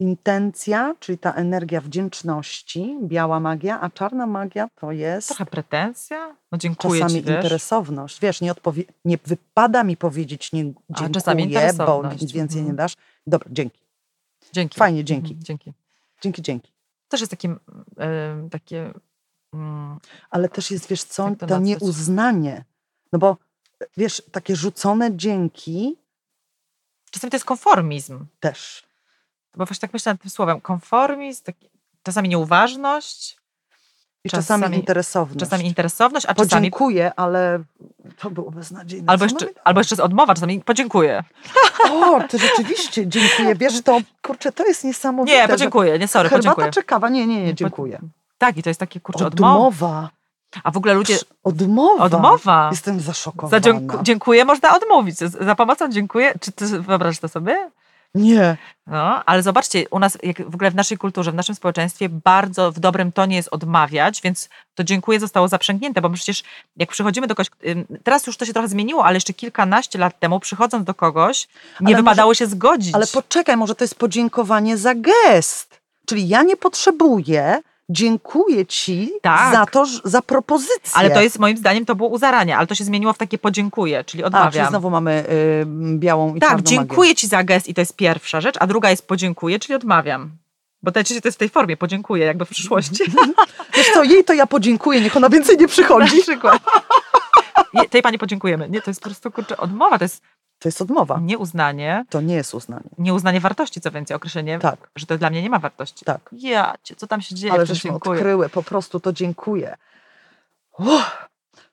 intencja, 0.00 0.94
czyli 1.00 1.18
ta 1.18 1.32
energia 1.32 1.80
wdzięczności, 1.80 2.98
biała 3.02 3.40
magia, 3.40 3.80
a 3.80 3.90
czarna 3.90 4.26
magia 4.26 4.68
to 4.74 4.92
jest 4.92 5.28
Trochę 5.28 5.46
pretensja? 5.46 6.36
No 6.52 6.58
dziękuję 6.58 7.00
czasami 7.00 7.20
ci, 7.20 7.26
wiesz. 7.26 7.36
interesowność. 7.44 8.20
Wiesz, 8.20 8.40
nie, 8.40 8.52
odpowie- 8.52 8.84
nie 9.04 9.18
wypada 9.24 9.84
mi 9.84 9.96
powiedzieć 9.96 10.52
nie 10.52 10.64
dziękuję, 10.64 11.10
czasami 11.10 11.42
bo 11.86 12.02
nic 12.12 12.32
więcej 12.32 12.56
nie 12.56 12.70
Mhm. 12.70 12.76
dasz. 12.76 12.94
Dobra, 13.26 13.48
dzięki. 13.52 13.80
Dzięki. 14.52 14.78
Fajnie, 14.78 15.04
dzięki. 15.04 15.28
Mhm, 15.32 15.44
Dzięki. 15.44 15.72
Dzięki, 16.22 16.42
dzięki. 16.42 16.72
Też 17.08 17.20
jest 17.20 17.30
takim, 17.30 17.52
y, 18.46 18.50
takie... 18.50 18.92
mm, 19.54 19.98
Ale 20.30 20.48
też 20.48 20.70
jest, 20.70 20.88
wiesz 20.88 21.04
co, 21.04 21.30
to 21.38 21.46
to 21.46 21.58
nieuznanie. 21.58 22.64
No 23.12 23.18
bo, 23.18 23.36
wiesz, 23.96 24.22
takie 24.32 24.56
rzucone 24.56 25.16
dzięki 25.16 25.96
Czasami 27.10 27.30
to 27.30 27.34
jest 27.36 27.44
konformizm. 27.46 28.26
też. 28.40 28.82
bo 29.56 29.66
właśnie 29.66 29.80
tak 29.80 29.92
myślę 29.92 30.12
nad 30.12 30.22
tym 30.22 30.30
słowem, 30.30 30.60
konformizm, 30.60 31.44
taki, 31.44 31.70
czasami 32.02 32.28
nieuważność, 32.28 33.36
I 34.24 34.30
czasami, 34.30 34.62
Czasami- 34.62 34.76
interesowność. 34.76 35.40
czasami 35.40 35.66
interesowność, 35.66 36.26
a 36.26 36.34
czasami 36.34 36.50
Podziękuję, 36.70 37.14
ale 37.14 37.62
to 38.18 38.30
było 38.30 38.50
beznadziejne. 38.50 39.12
albo 39.12 39.24
jeszcze, 39.24 39.46
albo 39.64 39.80
jeszcze 39.80 40.02
odmowa, 40.02 40.34
czasami 40.34 40.60
podziękuję. 40.60 41.24
O, 41.90 42.20
to 42.28 42.38
rzeczywiście, 42.38 43.06
dziękuję. 43.06 43.54
Wiesz, 43.54 43.82
to 43.82 44.00
kurczę, 44.22 44.52
to 44.52 44.66
jest 44.66 44.84
niesamowite. 44.84 45.36
Nie, 45.36 45.48
podziękuję, 45.48 45.98
nie, 45.98 46.08
sorry, 46.08 46.28
Herbata 46.28 46.48
podziękuję. 46.50 46.72
czy 46.72 46.82
kawa? 46.82 47.08
Nie, 47.08 47.26
nie, 47.26 47.42
nie, 47.44 47.54
dziękuję. 47.54 48.00
Tak, 48.38 48.56
i 48.56 48.62
to 48.62 48.70
jest 48.70 48.80
takie 48.80 49.00
kurczę 49.00 49.26
odmowa. 49.26 49.54
Odmowa. 49.54 50.10
A 50.64 50.70
w 50.70 50.76
ogóle 50.76 50.94
ludzie, 50.94 51.14
Psz, 51.14 51.28
Odmowa. 51.42 52.04
odmowa. 52.04 52.68
Jestem 52.70 53.00
zaszokowana. 53.00 53.50
Za 53.50 53.60
dzięku, 53.60 53.98
dziękuję 54.02 54.44
można 54.44 54.76
odmówić. 54.76 55.16
Za 55.18 55.54
pomocą 55.54 55.88
dziękuję. 55.88 56.34
Czy 56.40 56.52
ty 56.52 56.66
wyobrażasz 56.66 57.18
to 57.18 57.28
sobie? 57.28 57.70
Nie. 58.14 58.56
No, 58.86 59.24
ale 59.24 59.42
zobaczcie, 59.42 59.88
u 59.90 59.98
nas, 59.98 60.18
jak 60.22 60.50
w 60.50 60.54
ogóle 60.54 60.70
w 60.70 60.74
naszej 60.74 60.98
kulturze, 60.98 61.32
w 61.32 61.34
naszym 61.34 61.54
społeczeństwie 61.54 62.08
bardzo 62.08 62.72
w 62.72 62.80
dobrym 62.80 63.12
tonie 63.12 63.36
jest 63.36 63.48
odmawiać, 63.52 64.22
więc 64.22 64.48
to 64.74 64.84
dziękuję 64.84 65.20
zostało 65.20 65.48
zaprzęgnięte, 65.48 66.00
bo 66.00 66.08
my 66.08 66.16
przecież 66.16 66.42
jak 66.76 66.90
przychodzimy 66.90 67.26
do 67.26 67.34
kogoś, 67.34 67.50
teraz 68.04 68.26
już 68.26 68.36
to 68.36 68.46
się 68.46 68.52
trochę 68.52 68.68
zmieniło, 68.68 69.04
ale 69.04 69.16
jeszcze 69.16 69.32
kilkanaście 69.32 69.98
lat 69.98 70.18
temu, 70.18 70.40
przychodząc 70.40 70.84
do 70.84 70.94
kogoś, 70.94 71.48
nie 71.80 71.86
Ale 71.86 71.96
wypadało 71.96 72.34
się 72.34 72.46
zgodzić. 72.46 72.94
Ale 72.94 73.06
poczekaj, 73.06 73.56
może 73.56 73.74
to 73.74 73.84
jest 73.84 73.94
podziękowanie 73.94 74.76
za 74.76 74.94
gest. 74.94 75.80
Czyli 76.06 76.28
ja 76.28 76.42
nie 76.42 76.56
potrzebuję, 76.56 77.62
dziękuję 77.90 78.66
ci 78.66 79.12
Tak. 79.22 79.52
za 79.54 79.66
to, 79.66 79.86
za 80.04 80.22
propozycję. 80.22 80.90
Ale 80.94 81.10
to 81.10 81.20
jest 81.20 81.38
moim 81.38 81.56
zdaniem 81.56 81.86
to 81.86 81.94
było 81.94 82.08
u 82.08 82.18
zarania, 82.18 82.58
ale 82.58 82.66
to 82.66 82.74
się 82.74 82.84
zmieniło 82.84 83.12
w 83.12 83.18
takie 83.18 83.38
podziękuję, 83.38 84.04
czyli 84.04 84.22
A, 84.22 84.26
odmawiam. 84.26 84.52
czyli 84.52 84.66
znowu 84.68 84.90
mamy 84.90 85.24
y, 85.30 85.66
białą 85.98 86.34
i 86.34 86.40
tak, 86.40 86.50
czarną 86.50 86.64
dziękuję 86.64 87.14
ci 87.14 87.26
za 87.26 87.44
gest 87.44 87.68
i 87.68 87.74
to 87.74 87.80
jest 87.80 87.96
pierwsza 87.96 88.40
rzecz, 88.40 88.54
a 88.60 88.66
druga 88.66 88.90
jest 88.90 89.06
podziękuję, 89.08 89.58
czyli 89.58 89.74
odmawiam. 89.74 90.30
Bo 90.82 90.90
najczęściej 90.94 91.22
to 91.22 91.28
jest 91.28 91.38
w 91.38 91.40
tej 91.40 91.48
formie, 91.48 91.76
podziękuję, 91.76 92.26
jakby 92.26 92.44
w 92.44 92.48
przyszłości. 92.48 93.02
magię. 93.14 93.32
Wiesz 93.76 93.90
co, 93.94 94.04
jej 94.04 94.24
to 94.24 94.32
ja 94.32 94.46
podziękuję, 94.46 95.00
niech 95.00 95.16
ona 95.16 95.28
więcej 95.28 95.56
nie 95.56 95.62
Na 95.62 95.68
przychodzi. 95.68 96.22
przykład. 96.22 96.62
Nie, 97.74 97.88
tej 97.88 98.02
pani 98.02 98.18
podziękujemy. 98.18 98.68
Nie, 98.70 98.82
to 98.82 98.90
jest 98.90 99.00
po 99.00 99.08
prostu 99.08 99.30
kurczę, 99.30 99.56
odmowa, 99.56 99.98
to 99.98 100.04
jest 100.04 100.22
To 100.60 100.68
jest 100.68 100.82
odmowa. 100.82 101.18
nieuznanie, 101.22 102.04
To 102.10 102.20
nie 102.20 102.34
jest 102.34 102.54
uznanie. 102.54 102.88
nieuznanie 102.98 103.40
wartości, 103.40 103.80
co 103.80 103.90
więcej, 103.90 104.16
określenie, 104.16 104.58
Tak, 104.58 104.90
że 104.96 105.06
to 105.06 105.18
dla 105.18 105.30
mnie 105.30 105.42
nie 105.42 105.50
ma 105.50 105.58
wartości. 105.58 106.04
tak. 106.04 106.20
Ja 106.32 106.74
cię, 106.82 106.96
co 106.96 107.06
tam 107.06 107.20
się 107.22 107.34
dzieje? 107.34 107.52
Ale 107.52 107.66
żeśmy 107.66 107.90
dziękuję. 107.90 108.18
odkryły 108.20 108.48
po 108.48 108.62
prostu 108.62 109.00
to 109.00 109.12
dziękuję. 109.12 109.76
Uff. 110.78 111.28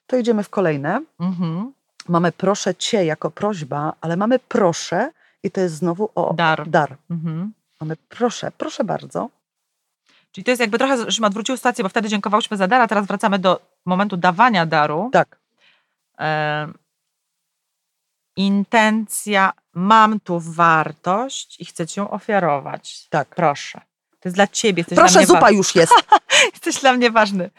To 0.07 0.17
idziemy 0.17 0.43
w 0.43 0.49
kolejne. 0.49 1.01
Mhm. 1.19 1.73
Mamy 2.07 2.31
proszę 2.31 2.75
cię 2.75 3.05
jako 3.05 3.31
prośba, 3.31 3.93
ale 4.01 4.17
mamy 4.17 4.39
proszę 4.39 5.11
i 5.43 5.51
to 5.51 5.61
jest 5.61 5.75
znowu 5.75 6.09
o 6.15 6.33
Dar. 6.33 6.69
dar. 6.69 6.95
Mhm. 7.09 7.53
Mamy 7.81 7.95
proszę, 8.09 8.51
proszę 8.57 8.83
bardzo. 8.83 9.29
Czyli 10.31 10.45
to 10.45 10.51
jest 10.51 10.61
jakby 10.61 10.77
trochę, 10.77 10.97
żeśmy 10.97 11.27
odwróciły 11.27 11.57
sytuację, 11.57 11.83
bo 11.83 11.89
wtedy 11.89 12.09
dziękowałyśmy 12.09 12.57
za 12.57 12.67
dar, 12.67 12.81
a 12.81 12.87
teraz 12.87 13.05
wracamy 13.07 13.39
do 13.39 13.59
momentu 13.85 14.17
dawania 14.17 14.65
daru. 14.65 15.09
Tak. 15.13 15.37
E, 16.19 16.67
intencja, 18.37 19.53
mam 19.73 20.19
tu 20.19 20.39
wartość 20.39 21.55
i 21.61 21.65
chcę 21.65 21.87
cię 21.87 22.09
ofiarować. 22.09 23.07
Tak. 23.09 23.27
Proszę. 23.35 23.81
To 24.19 24.29
jest 24.29 24.35
dla 24.35 24.47
ciebie. 24.47 24.79
Jesteś 24.81 24.95
dla 24.95 25.03
Proszę, 25.03 25.17
mnie 25.19 25.27
zupa 25.27 25.51
już 25.51 25.75
jest. 25.75 25.93
Jesteś 26.53 26.75
dla 26.81 26.93
mnie 26.93 27.11
ważny. 27.11 27.49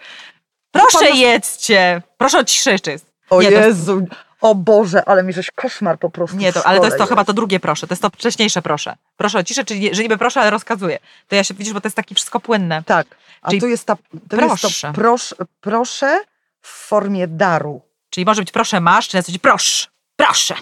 Proszę 0.71 0.99
Zupa 0.99 1.11
na- 1.11 1.17
jedzcie. 1.17 2.03
Proszę 2.19 2.39
o 2.39 2.45
ciszę 2.45 2.73
jeszcze 2.73 2.91
jest. 2.91 3.07
O 3.31 3.43
Nie, 3.43 3.51
jest- 3.51 3.67
Jezu, 3.67 4.07
o 4.41 4.55
Boże, 4.55 5.05
ale 5.09 5.23
mi 5.23 5.33
żeś 5.33 5.51
koszmar 5.51 5.99
po 5.99 6.11
prostu 6.11 6.37
Nie, 6.37 6.53
to, 6.53 6.67
ale 6.67 6.79
to 6.79 6.85
jest 6.85 6.97
to 6.97 7.05
szkole 7.05 7.09
chyba 7.09 7.25
to 7.25 7.33
drugie 7.33 7.61
proszę. 7.61 7.87
To 7.87 7.93
jest 7.93 8.03
to 8.03 8.11
wcześniejsze 8.11 8.63
proszę. 8.63 8.97
Proszę 9.17 9.39
o 9.39 9.43
ciszę, 9.43 9.65
czyli 9.65 9.95
że 9.95 10.03
niby 10.03 10.19
proszę, 10.19 10.41
ale 10.41 10.51
rozkazuję. 10.51 10.99
To 11.29 11.37
ja 11.37 11.45
się 11.45 11.55
widzisz, 11.55 11.73
bo 11.73 11.81
to 11.81 11.87
jest 11.89 11.97
takie 11.97 12.15
wszystko 12.15 12.41
płynne. 12.41 12.83
Tak, 12.83 13.07
a 13.43 13.49
Czyli 13.49 13.61
tu 13.61 13.67
jest 13.69 13.85
ta, 13.85 13.97
to 13.97 14.03
proszę. 14.29 14.67
jest 14.69 14.81
to 14.81 14.93
proszę, 14.93 15.37
proszę 15.61 16.21
w 16.61 16.69
formie 16.69 17.29
daru. 17.29 17.83
Czyli 18.11 18.25
może 18.25 18.43
być 18.43 18.51
proszę 18.51 18.81
masz, 18.81 19.09
czy 19.09 19.17
na 19.17 19.23
coś 19.23 19.39
proszę, 19.39 19.89
proszę. 20.17 20.55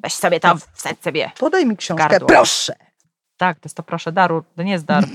Weź 0.00 0.14
sobie 0.14 0.40
to, 0.40 0.54
wsadź 0.74 1.02
sobie. 1.02 1.30
Podaj 1.38 1.66
mi 1.66 1.76
książkę, 1.76 2.08
Gardło. 2.08 2.28
proszę. 2.28 2.76
Tak, 3.36 3.60
to 3.60 3.66
jest 3.66 3.76
to 3.76 3.82
proszę 3.82 4.12
daru, 4.12 4.44
to 4.56 4.62
nie 4.62 4.72
jest 4.72 4.84
dar. 4.84 5.04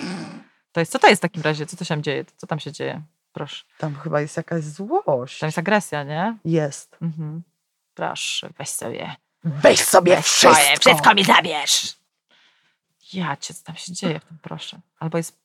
To 0.74 0.80
jest, 0.80 0.92
co 0.92 1.00
to 1.00 1.08
jest 1.08 1.20
w 1.22 1.24
takim 1.24 1.42
razie? 1.42 1.66
Co 1.66 1.78
to 1.78 1.86
się 1.86 2.02
dzieje? 2.02 2.26
Co 2.38 2.48
tam 2.48 2.60
się 2.60 2.72
dzieje? 2.72 3.02
Proszę. 3.34 3.64
Tam 3.78 3.96
chyba 3.96 4.22
jest 4.22 4.38
jakaś 4.38 4.64
złość. 4.64 5.40
To 5.40 5.46
jest 5.46 5.58
agresja, 5.58 6.04
nie? 6.04 6.38
Jest. 6.46 6.98
Mhm. 7.02 7.44
Proszę, 7.94 8.50
weź 8.58 8.70
sobie. 8.70 9.16
Weź 9.44 9.84
sobie 9.84 10.16
Weź 10.16 10.26
swoje, 10.26 10.78
wszystko 10.80 11.14
mi 11.14 11.24
zabierz. 11.26 11.98
Ja 13.14 13.38
cię, 13.38 13.54
co 13.54 13.64
tam 13.64 13.76
się 13.76 13.94
dzieje 13.94 14.20
w 14.20 14.26
tym 14.26 14.38
proszę? 14.42 14.80
Albo 15.00 15.18
jest, 15.18 15.38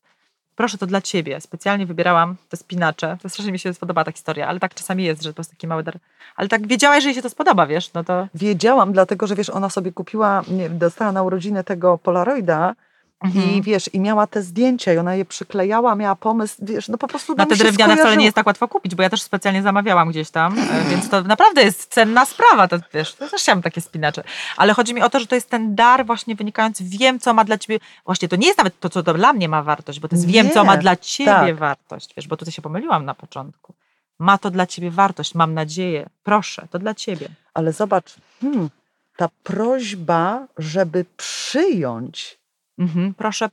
proszę, 0.57 0.77
to 0.77 0.85
dla 0.85 1.01
ciebie. 1.01 1.41
Specjalnie 1.41 1.85
wybierałam 1.85 2.35
te 2.49 2.57
spinacze. 2.57 3.17
To 3.21 3.29
strasznie 3.29 3.51
mi 3.51 3.59
się 3.59 3.73
spodobała 3.73 4.05
ta 4.05 4.11
historia, 4.11 4.47
ale 4.47 4.59
tak 4.59 4.73
czasami 4.73 5.03
jest, 5.03 5.23
że 5.23 5.29
po 5.29 5.35
prostu 5.35 5.53
taki 5.55 5.67
mały 5.67 5.83
dar. 5.83 5.97
Ale 6.35 6.47
tak 6.47 6.67
wiedziałaś, 6.67 7.03
że 7.03 7.09
jej 7.09 7.15
się 7.15 7.21
to 7.21 7.29
spodoba, 7.29 7.67
wiesz, 7.67 7.93
no 7.93 8.03
to... 8.03 8.27
Wiedziałam, 8.35 8.93
dlatego 8.93 9.27
że 9.27 9.35
wiesz, 9.35 9.49
ona 9.49 9.69
sobie 9.69 9.91
kupiła, 9.91 10.43
nie, 10.47 10.69
dostała 10.69 11.11
na 11.11 11.23
urodziny 11.23 11.63
tego 11.63 11.97
Polaroida 11.97 12.75
Mhm. 13.23 13.49
i 13.49 13.61
wiesz, 13.61 13.89
i 13.93 13.99
miała 13.99 14.27
te 14.27 14.41
zdjęcia 14.41 14.93
i 14.93 14.97
ona 14.97 15.15
je 15.15 15.25
przyklejała, 15.25 15.95
miała 15.95 16.15
pomysł, 16.15 16.55
wiesz, 16.61 16.87
no 16.87 16.97
po 16.97 17.07
prostu 17.07 17.33
Na 17.33 17.37
nam 17.37 17.49
te 17.49 17.55
drewniane 17.55 17.97
wcale 17.97 18.17
nie 18.17 18.25
jest 18.25 18.35
tak 18.35 18.47
łatwo 18.47 18.67
kupić, 18.67 18.95
bo 18.95 19.03
ja 19.03 19.09
też 19.09 19.21
specjalnie 19.21 19.61
zamawiałam 19.61 20.09
gdzieś 20.09 20.29
tam, 20.29 20.59
e, 20.59 20.89
więc 20.89 21.09
to 21.09 21.21
naprawdę 21.21 21.63
jest 21.63 21.93
cenna 21.93 22.25
sprawa, 22.25 22.67
to 22.67 22.77
wiesz, 22.93 23.15
to 23.15 23.29
też 23.29 23.41
chciałam 23.41 23.61
takie 23.61 23.81
spinacze. 23.81 24.23
Ale 24.57 24.73
chodzi 24.73 24.93
mi 24.93 25.01
o 25.01 25.09
to, 25.09 25.19
że 25.19 25.27
to 25.27 25.35
jest 25.35 25.49
ten 25.49 25.75
dar 25.75 26.05
właśnie 26.05 26.35
wynikający, 26.35 26.83
wiem, 26.83 27.19
co 27.19 27.33
ma 27.33 27.43
dla 27.43 27.57
ciebie, 27.57 27.79
właśnie 28.05 28.27
to 28.27 28.35
nie 28.35 28.47
jest 28.47 28.57
nawet 28.57 28.79
to, 28.79 28.89
co 28.89 29.03
dla 29.03 29.33
mnie 29.33 29.49
ma 29.49 29.63
wartość, 29.63 29.99
bo 29.99 30.07
to 30.07 30.15
jest 30.15 30.27
wiem, 30.27 30.49
co 30.49 30.61
Nie, 30.61 30.67
ma 30.67 30.77
dla 30.77 30.95
ciebie 30.95 31.31
tak. 31.31 31.55
wartość, 31.55 32.13
wiesz, 32.17 32.27
bo 32.27 32.37
tutaj 32.37 32.51
się 32.51 32.61
pomyliłam 32.61 33.05
na 33.05 33.13
początku. 33.13 33.73
Ma 34.19 34.37
to 34.37 34.51
dla 34.51 34.67
ciebie 34.67 34.91
wartość, 34.91 35.35
mam 35.35 35.53
nadzieję, 35.53 36.09
proszę, 36.23 36.67
to 36.71 36.79
dla 36.79 36.93
ciebie. 36.93 37.27
Ale 37.53 37.73
zobacz, 37.73 38.15
hmm, 38.41 38.69
ta 39.17 39.29
prośba, 39.43 40.47
żeby 40.57 41.05
przyjąć, 41.17 42.37
Mhm, 42.79 43.13
proszę, 43.13 43.49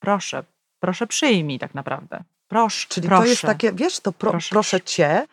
proszę, 0.00 0.42
proszę 0.80 1.06
przyjmij 1.06 1.58
tak 1.58 1.74
naprawdę. 1.74 2.22
Proszę, 2.48 2.86
czyli 2.88 3.08
proszę. 3.08 3.22
to 3.24 3.28
jest 3.30 3.42
takie, 3.42 3.72
wiesz, 3.72 4.00
to 4.00 4.12
pro, 4.12 4.30
Proszę. 4.30 4.50
proszę 4.50 4.80
cię, 4.80 5.26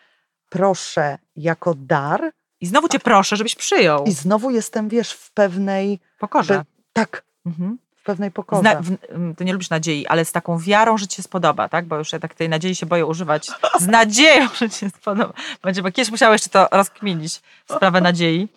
proszę 0.49 1.17
jako 1.35 1.73
dar 1.77 2.31
I 2.61 2.65
znowu 2.67 2.87
cię 2.87 2.99
proszę, 2.99 3.35
żebyś 3.35 3.55
przyjął. 3.55 4.03
i 4.05 4.11
znowu 4.11 4.49
jestem, 4.51 4.89
wiesz, 4.89 5.11
w 5.11 5.31
pewnej, 5.31 5.99
Pokorze. 6.19 6.57
By- 6.59 6.65
tak, 6.93 7.23
Mhm. 7.45 7.77
w 7.95 8.03
pewnej 8.03 8.31
pokorze. 8.31 8.61
Zna, 8.61 8.81
w, 8.81 8.97
ty 9.35 9.45
nie 9.45 9.53
lubisz 9.53 9.69
nadziei, 9.69 10.07
ale 10.07 10.25
z 10.25 10.31
taką 10.31 10.59
wiarą, 10.59 10.97
że 10.97 11.07
ci 11.07 11.15
się 11.15 11.23
spodoba, 11.23 11.69
tak? 11.69 11.85
Bo 11.85 11.97
już 11.97 12.13
ja 12.13 12.19
tak 12.19 12.33
tej 12.33 12.49
nadziei 12.49 12.75
się 12.75 12.85
boję 12.85 13.05
używać. 13.05 13.47
Z 13.79 13.87
nadzieją, 13.99 14.47
że 14.59 14.69
ci 14.69 14.79
się 14.79 14.89
spodoba. 14.89 15.33
Będzie, 15.63 15.81
bo 15.81 15.91
kiedyś 15.91 16.11
musiałeś 16.11 16.41
jeszcze 16.41 16.49
to 16.69 16.77
rozkminić, 16.77 17.41
sprawę 17.71 18.01
nadziei. 18.01 18.47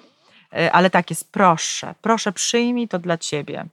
E, 0.53 0.73
Ale 0.73 0.91
tak 0.91 1.11
jest, 1.11 1.31
proszę, 1.33 1.95
proszę 2.03 2.33
przyjmij 2.33 2.89
to 2.89 2.99
dla 2.99 3.19
ciebie. 3.19 3.67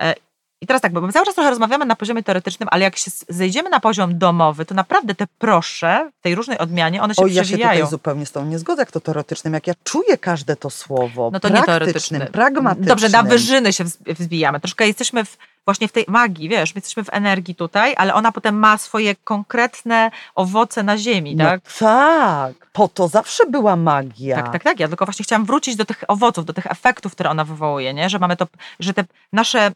E, 0.00 0.14
I 0.60 0.66
teraz 0.66 0.82
tak, 0.82 0.92
bo 0.92 1.00
my 1.00 1.12
cały 1.12 1.26
czas 1.26 1.34
trochę 1.34 1.50
rozmawiamy 1.50 1.84
na 1.84 1.96
poziomie 1.96 2.22
teoretycznym, 2.22 2.68
ale 2.72 2.84
jak 2.84 2.96
się 2.96 3.10
zejdziemy 3.28 3.70
na 3.70 3.80
poziom 3.80 4.18
domowy, 4.18 4.64
to 4.64 4.74
naprawdę 4.74 5.14
te 5.14 5.26
proszę 5.38 6.10
w 6.20 6.22
tej 6.22 6.34
różnej 6.34 6.58
odmianie, 6.58 7.02
one 7.02 7.14
się 7.14 7.22
O, 7.22 7.26
ja 7.26 7.44
się 7.44 7.56
tutaj 7.58 7.86
zupełnie 7.86 8.26
z 8.26 8.32
tą 8.32 8.44
nie 8.44 8.58
zgodzę, 8.58 8.82
jak 8.82 8.90
to 8.92 9.00
teoretycznym, 9.00 9.54
jak 9.54 9.66
ja 9.66 9.74
czuję 9.84 10.18
każde 10.18 10.56
to 10.56 10.70
słowo, 10.70 11.30
No 11.32 11.40
to 11.40 11.48
nie 11.48 11.52
praktycznym, 11.52 11.66
teoretyczny. 11.78 12.26
pragmatycznym. 12.26 12.88
Dobrze, 12.88 13.08
na 13.08 13.22
wyżyny 13.22 13.72
się 13.72 13.84
wz- 13.84 14.14
wzbijamy. 14.14 14.60
Troszkę 14.60 14.86
jesteśmy 14.86 15.24
w, 15.24 15.36
właśnie 15.64 15.88
w 15.88 15.92
tej 15.92 16.04
magii, 16.08 16.48
wiesz, 16.48 16.74
my 16.74 16.78
jesteśmy 16.78 17.04
w 17.04 17.08
energii 17.12 17.54
tutaj, 17.54 17.94
ale 17.96 18.14
ona 18.14 18.32
potem 18.32 18.58
ma 18.58 18.78
swoje 18.78 19.14
konkretne 19.48 20.10
owoce 20.34 20.82
na 20.82 20.98
ziemi, 20.98 21.36
No 21.36 21.44
tak? 21.44 21.60
tak, 21.78 22.54
po 22.72 22.88
to 22.88 23.08
zawsze 23.08 23.46
była 23.46 23.76
magia. 23.76 24.36
Tak, 24.36 24.52
tak, 24.52 24.62
tak. 24.62 24.80
Ja 24.80 24.88
tylko 24.88 25.04
właśnie 25.04 25.24
chciałam 25.24 25.44
wrócić 25.44 25.76
do 25.76 25.84
tych 25.84 26.04
owoców, 26.08 26.44
do 26.44 26.52
tych 26.52 26.66
efektów, 26.66 27.12
które 27.12 27.30
ona 27.30 27.44
wywołuje, 27.44 27.94
nie? 27.94 28.08
Że 28.10 28.18
mamy 28.18 28.36
to, 28.36 28.46
że 28.80 28.94
te 28.94 29.04
nasze, 29.32 29.72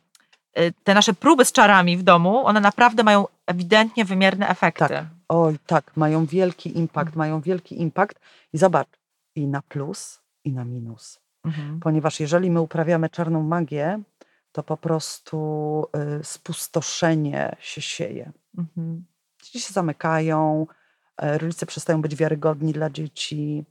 te 0.84 0.94
nasze 0.94 1.14
próby 1.14 1.44
z 1.44 1.52
czarami 1.52 1.96
w 1.96 2.02
domu, 2.02 2.46
one 2.46 2.60
naprawdę 2.60 3.02
mają 3.02 3.26
ewidentnie 3.46 4.04
wymierne 4.04 4.48
efekty. 4.48 4.88
Tak. 4.88 5.04
Oj, 5.28 5.58
tak, 5.66 5.96
mają 5.96 6.26
wielki 6.26 6.78
impact, 6.78 7.16
mają 7.16 7.40
wielki 7.40 7.80
impact 7.80 8.20
i 8.52 8.58
zobacz, 8.58 8.88
i 9.34 9.46
na 9.46 9.62
plus, 9.62 10.20
i 10.44 10.52
na 10.52 10.64
minus. 10.64 11.20
Mhm. 11.44 11.80
Ponieważ 11.80 12.20
jeżeli 12.20 12.50
my 12.50 12.60
uprawiamy 12.60 13.08
czarną 13.08 13.42
magię, 13.42 14.00
to 14.52 14.62
po 14.62 14.76
prostu 14.76 15.86
y, 16.20 16.24
spustoszenie 16.24 17.56
się 17.60 17.80
sieje. 17.80 18.32
Mhm. 18.58 19.04
Dzieci 19.42 19.60
się 19.60 19.72
zamykają, 19.72 20.66
e, 21.16 21.38
rodzice 21.38 21.66
przestają 21.66 22.02
być 22.02 22.16
wiarygodni 22.16 22.72
dla 22.72 22.90
dzieci. 22.90 23.64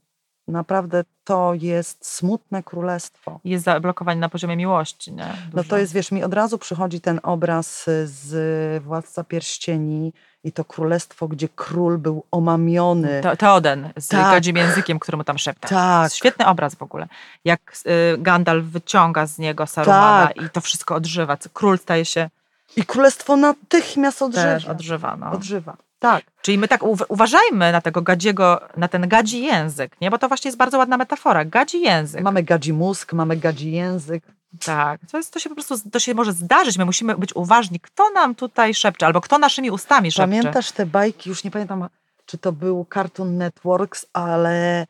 Naprawdę 0.52 1.04
to 1.24 1.54
jest 1.54 2.06
smutne 2.16 2.64
królestwo. 2.64 3.40
Jest 3.44 3.64
zablokowanie 3.66 4.20
na 4.20 4.30
poziomie 4.30 4.56
miłości, 4.58 5.14
nie? 5.14 5.26
No 5.54 5.58
to 5.58 5.64
Dużo. 5.64 5.78
jest, 5.78 5.94
wiesz, 5.94 6.12
mi 6.12 6.24
od 6.24 6.34
razu 6.34 6.58
przychodzi 6.58 7.02
ten 7.02 7.20
obraz 7.24 7.88
y, 7.88 8.08
z 8.08 8.84
Władca 8.84 9.24
Pierścieni 9.24 10.14
i 10.44 10.52
to 10.52 10.66
królestwo, 10.66 11.28
gdzie 11.28 11.50
król 11.56 11.98
był 11.98 12.24
omamiony. 12.32 13.22
Te- 13.22 13.38
Teoden 13.38 13.90
z 14.00 14.08
Tak. 14.08 14.34
godzim 14.36 14.56
językiem, 14.58 15.00
który 15.00 15.18
mu 15.18 15.24
tam 15.24 15.38
szepta. 15.38 15.68
Tak. 15.68 16.14
Świetny 16.14 16.46
obraz 16.48 16.76
w 16.76 16.82
ogóle. 16.82 17.08
Jak 17.46 17.74
y, 18.14 18.18
Gandalf 18.18 18.66
wyciąga 18.66 19.26
z 19.26 19.38
niego 19.38 19.68
Sarumana 19.68 20.28
Tak. 20.28 20.46
i 20.46 20.50
to 20.50 20.62
wszystko 20.62 20.96
odżywa. 20.96 21.38
Król 21.54 21.78
staje 21.78 22.06
się 22.06 22.30
I 22.76 22.86
królestwo 22.86 23.38
natychmiast 23.38 24.20
też 24.20 24.28
odżywa. 24.28 24.72
odżywa. 24.72 25.18
No. 25.18 25.32
Odżywa. 25.32 25.78
Tak. 26.02 26.24
Czyli 26.42 26.58
my 26.58 26.68
tak 26.68 26.82
uw- 26.82 27.06
uważajmy 27.10 27.72
na 27.72 27.82
tego 27.82 28.02
gadziego, 28.02 28.62
na 28.78 28.88
ten 28.88 29.08
gadzi 29.08 29.44
język, 29.44 30.02
nie? 30.02 30.12
Bo 30.12 30.18
to 30.18 30.28
właśnie 30.28 30.50
jest 30.50 30.58
bardzo 30.58 30.78
ładna 30.78 30.98
metafora. 30.98 31.46
Gadzi 31.46 31.82
język. 31.82 32.22
Mamy 32.22 32.44
gadzi 32.44 32.74
mózg, 32.74 33.14
mamy 33.14 33.38
gadzi 33.38 33.72
język. 33.72 34.24
Tak. 34.66 35.02
To, 35.12 35.18
jest, 35.18 35.34
to 35.34 35.40
się 35.40 35.50
po 35.50 35.56
prostu 35.56 35.90
to 35.92 36.00
się 36.00 36.14
może 36.14 36.34
zdarzyć. 36.34 36.78
My 36.78 36.86
musimy 36.86 37.18
być 37.18 37.36
uważni, 37.36 37.80
kto 37.80 38.10
nam 38.10 38.36
tutaj 38.36 38.74
szepcze, 38.74 39.06
albo 39.06 39.22
kto 39.22 39.38
naszymi 39.38 39.72
ustami 39.72 40.12
szepcze. 40.12 40.38
Pamiętasz 40.38 40.72
te 40.72 40.86
bajki, 40.86 41.30
już 41.30 41.44
nie 41.44 41.52
pamiętam, 41.52 41.88
czy 42.26 42.38
to 42.38 42.52
był 42.52 42.86
Cartoon 42.94 43.38
Networks, 43.38 44.06
ale 44.14 44.88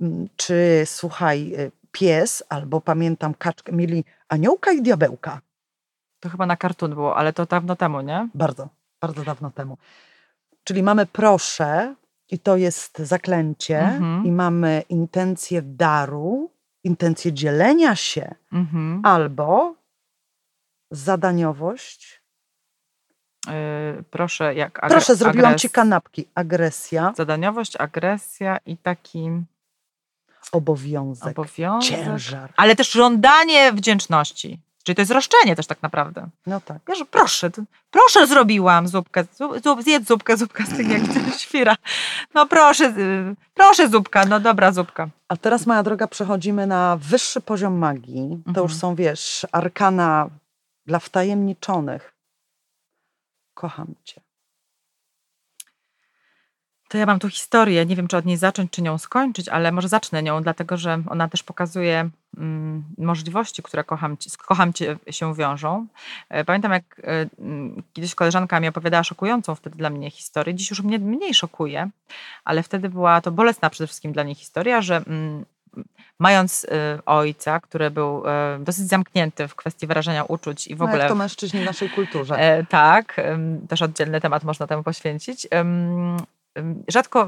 mm, 0.00 0.28
czy 0.36 0.82
słuchaj, 0.84 1.54
y, 1.58 1.70
pies, 1.92 2.42
albo 2.48 2.80
pamiętam 2.80 3.34
kaczkę, 3.34 3.72
mieli 3.72 4.04
aniołka 4.28 4.72
i 4.72 4.82
diabełka. 4.82 5.40
To 6.20 6.28
chyba 6.28 6.46
na 6.46 6.56
kartun 6.56 6.94
było, 6.94 7.16
ale 7.16 7.32
to 7.32 7.46
dawno 7.46 7.76
temu, 7.76 8.00
nie? 8.00 8.28
Bardzo, 8.34 8.68
bardzo 9.00 9.24
dawno 9.24 9.50
temu. 9.50 9.76
Czyli 10.64 10.82
mamy 10.82 11.06
proszę 11.06 11.94
i 12.30 12.38
to 12.38 12.56
jest 12.56 12.98
zaklęcie 12.98 13.78
Mhm. 13.78 14.26
i 14.26 14.32
mamy 14.32 14.82
intencję 14.88 15.62
daru, 15.62 16.50
intencję 16.84 17.32
dzielenia 17.32 17.96
się 17.96 18.34
Mhm. 18.52 19.00
albo 19.04 19.74
zadaniowość. 20.90 22.20
Yy, 23.46 23.52
proszę, 24.10 24.54
jak 24.54 24.78
agre- 24.82 24.88
Proszę, 24.90 25.16
zrobiłam 25.16 25.52
agres- 25.54 25.58
ci 25.60 25.70
kanapki. 25.70 26.28
Agresja, 26.34 27.12
Zadaniowość, 27.16 27.76
agresja 27.76 28.58
i 28.66 28.76
taki 28.76 29.30
obowiązek, 30.52 31.38
obowiązek. 31.38 31.90
ciężar. 31.90 32.52
Ale 32.56 32.76
też 32.76 32.90
żądanie 32.92 33.72
wdzięczności. 33.72 34.60
Czyli 34.84 34.96
to 34.96 35.02
jest 35.02 35.12
roszczenie 35.12 35.56
też 35.56 35.66
tak 35.66 35.82
naprawdę. 35.82 36.28
No 36.46 36.60
tak. 36.60 36.78
Wiesz, 36.88 37.04
proszę, 37.10 37.50
proszę 37.90 38.26
zrobiłam 38.26 38.88
zupkę, 38.88 39.24
zup, 39.64 39.82
zjedz 39.82 40.08
zupkę, 40.08 40.36
zupka 40.36 40.64
z 40.66 40.76
tych 40.76 40.88
jak 40.88 41.02
świra. 41.38 41.76
No 42.34 42.46
proszę, 42.46 42.84
y, 42.84 43.36
proszę 43.54 43.88
zupka, 43.88 44.24
no 44.24 44.40
dobra 44.40 44.72
zupka. 44.72 45.08
A 45.28 45.36
teraz, 45.36 45.66
moja 45.66 45.82
droga, 45.82 46.06
przechodzimy 46.08 46.66
na 46.66 46.96
wyższy 47.00 47.40
poziom 47.40 47.78
magii. 47.78 48.42
To 48.54 48.60
już 48.62 48.72
Mhm. 48.72 48.80
są, 48.80 48.94
wiesz, 48.94 49.46
arkana 49.52 50.28
dla 50.86 50.98
wtajemniczonych. 50.98 52.14
Kocham 53.54 53.94
cię. 54.04 54.20
To 56.90 56.98
ja 56.98 57.06
mam 57.06 57.18
tu 57.18 57.28
historię, 57.28 57.86
nie 57.86 57.96
wiem 57.96 58.08
czy 58.08 58.16
od 58.16 58.24
niej 58.26 58.36
zacząć, 58.36 58.70
czy 58.70 58.82
nią 58.82 58.98
skończyć, 58.98 59.48
ale 59.48 59.72
może 59.72 59.88
zacznę 59.88 60.22
nią, 60.22 60.42
dlatego 60.42 60.76
że 60.76 61.02
ona 61.08 61.28
też 61.28 61.42
pokazuje 61.42 62.10
mm, 62.36 62.84
możliwości, 62.98 63.62
które 63.62 63.84
kocham 63.84 64.16
cię, 64.16 64.30
z 64.30 64.36
kocham 64.36 64.72
cię 64.72 64.96
się 65.10 65.34
wiążą. 65.34 65.86
E, 66.28 66.44
Pamiętam 66.44 66.72
jak 66.72 66.84
e, 67.04 67.26
mm, 67.38 67.82
kiedyś 67.92 68.14
koleżanka 68.14 68.60
mi 68.60 68.68
opowiadała 68.68 69.04
szokującą 69.04 69.54
wtedy 69.54 69.76
dla 69.76 69.90
mnie 69.90 70.10
historię, 70.10 70.54
dziś 70.54 70.70
już 70.70 70.82
mnie 70.82 70.98
mniej 70.98 71.34
szokuje, 71.34 71.90
ale 72.44 72.62
wtedy 72.62 72.88
była 72.88 73.20
to 73.20 73.30
bolesna 73.30 73.70
przede 73.70 73.86
wszystkim 73.86 74.12
dla 74.12 74.22
niej 74.22 74.34
historia, 74.34 74.82
że 74.82 74.96
mm, 74.96 75.44
mając 76.18 76.66
e, 76.70 76.98
ojca, 77.06 77.60
który 77.60 77.90
był 77.90 78.22
dosyć 78.60 78.88
zamknięty 78.88 79.48
w 79.48 79.54
kwestii 79.54 79.86
wyrażania 79.86 80.24
uczuć 80.24 80.66
i 80.66 80.74
w 80.74 80.78
No, 80.78 80.84
ogóle 80.84 80.98
jak 80.98 81.08
to 81.08 81.14
mężczyźni 81.14 81.60
w 81.60 81.64
naszej 81.64 81.90
kulturze. 81.90 82.64
Tak, 82.68 83.20
też 83.68 83.82
oddzielny 83.82 84.20
temat 84.20 84.44
można 84.44 84.66
temu 84.66 84.82
poświęcić. 84.82 85.48
Rzadko 86.88 87.26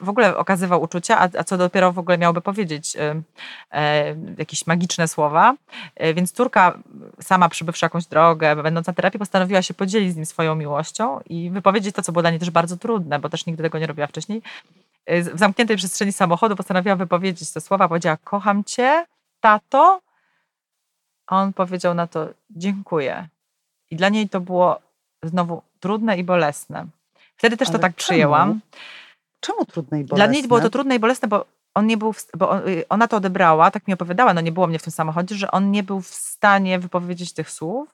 w 0.00 0.08
ogóle 0.08 0.36
okazywał 0.36 0.82
uczucia, 0.82 1.18
a, 1.18 1.28
a 1.38 1.44
co 1.44 1.58
dopiero 1.58 1.92
w 1.92 1.98
ogóle 1.98 2.18
miałby 2.18 2.40
powiedzieć 2.40 2.96
em, 2.96 3.22
e, 3.70 4.16
jakieś 4.38 4.66
magiczne 4.66 5.08
słowa. 5.08 5.54
E, 5.96 6.14
więc 6.14 6.32
córka, 6.32 6.78
sama 7.20 7.48
przybywszy 7.48 7.84
jakąś 7.84 8.06
drogę, 8.06 8.56
będąc 8.56 8.86
na 8.86 8.92
terapii, 8.92 9.18
postanowiła 9.18 9.62
się 9.62 9.74
podzielić 9.74 10.12
z 10.12 10.16
nim 10.16 10.26
swoją 10.26 10.54
miłością 10.54 11.20
i 11.26 11.50
wypowiedzieć 11.50 11.94
to, 11.94 12.02
co 12.02 12.12
było 12.12 12.22
dla 12.22 12.30
niej 12.30 12.40
też 12.40 12.50
bardzo 12.50 12.76
trudne, 12.76 13.18
bo 13.18 13.28
też 13.28 13.46
nigdy 13.46 13.62
tego 13.62 13.78
nie 13.78 13.86
robiła 13.86 14.06
wcześniej. 14.06 14.42
E, 15.06 15.22
W 15.22 15.38
zamkniętej 15.38 15.76
przestrzeni 15.76 16.12
samochodu 16.12 16.56
postanowiła 16.56 16.96
wypowiedzieć 16.96 17.52
te 17.52 17.60
słowa, 17.60 17.88
powiedziała: 17.88 18.16
Kocham 18.24 18.64
cię, 18.64 19.06
tato. 19.40 20.00
A 21.26 21.36
on 21.42 21.52
powiedział 21.52 21.94
na 21.94 22.06
to: 22.06 22.28
Dziękuję. 22.50 23.28
I 23.90 23.96
dla 23.96 24.08
niej 24.08 24.28
to 24.28 24.40
było 24.40 24.80
znowu 25.22 25.62
trudne 25.80 26.18
i 26.18 26.24
bolesne. 26.24 26.86
Wtedy 27.36 27.56
też 27.56 27.68
to 27.68 27.74
Ale 27.74 27.82
tak 27.82 27.96
czemu? 27.96 28.06
przyjęłam. 28.06 28.60
Czemu 29.40 29.64
trudne 29.64 30.00
i 30.00 30.04
bolesne? 30.04 30.26
Dla 30.26 30.32
niej 30.34 30.48
było 30.48 30.60
to 30.60 30.70
trudne 30.70 30.94
i 30.94 30.98
bolesne, 30.98 31.28
bo 31.28 31.44
on 31.74 31.86
nie 31.86 31.96
był, 31.96 32.12
w, 32.12 32.26
bo 32.36 32.68
y, 32.68 32.88
ona 32.88 33.08
to 33.08 33.16
odebrała, 33.16 33.70
tak 33.70 33.88
mi 33.88 33.94
opowiadała, 33.94 34.34
no 34.34 34.40
nie 34.40 34.52
było 34.52 34.66
mnie 34.66 34.78
w 34.78 34.82
tym 34.82 34.92
samochodzie, 34.92 35.34
że 35.34 35.50
on 35.50 35.70
nie 35.70 35.82
był 35.82 36.00
w 36.00 36.06
stanie 36.14 36.78
wypowiedzieć 36.78 37.32
tych 37.32 37.50
słów. 37.50 37.88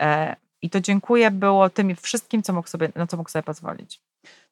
E, 0.00 0.36
I 0.62 0.70
to 0.70 0.80
dziękuję 0.80 1.30
było 1.30 1.70
tym 1.70 1.96
wszystkim, 1.96 2.42
co 2.42 2.52
mógł 2.52 2.68
sobie, 2.68 2.92
na 2.94 3.06
co 3.06 3.16
mógł 3.16 3.30
sobie 3.30 3.42
pozwolić. 3.42 4.00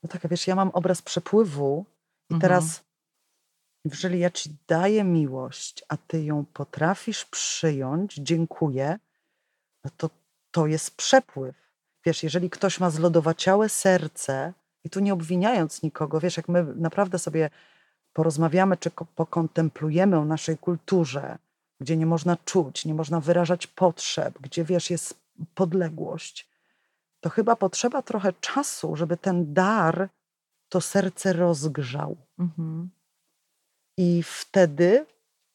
No 0.02 0.08
tak, 0.08 0.24
a 0.24 0.28
wiesz, 0.28 0.46
ja 0.46 0.54
mam 0.54 0.68
obraz 0.68 1.02
przepływu 1.02 1.84
i 2.30 2.34
Mhm. 2.34 2.40
teraz, 2.40 2.82
jeżeli 3.84 4.18
ja 4.18 4.30
ci 4.30 4.50
daję 4.68 5.04
miłość, 5.04 5.84
a 5.88 5.96
ty 5.96 6.24
ją 6.24 6.44
potrafisz 6.52 7.24
przyjąć, 7.24 8.14
dziękuję, 8.14 8.98
no 9.84 9.90
to 9.96 10.10
to 10.50 10.66
jest 10.66 10.96
przepływ. 10.96 11.63
Wiesz, 12.04 12.22
jeżeli 12.22 12.50
ktoś 12.50 12.80
ma 12.80 12.90
zlodowaciałe 12.90 13.68
serce, 13.68 14.52
i 14.84 14.90
tu 14.90 15.00
nie 15.00 15.12
obwiniając 15.12 15.82
nikogo, 15.82 16.20
wiesz, 16.20 16.36
jak 16.36 16.48
my 16.48 16.64
naprawdę 16.76 17.18
sobie 17.18 17.50
porozmawiamy 18.12 18.76
czy 18.76 18.90
ko- 18.90 19.06
pokontemplujemy 19.14 20.18
o 20.18 20.24
naszej 20.24 20.58
kulturze, 20.58 21.38
gdzie 21.80 21.96
nie 21.96 22.06
można 22.06 22.36
czuć, 22.44 22.84
nie 22.84 22.94
można 22.94 23.20
wyrażać 23.20 23.66
potrzeb, 23.66 24.38
gdzie 24.40 24.64
wiesz, 24.64 24.90
jest 24.90 25.14
podległość, 25.54 26.48
to 27.20 27.30
chyba 27.30 27.56
potrzeba 27.56 28.02
trochę 28.02 28.32
czasu, 28.40 28.96
żeby 28.96 29.16
ten 29.16 29.54
dar 29.54 30.08
to 30.68 30.80
serce 30.80 31.32
rozgrzał. 31.32 32.16
Mhm. 32.38 32.90
I 33.98 34.22
wtedy 34.22 35.06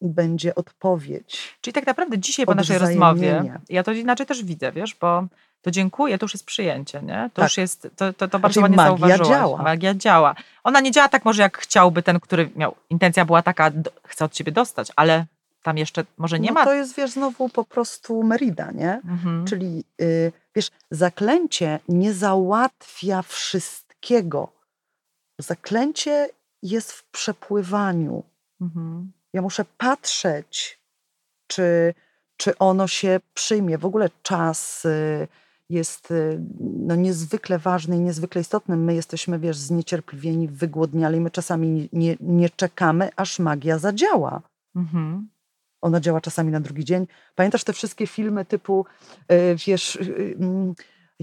będzie 0.01 0.55
odpowiedź. 0.55 1.57
Czyli 1.61 1.73
tak 1.73 1.87
naprawdę 1.87 2.19
dzisiaj 2.19 2.45
po 2.45 2.55
naszej 2.55 2.77
rozmowie, 2.77 3.59
ja 3.69 3.83
to 3.83 3.91
inaczej 3.91 4.25
też 4.25 4.43
widzę, 4.43 4.71
wiesz, 4.71 4.95
bo 4.95 5.27
to 5.61 5.71
dziękuję, 5.71 6.17
to 6.17 6.23
już 6.23 6.33
jest 6.33 6.45
przyjęcie, 6.45 7.01
nie? 7.01 7.29
To 7.33 7.41
Tak. 7.41 7.43
już 7.49 7.57
jest, 7.57 7.87
to, 7.95 8.13
to, 8.13 8.27
to 8.27 8.39
bardzo 8.39 8.53
Czyli 8.53 8.61
ładnie 8.61 8.77
magia 8.77 8.89
zauważyłaś. 8.89 9.27
działa. 9.29 9.61
Magia 9.63 9.93
działa. 9.93 10.35
Ona 10.63 10.79
nie 10.79 10.91
działa 10.91 11.09
tak 11.09 11.25
może 11.25 11.41
jak 11.41 11.57
chciałby 11.57 12.03
ten, 12.03 12.19
który 12.19 12.49
miał, 12.55 12.75
intencja 12.89 13.25
była 13.25 13.41
taka, 13.41 13.71
do, 13.71 13.91
chcę 14.07 14.25
od 14.25 14.33
ciebie 14.33 14.51
dostać, 14.51 14.91
ale 14.95 15.25
tam 15.63 15.77
jeszcze 15.77 16.05
może 16.17 16.39
nie 16.39 16.47
no 16.47 16.53
ma. 16.53 16.63
to 16.65 16.73
jest, 16.73 16.95
wiesz, 16.95 17.11
znowu 17.11 17.49
po 17.49 17.63
prostu 17.65 18.23
Merida, 18.23 18.71
nie? 18.71 18.93
Mhm. 19.05 19.45
Czyli, 19.47 19.83
y, 20.01 20.31
wiesz, 20.55 20.69
zaklęcie 20.91 21.79
nie 21.89 22.13
załatwia 22.13 23.21
wszystkiego. 23.21 24.51
Zaklęcie 25.39 26.29
jest 26.63 26.91
w 26.91 27.03
przepływaniu. 27.03 28.23
Mhm. 28.61 29.11
Ja 29.33 29.41
muszę 29.41 29.65
patrzeć, 29.77 30.79
czy, 31.47 31.93
czy 32.37 32.57
ono 32.57 32.87
się 32.87 33.19
przyjmie. 33.33 33.77
W 33.77 33.85
ogóle 33.85 34.09
czas 34.23 34.85
y, 34.85 35.27
jest 35.69 36.11
y, 36.11 36.41
no, 36.59 36.95
niezwykle 36.95 37.59
ważny 37.59 37.97
i 37.97 37.99
niezwykle 37.99 38.41
istotny. 38.41 38.77
My 38.77 38.95
jesteśmy, 38.95 39.39
wiesz, 39.39 39.57
zniecierpliwieni, 39.57 40.47
wygłodniali. 40.47 41.19
My 41.19 41.31
czasami 41.31 41.89
nie, 41.93 42.17
nie 42.19 42.49
czekamy, 42.49 43.09
aż 43.15 43.39
magia 43.39 43.77
zadziała. 43.77 44.41
Mhm. 44.75 45.29
Ona 45.81 45.99
działa 45.99 46.21
czasami 46.21 46.51
na 46.51 46.59
drugi 46.59 46.85
dzień. 46.85 47.07
Pamiętasz 47.35 47.63
te 47.63 47.73
wszystkie 47.73 48.07
filmy 48.07 48.45
typu, 48.45 48.85
y, 49.31 49.55
wiesz, 49.67 49.95
y, 49.95 50.35
mm, 50.39 50.73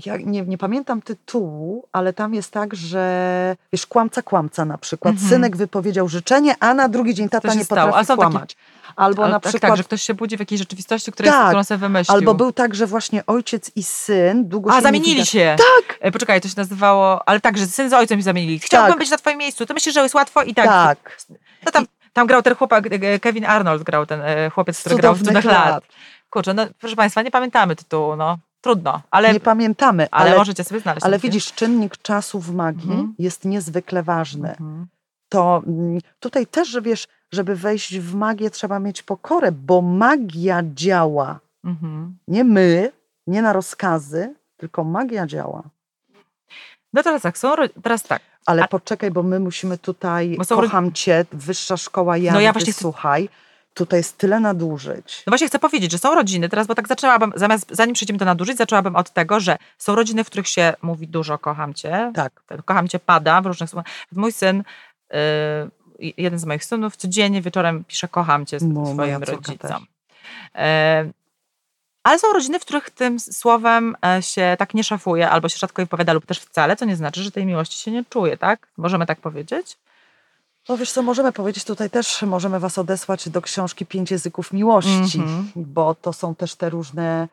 ja 0.07 0.17
nie, 0.17 0.43
nie 0.43 0.59
pamiętam 0.59 1.03
tytułu, 1.03 1.89
ale 1.93 2.13
tam 2.13 2.35
jest 2.35 2.51
tak, 2.51 2.75
że 2.75 3.57
wiesz, 3.73 3.87
kłamca, 3.87 4.23
kłamca 4.23 4.65
na 4.65 4.79
przykład. 4.79 5.13
Mhm. 5.15 5.31
Synek 5.31 5.57
wypowiedział 5.57 6.09
życzenie, 6.09 6.55
a 6.61 6.75
na 6.75 6.89
drugi 6.89 7.15
dzień 7.15 7.29
tata 7.29 7.55
nie 7.55 7.65
stało. 7.65 7.81
A 7.83 7.85
potrafi 7.87 8.07
takie- 8.07 8.17
kłamać. 8.17 8.57
Albo 8.97 9.23
Ale 9.23 9.33
na 9.33 9.41
tak, 9.41 9.53
przykład, 9.53 9.71
tak, 9.71 9.77
że 9.77 9.85
ktoś 9.85 10.03
się 10.03 10.15
budzi 10.15 10.37
w 10.37 10.41
jakiejś 10.41 10.59
rzeczywistości, 10.59 11.13
która 11.13 11.27
jest, 11.27 11.39
Tak. 11.39 11.47
którą 11.49 11.65
sobie 11.65 11.79
wymyślił. 11.79 12.17
albo 12.17 12.35
był 12.35 12.53
tak, 12.53 12.75
że 12.75 12.87
właśnie 12.87 13.27
ojciec 13.27 13.71
i 13.77 13.83
syn 13.83 14.49
długo 14.49 14.71
A, 14.71 14.73
się 14.73 14.77
nie 14.79 14.83
zamienili 14.83 15.13
widać. 15.13 15.29
się. 15.29 15.57
Tak, 15.59 15.99
E, 16.01 16.13
Poczekaj, 16.13 16.41
to 16.41 16.49
się 16.49 16.55
nazywało, 16.57 17.29
ale 17.29 17.41
tak, 17.41 17.59
że 17.59 17.67
syn 17.67 17.91
z 17.91 17.93
ojcem 17.93 18.19
się 18.19 18.23
zamienili. 18.23 18.59
Chciałbym 18.59 18.91
Tak. 18.93 18.99
być 18.99 19.11
na 19.11 19.17
twoim 19.17 19.39
miejscu. 19.39 19.67
To 19.67 19.75
myślisz, 19.75 19.95
że 19.95 20.01
jest 20.03 20.15
łatwo 20.15 20.43
i 20.43 20.55
tak. 20.55 20.67
tak. 20.67 21.17
No 21.67 21.73
tam, 21.73 21.87
tam 22.13 22.27
grał 22.27 22.43
ten 22.43 22.55
chłopak, 22.55 22.87
e, 22.93 23.19
Kevin 23.21 23.45
Arnold 23.45 23.83
grał, 23.83 24.07
ten 24.07 24.21
e, 24.23 24.51
chłopiec, 24.51 24.81
który 24.81 24.97
grał 24.97 25.15
w 25.15 25.23
Cudach 25.23 25.45
lat. 25.45 25.67
lat. 25.71 25.85
Kurczę, 26.31 26.55
no 26.55 26.67
proszę 26.81 26.97
Państwa, 26.97 27.23
nie 27.23 27.31
pamiętamy 27.31 27.77
tytułu, 27.77 28.17
no 28.17 28.39
trudno, 28.67 29.03
ale, 29.11 29.33
Nie 29.33 29.41
pamiętamy, 29.41 30.09
ale, 30.11 30.31
ale, 30.31 30.39
możecie 30.39 30.65
sobie 30.65 30.81
znaleźć. 30.81 31.07
ale 31.07 31.19
widzisz, 31.19 31.53
czynnik 31.53 31.97
czasu 31.97 32.41
w 32.41 32.55
magii 32.55 32.91
Mhm. 32.91 33.15
jest 33.19 33.45
niezwykle 33.45 34.03
ważny. 34.03 34.51
Mhm. 34.51 34.87
to 35.29 35.63
mm, 35.67 35.99
tutaj 36.21 36.47
też, 36.47 36.69
że 36.69 36.83
wiesz, 36.83 37.09
żeby 37.33 37.57
wejść 37.57 37.99
w 37.99 38.15
magię, 38.15 38.51
trzeba 38.51 38.79
mieć 38.79 39.03
pokorę, 39.03 39.53
bo 39.53 39.83
magia 39.83 40.63
działa. 40.75 41.39
Mhm. 41.65 42.17
Nie 42.29 42.45
my, 42.45 42.93
nie 43.27 43.43
na 43.43 43.53
rozkazy, 43.53 44.35
tylko 44.57 44.85
magia 44.85 45.27
działa. 45.27 45.63
No 46.93 47.03
teraz 47.03 47.23
tak, 47.23 47.39
są, 47.39 47.55
teraz 47.83 48.03
tak. 48.03 48.23
Ale 48.47 48.63
A- 48.63 48.69
poczekaj, 48.69 49.11
bo 49.11 49.23
my 49.23 49.41
musimy 49.41 49.79
tutaj, 49.79 50.35
Bo 50.39 50.45
są 50.45 50.57
kocham 50.57 50.93
cię, 50.93 51.25
wyższa 51.33 51.77
szkoła 51.77 52.17
jazdy, 52.17 52.35
No 52.35 52.41
ja 52.41 52.53
właśnie 52.53 52.73
chcę- 52.73 52.81
słuchaj, 52.83 53.29
tutaj 53.77 53.99
jest 53.99 54.19
tyle 54.19 54.41
nadużyć. 54.41 55.23
No 55.27 55.31
właśnie 55.31 55.49
chcę 55.49 55.59
powiedzieć, 55.59 55.93
że 55.93 55.99
są 55.99 56.15
rodziny, 56.15 56.49
teraz, 56.49 56.67
bo 56.67 56.75
tak 56.75 56.89
zaczęłabym, 56.89 57.33
zamiast, 57.37 57.67
zanim 57.71 57.95
przejdziemy 57.95 58.19
do 58.19 58.25
nadużyć, 58.25 58.59
zaczęłabym 58.59 58.97
od 58.97 59.11
tego, 59.11 59.41
że 59.41 59.57
są 59.79 59.95
rodziny, 59.95 60.25
w 60.25 60.27
których 60.27 60.49
się 60.49 60.75
mówi 60.83 61.09
dużo 61.09 61.39
kocham 61.39 61.75
cię, 61.75 62.13
Tak. 62.15 62.33
ten 62.47 62.63
kocham 62.63 62.89
cię 62.89 62.99
pada 62.99 63.41
w 63.41 63.47
różnych 63.47 63.71
słowach. 63.71 63.87
Mój 64.13 64.33
syn, 64.33 64.63
y, 66.01 66.15
jeden 66.17 66.39
z 66.39 66.45
moich 66.45 66.65
synów, 66.65 66.97
codziennie 66.97 67.43
wieczorem 67.43 67.85
pisze 67.85 68.09
kocham 68.09 68.47
cię 68.47 68.59
No, 68.61 68.87
swoim 68.87 69.23
rodzicom. 69.23 69.87
E, 70.55 71.11
ale 72.03 72.19
są 72.19 72.33
rodziny, 72.33 72.59
w 72.59 72.63
których 72.63 72.91
tym 72.91 73.21
słowem 73.21 73.97
e, 74.07 74.23
się 74.23 74.57
tak 74.59 74.75
nie 74.75 74.85
szafuje, 74.85 75.31
albo 75.31 75.49
się 75.49 75.59
rzadko 75.59 75.83
wypowiada, 75.83 76.13
lub 76.13 76.27
też 76.27 76.39
wcale, 76.39 76.77
co 76.77 76.85
nie 76.85 76.97
znaczy, 76.97 77.23
że 77.23 77.31
tej 77.31 77.47
miłości 77.47 77.79
się 77.79 77.91
nie 77.91 78.05
czuje, 78.05 78.37
tak? 78.37 78.69
Możemy 78.77 79.07
tak 79.07 79.21
powiedzieć? 79.21 79.77
No 80.69 80.77
wiesz 80.77 80.93
co, 80.93 81.03
możemy 81.03 81.33
powiedzieć 81.33 81.65
tutaj 81.65 81.91
też, 81.91 82.23
możemy 82.23 82.61
was 82.61 82.79
odesłać 82.79 83.29
do 83.29 83.43
książki 83.43 83.87
Pięć 83.87 84.11
języków 84.11 84.53
miłości, 84.53 85.19
Mhm. 85.21 85.53
bo 85.57 85.95
to 85.95 86.13
są 86.13 86.35
też 86.35 86.55
te 86.55 86.71
różne, 86.71 87.29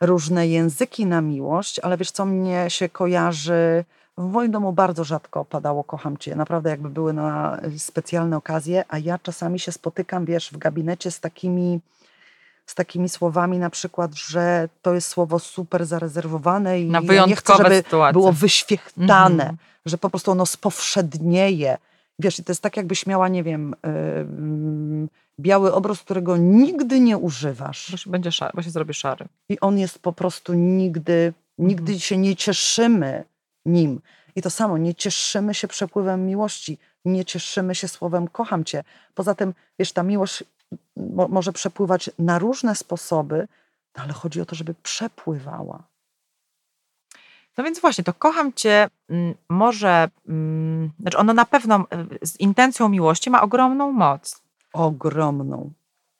różne 0.00 0.46
języki 0.48 1.06
na 1.06 1.20
miłość, 1.20 1.78
ale 1.78 1.96
wiesz 1.96 2.10
co, 2.10 2.24
mnie 2.26 2.64
się 2.68 2.88
kojarzy, 2.88 3.84
w 4.18 4.22
moim 4.32 4.50
domu 4.52 4.72
bardzo 4.72 5.04
rzadko 5.04 5.44
padało 5.44 5.84
kocham 5.84 6.16
cię, 6.18 6.36
naprawdę 6.36 6.70
jakby 6.70 6.90
były 6.90 7.12
na 7.12 7.60
specjalne 7.78 8.36
okazje, 8.36 8.84
a 8.88 8.98
ja 8.98 9.18
czasami 9.18 9.58
się 9.60 9.72
spotykam, 9.72 10.24
wiesz, 10.24 10.50
w 10.52 10.58
gabinecie 10.58 11.10
z 11.10 11.20
takimi 11.20 11.80
z 12.66 12.74
takimi 12.74 13.08
słowami 13.08 13.58
na 13.58 13.70
przykład, 13.70 14.14
że 14.14 14.68
to 14.82 14.94
jest 14.94 15.08
słowo 15.08 15.38
super 15.38 15.86
zarezerwowane 15.86 16.80
i 16.80 16.90
Na 16.90 17.00
ja 17.12 17.26
nie 17.26 17.36
chcę, 17.36 17.56
żeby 17.56 17.76
sytuacje. 17.76 18.12
było 18.12 18.32
wyświechtane, 18.32 19.42
Mhm. 19.44 19.56
że 19.86 19.98
po 19.98 20.10
prostu 20.10 20.30
ono 20.30 20.46
spowszednieje. 20.46 21.78
Wiesz, 22.18 22.36
to 22.36 22.42
jest 22.48 22.62
tak, 22.62 22.76
jakbyś 22.76 23.06
miała, 23.06 23.28
nie 23.28 23.42
wiem, 23.42 23.74
yy, 23.84 25.08
biały 25.40 25.72
obraz, 25.74 26.00
którego 26.00 26.36
nigdy 26.36 27.00
nie 27.00 27.18
używasz. 27.18 27.90
Bo 27.90 27.96
się, 27.96 28.10
będzie 28.10 28.32
szary, 28.32 28.52
bo 28.54 28.62
się 28.62 28.70
zrobi 28.70 28.94
szary. 28.94 29.24
I 29.48 29.60
on 29.60 29.78
jest 29.78 29.98
po 29.98 30.12
prostu 30.12 30.54
nigdy, 30.54 31.32
nigdy 31.58 31.82
Mhm. 31.92 31.98
się 31.98 32.16
nie 32.16 32.36
cieszymy 32.36 33.24
nim. 33.66 34.00
I 34.36 34.42
to 34.42 34.50
samo, 34.50 34.78
nie 34.78 34.94
cieszymy 34.94 35.54
się 35.54 35.68
przepływem 35.68 36.26
miłości, 36.26 36.78
nie 37.04 37.24
cieszymy 37.24 37.74
się 37.74 37.88
słowem 37.88 38.28
kocham 38.28 38.64
cię. 38.64 38.84
Poza 39.14 39.34
tym, 39.34 39.54
wiesz, 39.78 39.92
ta 39.92 40.02
miłość 40.02 40.44
mo- 40.96 41.28
może 41.28 41.52
przepływać 41.52 42.10
na 42.18 42.38
różne 42.38 42.74
sposoby, 42.74 43.48
no 43.96 44.02
ale 44.02 44.12
chodzi 44.12 44.40
o 44.40 44.44
to, 44.46 44.54
żeby 44.54 44.74
przepływała. 44.82 45.82
No 47.58 47.64
więc 47.64 47.80
właśnie, 47.80 48.04
to 48.04 48.12
kocham 48.14 48.52
cię 48.52 48.88
mm, 49.10 49.34
może, 49.48 50.08
mm, 50.28 50.90
znaczy 51.00 51.18
ono 51.18 51.34
na 51.34 51.44
pewno 51.44 51.86
y, 52.22 52.26
z 52.26 52.40
intencją 52.40 52.88
miłości 52.88 53.30
ma 53.30 53.42
ogromną 53.42 53.92
moc. 53.92 54.42
Ogromną. 54.72 55.70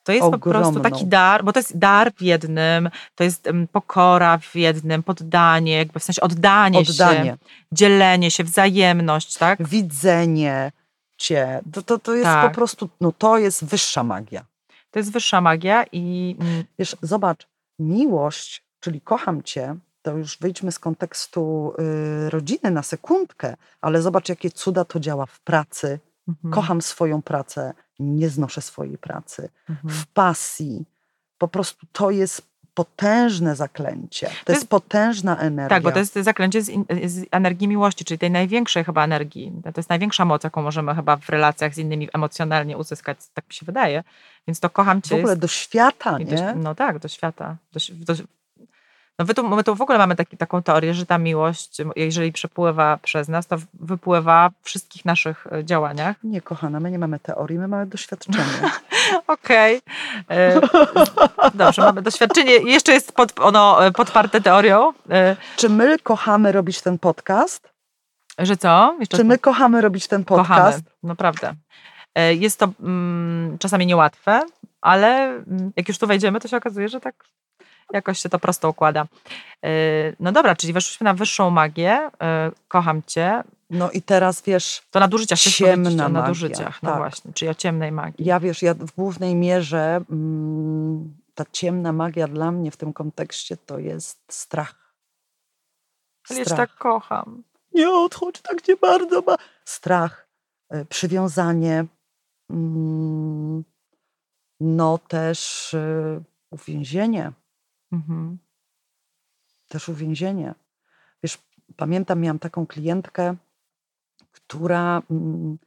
To 0.05 0.13
jest 0.13 0.25
po 0.25 0.39
prostu 0.39 0.69
Ogromną. 0.69 0.91
taki 0.91 1.07
dar, 1.07 1.45
bo 1.45 1.53
to 1.53 1.59
jest 1.59 1.79
dar 1.79 2.13
w 2.15 2.23
jednym, 2.23 2.91
to 3.15 3.25
jest 3.25 3.47
em, 3.47 3.69
pokora 3.69 4.39
w 4.39 4.55
jednym, 4.55 5.03
poddanie, 5.03 5.77
jakby 5.77 6.01
w 6.01 6.05
sensie 6.05 6.23
oddanie, 6.23 6.85
się, 6.85 6.93
Oddanie, 6.93 7.37
dzielenie 7.73 8.31
się, 8.31 8.45
wzajemność, 8.45 9.35
tak? 9.39 9.69
widzenie 9.69 10.73
cię. 11.17 11.61
To, 11.73 11.83
to, 11.83 11.99
to 11.99 12.15
jest 12.15 12.25
Tak. 12.25 12.49
po 12.49 12.55
prostu, 12.55 12.89
no 13.01 13.13
to 13.13 13.39
jest 13.39 13.65
wyższa 13.65 14.05
magia. 14.05 14.45
To 14.91 14.99
jest 14.99 15.13
wyższa 15.13 15.41
magia 15.41 15.85
i 15.93 16.37
mm, 16.41 16.65
Wiesz, 16.79 16.97
zobacz, 17.03 17.47
miłość, 17.79 18.63
czyli 18.81 19.01
kocham 19.01 19.43
cię, 19.43 19.77
to 20.05 20.17
już 20.17 20.39
wyjdźmy 20.39 20.73
z 20.73 20.79
kontekstu 20.79 21.73
y, 22.27 22.31
rodziny 22.31 22.71
na 22.71 22.83
sekundkę, 22.83 23.57
ale 23.81 24.03
zobacz, 24.03 24.29
jakie 24.29 24.51
cuda 24.51 24.85
to 24.85 25.01
działa 25.01 25.27
w 25.27 25.41
pracy. 25.41 25.99
mhm, 26.29 26.55
Kocham 26.55 26.83
swoją 26.83 27.23
pracę, 27.23 27.73
nie 27.99 28.29
znoszę 28.29 28.61
swojej 28.63 28.99
pracy. 28.99 29.49
mhm. 29.71 29.95
W 29.95 30.07
pasji. 30.07 30.85
Po 31.39 31.49
prostu 31.49 31.87
to 31.93 32.11
jest 32.11 32.43
potężne 32.75 33.57
zaklęcie. 33.57 34.27
To, 34.27 34.33
To 34.45 34.53
jest 34.53 34.63
jest- 34.63 34.69
potężna 34.69 35.39
energia. 35.39 35.69
Tak, 35.77 35.83
bo 35.83 35.93
to 35.93 35.99
jest 35.99 36.15
zaklęcie 36.15 36.63
z, 36.63 36.71
z 37.07 37.27
energii 37.31 37.69
miłości, 37.69 38.05
czyli 38.05 38.19
tej 38.19 38.31
największej 38.31 38.85
chyba 38.85 39.05
energii. 39.05 39.53
To 39.65 39.73
jest 39.77 39.89
największa 39.91 40.25
moc, 40.25 40.45
jaką 40.45 40.63
możemy 40.63 40.95
chyba 40.95 41.17
w 41.17 41.29
relacjach 41.29 41.75
z 41.75 41.79
innymi 41.79 42.09
emocjonalnie 42.13 42.77
uzyskać, 42.79 43.19
tak 43.35 43.49
mi 43.49 43.55
się 43.55 43.67
wydaje. 43.67 44.05
Więc 44.47 44.61
to 44.61 44.71
kocham 44.71 45.03
w 45.03 45.05
cię. 45.05 45.15
ogóle 45.17 45.33
jest, 45.33 45.41
do 45.41 45.49
świata, 45.49 46.19
i 46.19 46.25
do, 46.25 46.35
nie? 46.35 46.55
no 46.57 46.75
tak, 46.75 46.99
do 46.99 47.09
świata. 47.09 47.57
Do, 47.73 47.81
do, 48.15 48.23
no 49.19 49.25
my, 49.25 49.35
tu, 49.35 49.49
my 49.49 49.65
tu 49.65 49.75
w 49.75 49.81
ogóle 49.81 49.99
mamy 49.99 50.17
taki, 50.17 50.37
taką 50.37 50.63
teorię, 50.63 50.95
że 50.95 51.07
ta 51.07 51.19
miłość, 51.19 51.77
jeżeli 51.97 52.33
przepływa 52.33 52.97
przez 53.03 53.29
nas, 53.29 53.47
to 53.47 53.57
wypływa 53.75 54.51
w 54.63 54.67
wszystkich 54.67 55.05
naszych 55.05 55.47
e, 55.53 55.65
działaniach. 55.65 56.17
Nie, 56.25 56.41
kochana, 56.41 56.81
my 56.81 56.91
nie 56.91 56.99
mamy 56.99 57.19
teorii, 57.19 57.59
my 57.59 57.69
mamy 57.69 57.87
doświadczenie. 57.87 58.45
Okej. 59.27 59.81
E, 60.31 60.61
Dobrze, 61.55 61.83
mamy 61.83 62.03
doświadczenie. 62.03 62.53
Jeszcze 62.53 62.93
jest 62.93 63.13
pod, 63.13 63.41
ono 63.41 63.87
e, 63.87 63.93
podparte 63.93 64.41
teorią, 64.41 64.93
Czy 65.57 65.69
my 65.69 65.99
kochamy 65.99 66.53
robić 66.53 66.83
ten 66.83 66.99
podcast? 66.99 67.75
że 68.39 68.57
co? 68.57 68.97
Jeszcze 69.01 69.17
Czy 69.17 69.25
my 69.25 69.39
kochamy 69.39 69.81
robić 69.81 70.09
ten 70.09 70.25
podcast? 70.25 70.79
Kochamy, 70.79 70.83
naprawdę. 71.03 71.55
Jest 72.31 72.59
to 72.59 72.69
mm, 72.81 73.59
czasami 73.59 73.87
niełatwe, 73.87 74.41
ale 74.81 75.29
mm, 75.29 75.73
jak 75.77 75.89
już 75.89 75.99
tu 75.99 76.07
wejdziemy, 76.07 76.41
to 76.41 76.49
się 76.49 76.57
okazuje, 76.57 76.89
że 76.89 77.01
tak 77.01 77.25
jakoś 77.93 78.19
się 78.19 78.29
to 78.29 78.39
prosto 78.39 78.69
układa. 78.69 79.07
E, 79.65 79.69
No 80.21 80.33
dobra, 80.33 80.57
czyli 80.57 80.73
weszliśmy 80.73 81.05
na 81.05 81.15
wyższą 81.15 81.51
magię. 81.51 82.11
e, 82.23 82.51
Kocham 82.69 83.03
cię. 83.07 83.43
No 83.71 83.91
i 83.91 84.03
teraz 84.03 84.43
wiesz, 84.43 84.83
To 84.91 85.01
nadużycia 85.01 85.37
się 85.37 85.51
Ciemna 85.51 85.91
magia, 85.91 86.09
nadużyciach. 86.09 86.83
No 86.83 86.91
tak. 86.91 86.99
właśnie, 86.99 87.33
czyli 87.33 87.49
o 87.49 87.55
ciemnej 87.55 87.93
magii. 87.93 88.25
ja 88.25 88.41
wiesz, 88.41 88.63
ja 88.63 88.75
w 88.75 88.93
głównej 88.93 89.35
mierze 89.35 90.01
mm, 90.11 91.15
ta 91.35 91.45
ciemna 91.53 91.93
magia 91.93 92.29
dla 92.29 92.51
mnie 92.53 92.71
w 92.71 92.77
tym 92.77 92.93
kontekście 92.93 93.57
to 93.57 93.79
jest 93.79 94.19
strach. 94.29 94.95
Ale 96.31 96.39
ja 96.39 96.45
cię 96.45 96.55
tak 96.57 96.75
kocham. 96.75 97.43
Nie 97.75 97.91
odchodź, 97.91 98.41
tak 98.41 98.63
cię 98.63 98.77
bardzo 98.77 99.23
ma. 99.23 99.37
Strach, 99.65 100.29
y, 100.75 100.85
przywiązanie, 100.85 101.85
mm, 102.51 103.65
no 104.61 104.99
też 104.99 105.75
y, 105.75 106.23
uwięzienie, 106.51 107.33
Mhm. 107.95 108.39
też 109.69 109.89
uwięzienie. 109.89 110.55
Wiesz, 111.23 111.39
pamiętam, 111.77 112.21
miałam 112.21 112.39
taką 112.39 112.67
klientkę, 112.67 113.37
która 114.33 115.03
mm, 115.11 115.59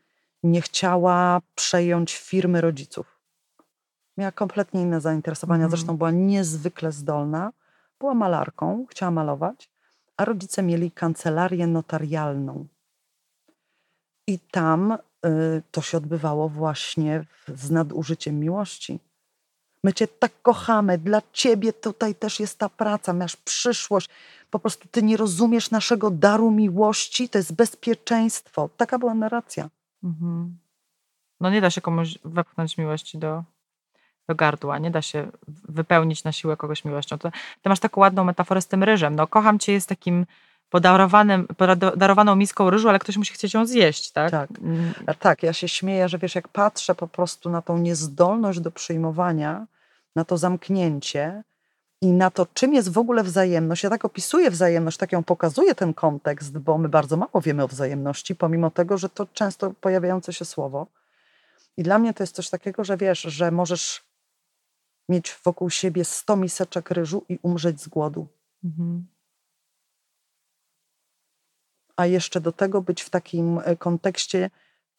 nie 0.44 0.62
chciała 0.62 1.42
przejąć 1.56 2.16
firmy 2.18 2.62
rodziców. 2.62 3.20
Miała 4.18 4.32
kompletnie 4.32 4.82
inne 4.82 5.02
zainteresowania, 5.02 5.66
Mhm. 5.66 5.72
zresztą 5.72 5.98
była 5.98 6.12
niezwykle 6.12 6.92
zdolna. 6.92 7.52
Była 8.00 8.14
malarką, 8.14 8.86
chciała 8.90 9.12
malować, 9.12 9.70
a 10.18 10.26
rodzice 10.26 10.64
mieli 10.64 10.92
kancelarię 10.92 11.68
notarialną. 11.68 12.68
I 14.28 14.40
tam 14.40 14.92
y, 14.92 14.98
to 15.72 15.82
się 15.82 15.98
odbywało 15.98 16.50
właśnie 16.50 17.26
z 17.48 17.72
nadużyciem 17.72 18.40
miłości. 18.40 19.00
My 19.84 19.94
Cię 19.94 20.08
tak 20.08 20.32
kochamy, 20.42 20.98
dla 20.98 21.22
Ciebie 21.34 21.74
tutaj 21.74 22.16
też 22.16 22.40
jest 22.40 22.60
ta 22.60 22.70
praca, 22.70 23.14
masz 23.14 23.36
przyszłość. 23.36 24.10
Po 24.52 24.60
prostu 24.60 24.88
Ty 24.92 25.04
nie 25.04 25.18
rozumiesz 25.18 25.72
naszego 25.72 26.12
daru 26.12 26.52
miłości, 26.52 27.30
to 27.30 27.38
jest 27.38 27.56
bezpieczeństwo. 27.56 28.70
Taka 28.78 29.00
była 29.00 29.14
narracja. 29.14 29.70
Mhm. 30.04 30.58
No 31.42 31.50
nie 31.50 31.62
da 31.62 31.70
się 31.70 31.82
komuś 31.82 32.18
wepchnąć 32.26 32.78
miłości 32.78 33.18
do, 33.18 33.44
do 34.28 34.36
gardła, 34.36 34.78
nie 34.78 34.92
da 34.92 35.02
się 35.02 35.32
wypełnić 35.48 36.24
na 36.24 36.32
siłę 36.32 36.58
kogoś 36.58 36.86
miłością. 36.86 37.18
To, 37.18 37.32
ty 37.62 37.70
masz 37.70 37.80
taką 37.80 38.02
ładną 38.02 38.24
metaforę 38.24 38.62
z 38.62 38.68
tym 38.68 38.84
ryżem. 38.84 39.16
No 39.16 39.28
kocham 39.28 39.60
cię 39.60 39.74
jest 39.74 39.90
takim 39.90 40.26
podarowanym, 40.70 41.48
podarowaną 41.48 42.36
miską 42.36 42.70
ryżu, 42.70 42.90
ale 42.90 43.00
ktoś 43.00 43.18
musi 43.18 43.34
chcieć 43.34 43.54
ją 43.54 43.66
zjeść, 43.66 44.12
tak? 44.12 44.32
Tak. 44.32 44.50
Tak, 45.20 45.44
ja 45.44 45.54
się 45.54 45.68
śmieję, 45.68 46.10
że 46.10 46.18
wiesz, 46.18 46.36
jak 46.36 46.48
patrzę 46.48 46.96
po 46.96 47.08
prostu 47.08 47.50
na 47.50 47.62
tą 47.62 47.78
niezdolność 47.78 48.60
do 48.60 48.72
przyjmowania, 48.72 49.68
na 50.16 50.26
to 50.26 50.38
zamknięcie 50.38 51.44
i 52.02 52.08
na 52.08 52.32
to, 52.32 52.48
czym 52.54 52.74
jest 52.74 52.92
w 52.92 52.98
ogóle 52.98 53.24
wzajemność. 53.24 53.84
Ja 53.84 53.90
tak 53.90 54.06
opisuję 54.06 54.52
wzajemność, 54.52 54.98
tak 54.98 55.12
ją 55.12 55.24
pokazuję 55.24 55.76
ten 55.76 55.94
kontekst, 55.94 56.58
bo 56.58 56.78
my 56.78 56.90
bardzo 56.90 57.18
mało 57.18 57.42
wiemy 57.42 57.64
o 57.64 57.68
wzajemności, 57.68 58.36
pomimo 58.36 58.72
tego, 58.72 58.98
że 58.98 59.10
to 59.10 59.26
często 59.34 59.72
pojawiające 59.82 60.34
się 60.34 60.46
słowo. 60.46 60.88
I 61.78 61.84
dla 61.84 62.00
mnie 62.00 62.14
to 62.14 62.24
jest 62.24 62.36
coś 62.36 62.50
takiego, 62.50 62.84
że 62.84 62.98
wiesz, 62.98 63.22
że 63.22 63.52
możesz 63.52 64.04
mieć 65.10 65.40
wokół 65.44 65.70
siebie 65.70 66.06
100 66.06 66.36
miseczek 66.36 66.92
ryżu 66.92 67.26
i 67.30 67.40
umrzeć 67.42 67.82
z 67.82 67.88
głodu. 67.88 68.28
mhm. 68.64 69.08
A 71.98 72.06
jeszcze 72.06 72.42
do 72.42 72.52
tego 72.52 72.82
być 72.82 73.02
w 73.02 73.10
takim 73.10 73.62
e, 73.66 73.76
kontekście 73.76 74.50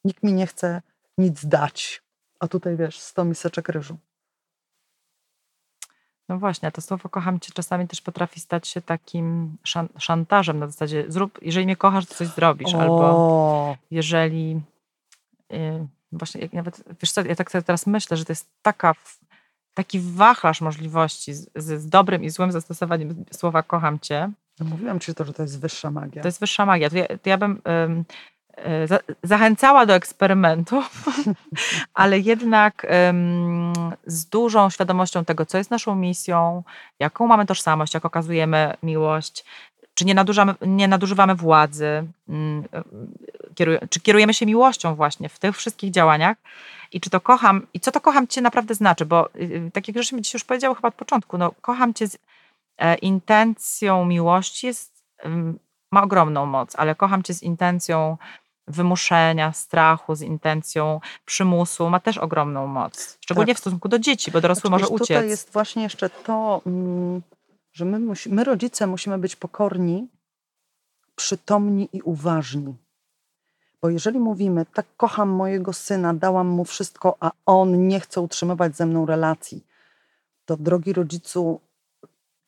Nikt 0.05 0.23
mi 0.23 0.33
nie 0.33 0.47
chce 0.47 0.83
nic 1.19 1.47
dać. 1.47 2.03
A 2.41 2.49
tutaj 2.49 2.77
wiesz, 2.77 3.01
100 3.01 3.25
miseczek 3.25 3.69
ryżu. 3.69 3.97
No 6.29 6.39
właśnie, 6.39 6.69
a 6.69 6.71
to 6.71 6.81
słowo 6.81 7.09
kocham 7.09 7.41
cię 7.41 7.53
czasami 7.53 7.89
też 7.89 8.01
potrafi 8.01 8.41
stać 8.41 8.69
się 8.69 8.83
takim 8.83 9.57
szan 9.65 9.89
szantażem 9.99 10.59
na 10.59 10.67
zasadzie 10.67 11.05
zrób, 11.09 11.39
jeżeli 11.43 11.67
mnie 11.67 11.77
kochasz, 11.77 12.07
to 12.07 12.15
coś 12.15 12.29
zrobisz, 12.29 12.75
O, 12.75 12.81
albo 12.81 13.77
jeżeli 13.91 14.61
y, 15.53 15.87
właśnie 16.13 16.41
jak 16.41 16.53
nawet, 16.53 16.85
wiesz 17.01 17.13
co, 17.13 17.21
ja 17.25 17.35
tak 17.35 17.51
sobie 17.51 17.63
teraz 17.63 17.87
myślę, 17.87 18.17
że 18.17 18.25
to 18.25 18.33
jest 18.33 18.49
taka, 18.63 18.95
taki 19.75 20.01
wachlarz 20.01 20.61
możliwości 20.61 21.35
z, 21.35 21.51
z, 21.55 21.81
z 21.81 21.89
dobrym 21.89 22.25
i 22.25 22.31
złym 22.31 22.53
zastosowaniem 22.53 23.25
słowa 23.33 23.63
kocham 23.63 24.01
cię, 24.01 24.31
mówiłam 24.65 25.01
ci 25.01 25.15
to, 25.15 25.25
że 25.25 25.33
to 25.33 25.43
jest 25.43 25.61
wyższa 25.61 25.91
magia. 25.91 26.23
to 26.23 26.29
jest 26.29 26.41
wyższa 26.41 26.67
magia. 26.67 26.91
To 26.91 26.97
ja, 26.97 27.07
to 27.07 27.31
ja 27.31 27.39
bym 27.39 27.61
ym, 27.85 28.05
y, 28.83 28.87
za, 28.87 28.99
zachęcała 29.23 29.87
do 29.87 29.95
eksperymentów, 29.95 31.05
ale 31.95 32.19
jednak 32.19 32.87
ym, 33.11 33.73
z 34.07 34.27
dużą 34.27 34.71
świadomością 34.71 35.25
tego, 35.25 35.47
co 35.47 35.59
jest 35.59 35.71
naszą 35.71 35.95
misją, 35.95 36.63
jaką 36.99 37.27
mamy 37.27 37.47
tożsamość, 37.47 37.95
jak 37.95 38.05
okazujemy 38.05 38.75
miłość, 38.83 39.45
czy 39.95 40.05
nie, 40.05 40.15
nie 40.67 40.89
nadużywamy 40.89 41.35
władzy, 41.35 42.05
ym, 42.29 42.65
y, 43.51 43.55
kieruj, 43.55 43.79
czy 43.91 44.01
kierujemy 44.01 44.35
się 44.35 44.47
miłością 44.47 44.95
właśnie 44.95 45.29
w 45.29 45.39
tych 45.39 45.57
wszystkich 45.57 45.91
działaniach 45.91 46.37
i 46.93 47.01
czy 47.01 47.11
to 47.11 47.21
kocham, 47.21 47.67
i 47.75 47.81
co 47.81 47.93
to 47.93 48.01
kocham 48.01 48.27
cię 48.27 48.41
naprawdę 48.41 48.75
znaczy, 48.75 49.07
bo 49.07 49.29
tak 49.73 49.89
jak 49.89 49.97
żeśmy 49.97 50.23
dzisiaj 50.23 50.39
już 50.39 50.45
powiedziały 50.45 50.75
chyba 50.75 50.89
od 50.89 50.95
początku, 50.95 51.39
no 51.39 51.53
kocham 51.61 51.95
cię 51.95 52.09
z 52.09 52.15
e, 52.15 52.19
intencją 53.03 54.05
miłości 54.05 54.66
jest, 54.66 55.05
ym, 55.24 55.59
ma 55.93 56.03
ogromną 56.03 56.47
moc, 56.47 56.76
ale 56.76 56.95
kocham 56.95 57.22
cię 57.22 57.35
z 57.35 57.43
intencją 57.43 58.16
wymuszenia, 58.68 59.53
strachu, 59.53 60.14
z 60.14 60.22
intencją 60.22 61.01
przymusu, 61.24 61.91
ma 61.91 62.01
też 62.01 62.18
ogromną 62.18 62.66
moc. 62.66 63.18
Szczególnie 63.20 63.53
Tak. 63.53 63.57
w 63.57 63.61
stosunku 63.61 63.89
do 63.89 63.99
dzieci, 63.99 64.31
bo 64.31 64.41
dorosły 64.41 64.70
może 64.70 64.85
Znaczy, 64.85 64.95
wiesz, 64.95 65.01
uciec. 65.03 65.16
Tutaj 65.16 65.29
jest 65.29 65.53
właśnie 65.53 65.83
jeszcze 65.83 66.11
to, 66.11 66.62
mm, 66.66 67.22
że 67.72 67.85
my, 67.85 67.99
musi, 67.99 68.31
my 68.31 68.45
rodzice 68.45 68.87
musimy 68.87 69.18
być 69.18 69.37
pokorni, 69.37 70.09
przytomni 71.16 71.89
i 71.93 72.03
uważni. 72.03 72.74
Bo 73.83 73.91
jeżeli 73.91 74.18
mówimy, 74.18 74.66
tak 74.74 74.87
kocham 74.97 75.29
mojego 75.29 75.72
syna, 75.72 76.14
dałam 76.14 76.47
mu 76.47 76.64
wszystko, 76.64 77.16
a 77.20 77.31
on 77.47 77.89
nie 77.89 78.01
chce 78.01 78.20
utrzymywać 78.20 78.76
ze 78.76 78.87
mną 78.87 79.07
relacji, 79.07 79.64
to 80.45 80.57
drogi 80.57 80.93
rodzicu, 80.93 81.61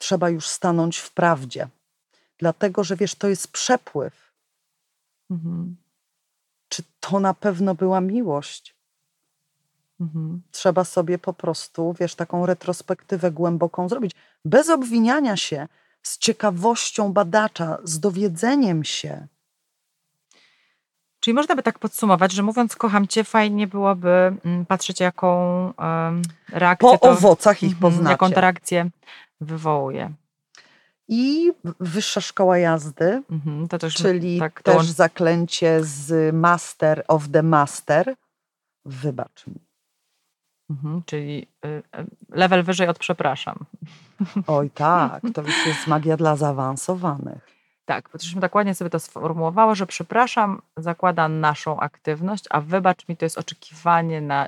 trzeba 0.01 0.29
już 0.29 0.47
stanąć 0.47 0.99
w 0.99 1.11
prawdzie. 1.11 1.69
Dlatego, 2.39 2.85
że 2.85 2.97
wiesz, 2.97 3.15
to 3.15 3.29
jest 3.29 3.49
przepływ. 3.53 4.33
Mhm. 5.31 5.77
Czy 6.69 6.83
to 7.01 7.21
na 7.21 7.35
pewno 7.35 7.75
była 7.75 8.01
miłość? 8.01 8.75
Mhm. 10.01 10.43
trzeba 10.51 10.85
sobie 10.85 11.19
po 11.19 11.33
prostu, 11.33 11.95
wiesz, 12.01 12.15
taką 12.15 12.47
retrospektywę 12.47 13.31
głęboką 13.31 13.89
zrobić. 13.89 14.13
Bez 14.45 14.69
obwiniania 14.71 15.37
się, 15.37 15.69
z 16.03 16.19
ciekawością 16.19 17.13
badacza, 17.13 17.79
z 17.85 18.01
dowiedzeniem 18.01 18.85
się. 18.85 19.27
Czyli 21.21 21.35
można 21.35 21.57
by 21.57 21.63
tak 21.63 21.79
podsumować, 21.79 22.33
że 22.33 22.43
mówiąc 22.43 22.77
kocham 22.77 23.09
cię, 23.09 23.25
fajnie 23.25 23.67
byłoby 23.67 24.37
mm, 24.45 24.67
patrzeć, 24.67 25.01
jaką 25.01 25.73
reakcję 26.49 26.91
Po 26.91 26.99
to, 26.99 27.11
owocach 27.11 27.63
ich 27.63 27.73
Mhm, 27.73 27.93
poznacie. 27.93 28.11
jaką 28.11 28.29
reakcję 28.41 28.91
wywołuje. 29.41 30.13
I 31.09 31.53
wyższa 31.81 32.21
szkoła 32.21 32.59
jazdy, 32.59 33.23
Mhm. 33.31 33.69
To 33.69 33.79
też, 33.79 33.95
czyli 33.95 34.39
tak, 34.39 34.63
też 34.63 34.75
dołącz- 34.75 34.93
zaklęcie 34.95 35.85
z 35.85 36.35
Master 36.35 37.05
of 37.09 37.29
the 37.29 37.43
Master. 37.43 38.15
Wybacz 38.85 39.47
mi. 39.47 39.55
mhm. 40.71 41.03
Czyli 41.07 41.47
y, 41.65 41.69
y, 41.69 41.83
level 42.29 42.63
wyżej 42.63 42.89
od 42.89 42.99
przepraszam. 42.99 43.59
Oj 44.47 44.71
tak, 44.71 45.23
to 45.35 45.43
już 45.43 45.67
jest 45.67 45.87
magia 45.87 46.17
dla 46.17 46.37
zaawansowanych. 46.37 47.51
Tak, 47.85 48.09
bo 48.13 48.19
żeśmy 48.23 48.41
tak 48.41 48.55
ładnie 48.55 48.75
sobie 48.75 48.91
to 48.91 49.01
sformułowało, 49.01 49.75
że 49.75 49.87
przepraszam 49.87 50.63
zakłada 50.77 51.29
naszą 51.29 51.81
aktywność, 51.81 52.45
a 52.51 52.61
wybacz 52.61 53.09
mi 53.09 53.17
to 53.17 53.25
jest 53.25 53.39
oczekiwanie 53.39 54.21
na 54.21 54.47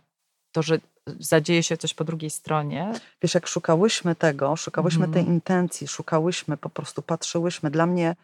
to, 0.53 0.63
że 0.63 0.79
zadzieje 1.07 1.63
się 1.63 1.77
coś 1.77 1.95
po 1.95 2.05
drugiej 2.05 2.31
stronie. 2.31 2.93
Wiesz, 3.23 3.35
jak 3.35 3.47
szukałyśmy 3.47 4.15
tego, 4.15 4.57
szukałyśmy 4.57 5.05
Mhm. 5.05 5.25
tej 5.25 5.35
intencji, 5.35 5.89
szukałyśmy, 5.89 6.57
po 6.57 6.69
prostu 6.71 7.03
patrzyłyśmy. 7.03 7.71
Dla 7.71 7.87
mnie, 7.87 8.17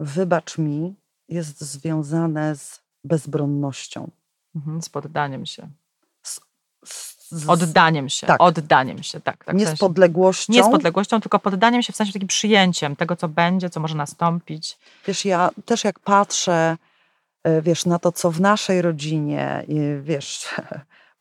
wybacz 0.00 0.58
mi, 0.58 0.94
jest 1.28 1.60
związane 1.60 2.56
z 2.56 2.80
bezbronnością. 3.04 4.10
Mhm, 4.56 4.82
z 4.82 4.88
poddaniem 4.88 5.46
się. 5.46 5.68
Z, 6.22 6.40
z, 7.30 7.48
Oddaniem 7.48 8.08
się. 8.08 8.26
tak. 8.26 8.40
Oddaniem 8.40 9.02
się, 9.02 9.20
tak. 9.20 9.44
tak 9.44 9.56
w 9.56 9.58
nie 9.58 9.66
z 9.66 9.68
sensie- 9.68 9.80
podległością. 9.80 10.52
nie 10.52 10.64
z 10.64 10.70
podległością, 10.70 11.20
tylko 11.20 11.38
poddaniem 11.38 11.82
się 11.82 11.92
w 11.92 11.96
sensie 11.96 12.12
takim 12.12 12.28
przyjęciem 12.28 12.96
tego, 12.96 13.16
co 13.16 13.28
będzie, 13.28 13.70
co 13.70 13.80
może 13.80 13.94
nastąpić. 13.94 14.78
Wiesz, 15.06 15.24
ja 15.24 15.50
też 15.64 15.84
jak 15.84 15.98
patrzę, 15.98 16.76
e, 17.44 17.62
wiesz, 17.62 17.86
na 17.86 17.98
to, 17.98 18.12
co 18.12 18.30
w 18.30 18.40
naszej 18.40 18.82
rodzinie, 18.82 19.64
wiesz, 20.02 20.48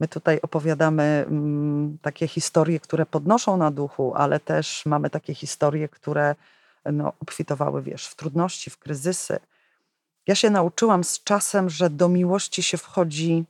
my 0.02 0.08
tutaj 0.08 0.40
opowiadamy 0.42 1.04
mm, 1.04 1.98
takie 2.02 2.28
historie, 2.28 2.80
które 2.80 3.06
podnoszą 3.06 3.58
na 3.58 3.72
duchu, 3.72 4.14
ale 4.16 4.40
też 4.40 4.86
mamy 4.86 5.10
takie 5.10 5.34
historie, 5.34 5.90
które 5.90 6.36
no, 6.86 7.14
obfitowały, 7.20 7.82
wiesz, 7.82 8.08
w 8.08 8.16
trudności, 8.16 8.70
w 8.70 8.78
kryzysy. 8.78 9.40
Ja 10.28 10.36
się 10.36 10.50
nauczyłam 10.50 11.04
z 11.04 11.24
czasem, 11.24 11.70
że 11.70 11.90
do 11.90 12.10
miłości 12.10 12.64
się 12.64 12.78
wchodzi 12.78 13.46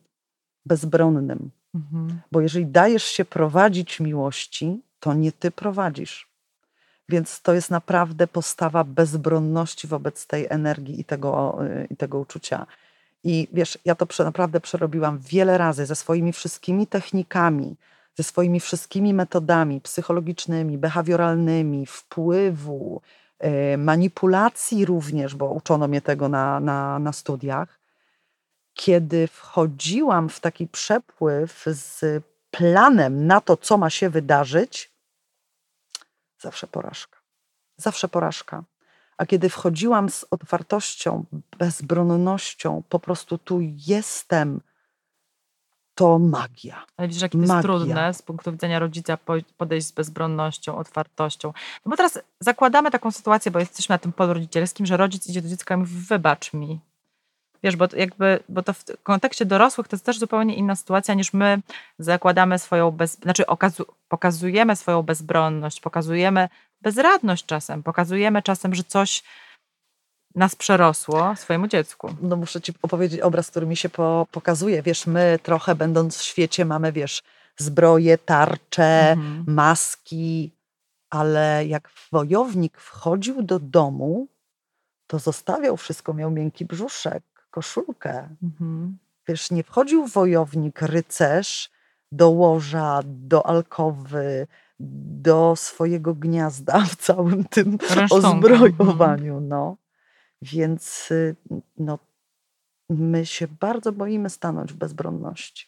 bezbronnym. 0.65 1.51
Mhm. 1.75 2.21
Bo 2.31 2.41
jeżeli 2.41 2.65
dajesz 2.65 3.03
się 3.03 3.25
prowadzić 3.25 3.99
miłości, 3.99 4.81
to 4.99 5.13
nie 5.13 5.31
ty 5.31 5.51
prowadzisz. 5.51 6.27
Więc 7.09 7.41
to 7.41 7.53
jest 7.53 7.71
naprawdę 7.71 8.27
postawa 8.27 8.83
bezbronności 8.83 9.87
wobec 9.87 10.27
tej 10.27 10.47
energii 10.49 10.99
i 10.99 11.03
tego, 11.03 11.59
y, 11.65 11.87
i 11.89 11.95
tego 11.95 12.19
uczucia. 12.19 12.67
I 13.23 13.47
wiesz, 13.53 13.77
ja 13.85 13.95
to 13.95 14.23
naprawdę 14.23 14.59
przerobiłam 14.59 15.19
wiele 15.19 15.57
razy 15.57 15.85
ze 15.85 15.95
swoimi 15.95 16.33
wszystkimi 16.33 16.87
technikami, 16.87 17.75
ze 18.15 18.23
swoimi 18.23 18.59
wszystkimi 18.59 19.13
metodami 19.13 19.81
psychologicznymi, 19.81 20.77
behawioralnymi, 20.77 21.85
wpływu, 21.85 23.01
y, 23.73 23.77
manipulacji 23.77 24.85
również, 24.85 25.35
bo 25.35 25.45
uczono 25.45 25.87
mnie 25.87 26.01
tego 26.01 26.29
na, 26.29 26.59
na, 26.59 26.99
na 26.99 27.13
studiach. 27.13 27.79
Kiedy 28.73 29.27
wchodziłam 29.27 30.29
w 30.29 30.39
taki 30.39 30.67
przepływ 30.67 31.65
z 31.65 32.23
planem 32.51 33.27
na 33.27 33.41
to, 33.41 33.57
co 33.57 33.77
ma 33.77 33.89
się 33.89 34.09
wydarzyć, 34.09 34.91
zawsze 36.39 36.67
porażka. 36.67 37.19
Zawsze 37.77 38.07
porażka. 38.07 38.63
A 39.21 39.25
kiedy 39.25 39.49
wchodziłam 39.49 40.09
z 40.09 40.25
otwartością, 40.31 41.25
bezbronnością, 41.57 42.83
po 42.89 42.99
prostu 42.99 43.37
tu 43.37 43.59
jestem, 43.87 44.61
to 45.95 46.19
magia. 46.19 46.85
Ale 46.97 47.07
widzisz, 47.07 47.21
jakie 47.21 47.37
to 47.37 47.43
jest 47.43 47.61
trudne 47.61 48.13
z 48.13 48.21
punktu 48.21 48.51
widzenia 48.51 48.79
rodzica 48.79 49.17
po- 49.17 49.33
podejść 49.57 49.87
z 49.87 49.91
bezbronnością, 49.91 50.77
otwartością. 50.77 51.53
No 51.85 51.89
bo 51.89 51.97
teraz 51.97 52.19
zakładamy 52.39 52.91
taką 52.91 53.11
sytuację, 53.11 53.51
bo 53.51 53.59
jesteśmy 53.59 53.93
na 53.93 53.97
tym 53.97 54.11
polu 54.13 54.33
rodzicielskim, 54.33 54.85
że 54.85 54.97
rodzic 54.97 55.27
idzie 55.27 55.41
do 55.41 55.49
dziecka 55.49 55.75
i 55.75 55.77
mówi 55.77 55.95
wybacz 55.95 56.53
mi. 56.53 56.79
Wiesz, 57.63 57.75
bo 57.75 57.87
to 57.87 57.97
jakby, 57.97 58.39
bo 58.49 58.63
to 58.63 58.73
w 58.73 58.83
kontekście 59.03 59.45
dorosłych 59.45 59.87
to 59.87 59.95
jest 59.95 60.05
też 60.05 60.19
zupełnie 60.19 60.55
inna 60.55 60.75
sytuacja 60.75 61.13
niż 61.13 61.33
my 61.33 61.61
zakładamy 61.99 62.59
swoją, 62.59 62.91
bez, 62.91 63.13
znaczy 63.19 63.47
okazu, 63.47 63.85
pokazujemy 64.07 64.75
swoją 64.75 65.03
bezbronność, 65.03 65.81
pokazujemy 65.81 66.49
bezradność 66.81 67.45
czasem, 67.45 67.83
pokazujemy 67.83 68.41
czasem, 68.41 68.75
że 68.75 68.83
coś 68.83 69.23
nas 70.35 70.55
przerosło 70.55 71.35
swojemu 71.35 71.67
dziecku. 71.67 72.15
No 72.21 72.35
muszę 72.35 72.61
ci 72.61 72.73
opowiedzieć 72.81 73.21
obraz, 73.21 73.49
który 73.51 73.65
mi 73.65 73.75
się 73.77 73.89
po, 73.89 74.27
pokazuje. 74.31 74.81
Wiesz, 74.81 75.07
my 75.07 75.39
trochę 75.43 75.75
będąc 75.75 76.17
w 76.17 76.23
świecie 76.23 76.65
mamy, 76.65 76.91
wiesz, 76.91 77.21
zbroje, 77.57 78.17
tarcze, 78.17 79.11
Mhm. 79.11 79.43
maski, 79.47 80.51
ale 81.09 81.65
jak 81.65 81.89
wojownik 82.11 82.77
wchodził 82.77 83.41
do 83.41 83.59
domu, 83.59 84.27
to 85.07 85.19
zostawiał 85.19 85.77
wszystko, 85.77 86.13
miał 86.13 86.31
miękki 86.31 86.65
brzuszek, 86.65 87.23
koszulkę. 87.51 88.29
Mhm. 88.43 88.97
Wiesz, 89.27 89.51
nie 89.51 89.63
wchodził 89.63 90.07
wojownik, 90.07 90.81
rycerz 90.81 91.69
do 92.11 92.29
łoża, 92.29 92.99
do 93.05 93.45
alkowy, 93.45 94.47
do 95.21 95.55
swojego 95.55 96.15
gniazda 96.15 96.81
w 96.85 96.95
całym 96.95 97.43
tym 97.43 97.77
ozbrojowaniu. 98.09 99.39
No. 99.39 99.77
Więc 100.41 101.11
y, 101.11 101.35
no, 101.77 101.99
my 102.89 103.25
się 103.25 103.47
bardzo 103.47 103.91
boimy 103.91 104.29
stanąć 104.29 104.73
w 104.73 104.75
bezbronności. 104.75 105.67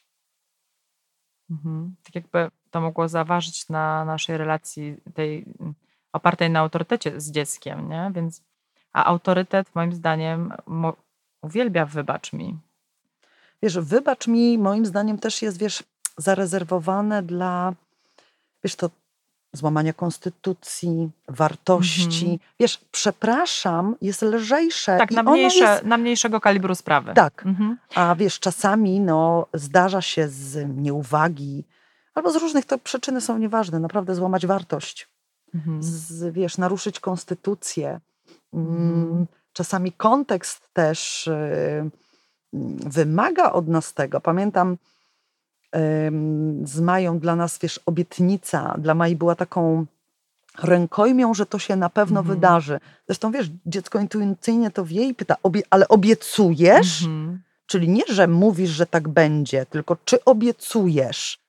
Mhm. 1.49 1.95
Tak 2.03 2.15
jakby 2.15 2.51
to 2.71 2.81
mogło 2.81 3.07
zaważyć 3.07 3.69
na 3.69 4.05
naszej 4.05 4.37
relacji 4.37 4.97
tej 5.13 5.45
mm, 5.59 5.73
opartej 6.13 6.49
na 6.49 6.59
autorytecie 6.59 7.21
z 7.21 7.31
dzieckiem, 7.31 7.89
nie? 7.89 8.11
Więc, 8.15 8.41
a 8.93 9.05
autorytet 9.05 9.75
moim 9.75 9.93
zdaniem 9.93 10.53
mo, 10.65 10.93
uwielbia 11.41 11.85
wybacz 11.85 12.33
mi. 12.33 12.57
Wiesz, 13.61 13.79
wybacz 13.79 14.27
mi, 14.27 14.57
moim 14.57 14.85
zdaniem 14.85 15.19
też 15.19 15.41
jest, 15.41 15.59
wiesz, 15.59 15.83
zarezerwowane 16.17 17.23
dla, 17.23 17.73
wiesz, 18.63 18.75
to 18.75 18.89
złamania 19.53 19.93
konstytucji, 19.93 21.09
wartości. 21.27 22.25
Mhm. 22.25 22.39
Wiesz, 22.59 22.81
przepraszam, 22.91 23.95
jest 24.01 24.21
lżejsze. 24.21 24.97
Tak, 24.97 25.11
na, 25.11 25.23
mniejsze, 25.23 25.63
jest, 25.65 25.83
na 25.83 25.97
mniejszego 25.97 26.41
kalibru 26.41 26.75
sprawy. 26.75 27.13
tak, 27.13 27.45
Mhm. 27.45 27.77
a 27.95 28.15
wiesz, 28.15 28.39
czasami 28.39 28.99
no, 28.99 29.47
zdarza 29.53 30.01
się 30.01 30.27
z 30.29 30.67
nieuwagi 30.77 31.63
albo 32.13 32.31
z 32.31 32.35
różnych, 32.35 32.65
to 32.65 32.77
przyczyny 32.77 33.21
są 33.21 33.37
nieważne, 33.37 33.79
naprawdę 33.79 34.15
złamać 34.15 34.45
wartość, 34.45 35.07
Mhm. 35.55 35.83
z, 35.83 36.33
wiesz, 36.33 36.57
naruszyć 36.57 36.99
konstytucję. 36.99 37.99
Mm, 38.53 39.03
Mhm. 39.03 39.25
Czasami 39.53 39.91
kontekst 39.91 40.69
też 40.73 41.27
y, 41.27 41.31
mm, 41.33 41.91
wymaga 42.77 43.51
od 43.51 43.67
nas 43.67 43.93
tego. 43.93 44.21
Pamiętam 44.21 44.77
z 46.63 46.79
Mają 46.81 47.19
dla 47.19 47.35
nas, 47.35 47.59
wiesz, 47.61 47.79
obietnica 47.85 48.75
dla 48.77 48.95
Mai 48.95 49.15
była 49.15 49.35
taką 49.35 49.85
rękojmią, 50.63 51.33
że 51.33 51.45
to 51.45 51.59
się 51.59 51.75
na 51.75 51.89
pewno 51.89 52.19
Mhm. 52.19 52.35
wydarzy. 52.35 52.79
Zresztą 53.07 53.31
wiesz, 53.31 53.47
dziecko 53.65 53.99
intuicyjnie 53.99 54.71
to 54.71 54.85
wie 54.85 55.07
i 55.07 55.13
pyta, 55.13 55.35
obie, 55.43 55.61
ale 55.69 55.87
obiecujesz? 55.87 57.01
Mhm. 57.03 57.41
Czyli 57.65 57.89
nie, 57.89 58.03
że 58.09 58.27
mówisz, 58.27 58.69
że 58.69 58.85
tak 58.85 59.07
będzie, 59.07 59.65
tylko 59.65 59.97
czy 60.05 60.23
obiecujesz? 60.25 61.39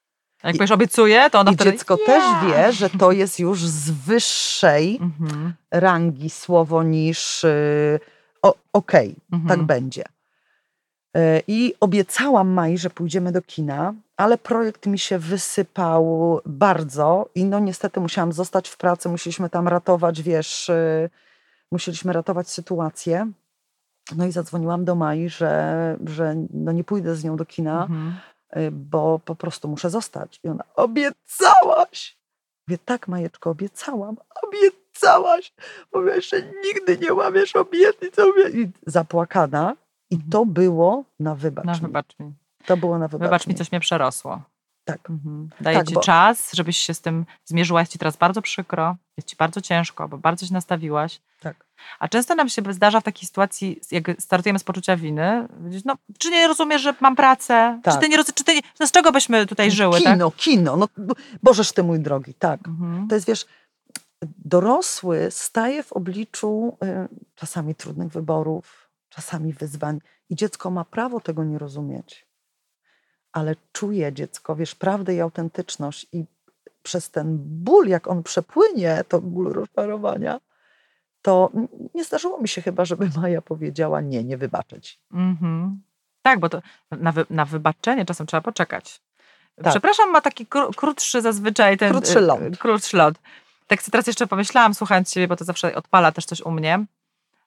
A 0.42 0.46
Jak 0.46 0.54
I- 0.56 0.58
powiesz 0.58 0.70
obiecuję, 0.70 1.30
to 1.30 1.40
ono 1.40 1.50
I 1.52 1.54
wtedy... 1.54 1.72
dziecko 1.72 1.96
też 1.96 2.22
wie, 2.46 2.72
że 2.72 2.90
to 2.90 3.12
jest 3.12 3.38
już 3.40 3.66
z 3.66 3.90
wyższej 3.90 4.98
Mhm. 5.02 5.52
rangi 5.70 6.30
słowo 6.30 6.82
niż 6.82 7.42
yy, 7.42 8.00
o- 8.42 8.54
okej, 8.72 9.14
Mhm. 9.32 9.48
tak 9.48 9.66
będzie. 9.66 10.04
Yy, 11.14 11.20
I 11.46 11.74
obiecałam 11.80 12.48
Mai, 12.48 12.78
że 12.78 12.90
pójdziemy 12.90 13.32
do 13.32 13.42
kina, 13.42 13.94
ale 14.16 14.38
projekt 14.38 14.86
mi 14.86 14.98
się 14.98 15.18
wysypał 15.18 16.40
bardzo 16.46 17.28
i 17.34 17.44
no 17.44 17.58
niestety 17.58 18.00
musiałam 18.00 18.32
zostać 18.32 18.68
w 18.68 18.76
pracy, 18.76 19.08
musieliśmy 19.08 19.50
tam 19.50 19.68
ratować, 19.68 20.22
wiesz, 20.22 20.68
yy, 20.68 21.10
musieliśmy 21.72 22.12
ratować 22.12 22.48
sytuację. 22.48 23.30
No 24.16 24.26
i 24.26 24.32
zadzwoniłam 24.32 24.84
do 24.84 24.94
Mai, 24.94 25.28
że, 25.28 25.96
że 26.06 26.34
no 26.50 26.72
nie 26.72 26.84
pójdę 26.84 27.14
z 27.16 27.24
nią 27.24 27.36
do 27.36 27.44
kina, 27.44 27.82
Mhm. 27.82 28.14
y, 28.56 28.70
bo 28.70 29.18
po 29.24 29.34
prostu 29.34 29.68
muszę 29.68 29.90
zostać. 29.90 30.40
I 30.44 30.48
ona, 30.48 30.64
obiecałaś! 30.76 32.16
Mówię, 32.68 32.78
tak 32.84 33.08
Majeczko, 33.08 33.50
obiecałam. 33.50 34.16
Obiecałaś! 34.42 35.52
Mówię, 35.94 36.14
jeszcze 36.14 36.42
nigdy 36.64 36.98
nie 36.98 37.14
łamiesz 37.14 37.56
obietnic. 37.56 38.18
obie-" 38.18 38.50
I 38.62 38.68
zapłakana. 38.86 39.76
I 40.14 40.30
to 40.30 40.46
było 40.46 41.04
na 41.20 41.34
wybacz 41.34 41.64
No 41.64 41.72
mi. 41.72 41.80
wybacz 41.80 42.18
mi. 42.18 42.32
To 42.66 42.76
było 42.76 42.98
na 42.98 43.08
wybacz, 43.08 43.26
Wybacz 43.26 43.46
mi, 43.46 43.54
coś 43.54 43.72
mnie 43.72 43.80
przerosło. 43.80 44.42
Tak. 44.84 45.10
Mhm. 45.10 45.48
Daję 45.60 45.78
Tak, 45.78 45.88
ci 45.88 45.94
bo- 45.94 46.00
czas, 46.00 46.50
żebyś 46.54 46.76
się 46.78 46.94
z 46.94 47.00
tym 47.00 47.26
zmierzyła. 47.44 47.80
Jest 47.80 47.92
ci 47.92 47.98
teraz 47.98 48.16
bardzo 48.16 48.42
przykro, 48.42 48.96
jest 49.16 49.28
ci 49.28 49.36
bardzo 49.36 49.60
ciężko, 49.60 50.08
bo 50.08 50.18
bardzo 50.18 50.46
się 50.46 50.52
nastawiłaś. 50.54 51.20
Tak. 51.40 51.66
A 51.98 52.08
często 52.08 52.34
nam 52.34 52.48
się 52.48 52.62
zdarza 52.70 53.00
w 53.00 53.04
takiej 53.04 53.26
sytuacji, 53.28 53.80
jak 53.90 54.04
startujemy 54.18 54.58
z 54.58 54.64
poczucia 54.64 54.96
winy, 54.96 55.48
no, 55.84 55.94
czy 56.18 56.30
nie 56.30 56.48
rozumiesz, 56.48 56.82
że 56.82 56.94
mam 57.00 57.16
pracę? 57.16 57.80
Czy 57.84 57.90
Tak. 57.90 58.00
ty 58.00 58.08
nie 58.08 58.16
rozumiesz, 58.16 58.34
czy 58.34 58.44
ty 58.44 58.54
nie, 58.54 58.60
no 58.80 58.86
z 58.86 58.90
czego 58.90 59.12
byśmy 59.12 59.46
tutaj 59.46 59.70
żyły, 59.70 60.00
tak? 60.00 60.12
Kino, 60.12 60.30
kino. 60.30 60.76
No, 60.76 60.88
bo- 60.96 61.14
Bożeż 61.42 61.72
ty 61.72 61.82
mój 61.82 62.00
drogi, 62.00 62.34
tak. 62.34 62.68
Mhm. 62.68 63.08
To 63.08 63.14
jest, 63.14 63.26
wiesz, 63.26 63.46
dorosły 64.44 65.26
staje 65.30 65.82
w 65.82 65.92
obliczu 65.92 66.76
y, 66.84 67.08
czasami 67.34 67.74
trudnych 67.74 68.08
wyborów, 68.12 68.83
czasami 69.14 69.52
wyzwań 69.52 70.00
i 70.30 70.36
dziecko 70.36 70.70
ma 70.70 70.84
prawo 70.84 71.20
tego 71.20 71.44
nie 71.44 71.58
rozumieć. 71.58 72.26
Ale 73.32 73.56
czuje 73.72 74.12
dziecko, 74.12 74.56
wiesz, 74.56 74.74
prawdę 74.74 75.14
i 75.14 75.20
autentyczność 75.20 76.06
i 76.12 76.24
przez 76.82 77.10
ten 77.10 77.38
ból, 77.40 77.86
jak 77.86 78.08
on 78.08 78.22
przepłynie, 78.22 79.04
to 79.08 79.20
ból 79.20 79.52
rozczarowania, 79.52 80.40
to 81.22 81.50
nie 81.94 82.04
zdarzyło 82.04 82.40
mi 82.40 82.48
się 82.48 82.62
chyba, 82.62 82.84
żeby 82.84 83.10
Maja 83.20 83.42
powiedziała 83.42 84.00
nie, 84.00 84.24
nie 84.24 84.36
wybaczę 84.36 84.80
ci. 84.80 84.98
Mhm. 85.12 85.82
Tak, 86.22 86.40
bo 86.40 86.48
to 86.48 86.62
na, 86.90 87.12
wy, 87.12 87.26
na 87.30 87.44
wybaczenie 87.44 88.04
czasem 88.04 88.26
trzeba 88.26 88.40
poczekać. 88.40 89.00
Tak. 89.56 89.70
Przepraszam, 89.70 90.10
ma 90.10 90.20
taki 90.20 90.46
kró- 90.46 90.74
krótszy 90.76 91.22
zazwyczaj 91.22 91.78
ten... 91.78 91.90
Krótszy 91.90 92.18
y, 92.18 92.20
lot. 92.20 92.40
Krótszy 92.58 92.96
lot. 92.96 93.14
Tak 93.66 93.82
teraz 93.82 94.06
jeszcze 94.06 94.26
pomyślałam, 94.26 94.74
słuchając 94.74 95.12
Ciebie, 95.12 95.28
bo 95.28 95.36
to 95.36 95.44
zawsze 95.44 95.74
odpala 95.74 96.12
też 96.12 96.24
coś 96.24 96.40
u 96.40 96.50
mnie. 96.50 96.86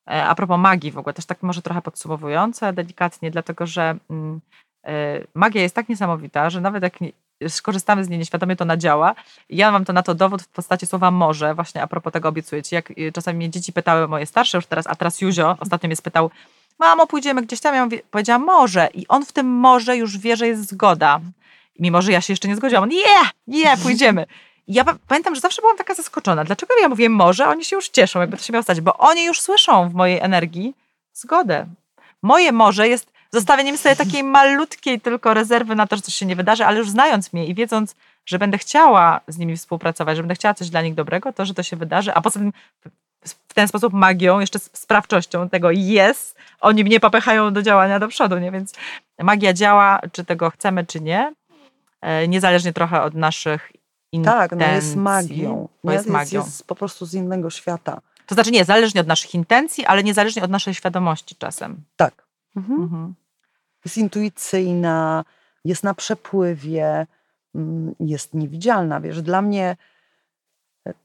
E, 0.07 0.25
A 0.25 0.35
propos 0.35 0.59
magii 0.59 0.91
w 0.91 0.97
ogóle, 0.97 1.13
też 1.13 1.25
tak 1.25 1.43
może 1.43 1.61
trochę 1.61 1.81
podsumowujące, 1.81 2.73
delikatnie, 2.73 3.31
dlatego 3.31 3.67
że 3.67 3.95
mm, 4.09 4.41
e, 4.85 5.19
magia 5.33 5.61
jest 5.61 5.75
tak 5.75 5.89
niesamowita, 5.89 6.49
że 6.49 6.61
nawet 6.61 6.83
jak 6.83 6.99
skorzystamy 7.47 8.03
z 8.03 8.09
niej 8.09 8.19
nieświadomie, 8.19 8.55
to 8.55 8.63
ona 8.63 8.77
działa. 8.77 9.15
Ja 9.49 9.71
mam 9.71 9.85
to 9.85 9.93
na 9.93 10.03
to 10.03 10.15
dowód 10.15 10.41
w 10.41 10.47
postaci 10.47 10.87
słowa 10.87 11.11
może, 11.11 11.55
właśnie 11.55 11.81
a 11.81 11.87
propos 11.87 12.13
tego 12.13 12.29
obiecuję 12.29 12.63
Ci. 12.63 12.75
Jak 12.75 12.91
y, 12.91 13.11
czasami 13.13 13.37
mnie 13.37 13.49
dzieci 13.49 13.73
pytały, 13.73 14.07
moje 14.07 14.25
starsze 14.25 14.57
już 14.57 14.65
teraz, 14.65 14.87
a 14.87 14.95
teraz 14.95 15.21
Juzio 15.21 15.57
ostatnio 15.59 15.87
mnie 15.87 15.95
spytał, 15.95 16.31
mamo, 16.79 17.07
pójdziemy 17.07 17.41
gdzieś 17.41 17.59
tam. 17.59 17.75
Ja 17.75 17.83
mówię, 17.85 18.01
powiedziałam 18.11 18.43
może 18.43 18.89
i 18.93 19.07
on 19.07 19.25
w 19.25 19.31
tym 19.31 19.47
może 19.47 19.97
już 19.97 20.17
wie, 20.17 20.37
że 20.37 20.47
jest 20.47 20.69
zgoda. 20.69 21.19
Mimo, 21.79 22.01
że 22.01 22.11
ja 22.11 22.21
się 22.21 22.33
jeszcze 22.33 22.47
nie 22.47 22.55
zgodziłam. 22.55 22.83
On, 22.83 22.89
nie, 22.89 23.29
nie, 23.47 23.77
pójdziemy. 23.77 24.25
Ja 24.67 24.83
pa- 24.83 24.97
pamiętam, 25.07 25.35
że 25.35 25.41
zawsze 25.41 25.61
byłam 25.61 25.77
taka 25.77 25.93
zaskoczona. 25.93 26.43
Dlaczego 26.43 26.73
ja 26.81 26.89
mówię 26.89 27.09
może, 27.09 27.47
oni 27.47 27.65
się 27.65 27.75
już 27.75 27.89
cieszą, 27.89 28.19
jakby 28.19 28.37
to 28.37 28.43
się 28.43 28.53
miało 28.53 28.63
stać, 28.63 28.81
bo 28.81 28.97
oni 28.97 29.25
już 29.25 29.41
słyszą 29.41 29.89
w 29.89 29.93
mojej 29.93 30.19
energii 30.19 30.75
zgodę. 31.13 31.65
Moje 32.21 32.51
może 32.51 32.87
jest 32.87 33.11
zostawieniem 33.31 33.77
sobie 33.77 33.95
takiej 33.95 34.23
malutkiej 34.39 35.01
tylko 35.01 35.33
rezerwy 35.33 35.75
na 35.75 35.87
to, 35.87 35.95
że 35.95 36.01
coś 36.01 36.15
się 36.15 36.25
nie 36.25 36.35
wydarzy, 36.35 36.65
ale 36.65 36.77
już 36.77 36.89
znając 36.89 37.33
mnie 37.33 37.45
i 37.45 37.53
wiedząc, 37.53 37.95
że 38.25 38.39
będę 38.39 38.57
chciała 38.57 39.21
z 39.27 39.37
nimi 39.37 39.57
współpracować, 39.57 40.17
że 40.17 40.23
będę 40.23 40.35
chciała 40.35 40.53
coś 40.53 40.69
dla 40.69 40.81
nich 40.81 40.95
dobrego, 40.95 41.33
to, 41.33 41.45
że 41.45 41.53
to 41.53 41.63
się 41.63 41.75
wydarzy, 41.75 42.13
a 42.13 42.21
poza 42.21 42.39
tym 42.39 42.53
w 43.25 43.53
ten 43.53 43.67
sposób 43.67 43.93
magią, 43.93 44.39
jeszcze 44.39 44.59
sprawczością 44.59 45.49
tego 45.49 45.71
jest, 45.71 46.37
oni 46.61 46.83
mnie 46.83 46.99
popychają 46.99 47.53
do 47.53 47.61
działania 47.61 47.99
do 47.99 48.07
przodu, 48.07 48.37
nie? 48.37 48.51
Więc 48.51 48.73
magia 49.19 49.53
działa, 49.53 49.99
czy 50.11 50.25
tego 50.25 50.49
chcemy, 50.49 50.85
czy 50.85 51.01
nie, 51.01 51.33
e, 52.01 52.27
niezależnie 52.27 52.73
trochę 52.73 53.01
od 53.01 53.13
naszych 53.13 53.71
intencji. 54.17 54.49
Tak, 54.49 54.59
no 54.59 54.75
jest 54.75 54.95
magią. 54.95 55.69
Nie? 55.83 55.93
jest 55.93 56.09
magią. 56.09 56.43
jest 56.45 56.67
po 56.67 56.75
prostu 56.75 57.05
z 57.05 57.13
innego 57.13 57.49
świata. 57.49 58.01
To 58.25 58.35
znaczy 58.35 58.51
nie, 58.51 58.65
zależnie 58.65 59.01
od 59.01 59.07
naszych 59.07 59.35
intencji, 59.35 59.85
ale 59.85 60.03
niezależnie 60.03 60.43
od 60.43 60.51
naszej 60.51 60.73
świadomości 60.73 61.35
czasem. 61.35 61.83
Tak. 61.95 62.27
Mhm. 62.55 62.81
Mhm. 62.81 63.13
jest 63.85 63.97
intuicyjna, 63.97 65.25
jest 65.65 65.83
na 65.83 65.93
przepływie, 65.93 67.07
mm, 67.55 67.95
jest 67.99 68.33
niewidzialna. 68.33 69.01
Wiesz, 69.01 69.21
dla 69.21 69.41
mnie 69.41 69.77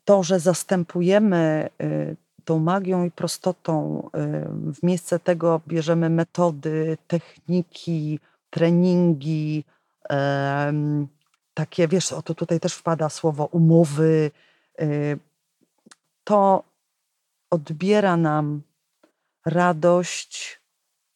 to, 0.04 0.22
że 0.22 0.40
zastępujemy 0.40 1.68
y, 1.82 2.16
tą 2.44 2.58
magią 2.58 3.04
i 3.04 3.10
prostotą, 3.10 4.02
y, 4.06 4.72
w 4.74 4.82
miejsce 4.82 5.18
tego 5.18 5.60
bierzemy 5.68 6.10
metody, 6.10 6.98
techniki, 7.06 8.20
treningi, 8.50 9.64
takie, 11.54 11.88
wiesz, 11.88 12.12
o 12.12 12.22
to 12.22 12.34
tutaj 12.34 12.60
też 12.60 12.74
wpada 12.74 13.08
słowo 13.08 13.44
umowy, 13.44 14.30
y, 14.80 15.18
to 16.24 16.64
odbiera 17.50 18.16
nam 18.16 18.62
radość 19.46 20.60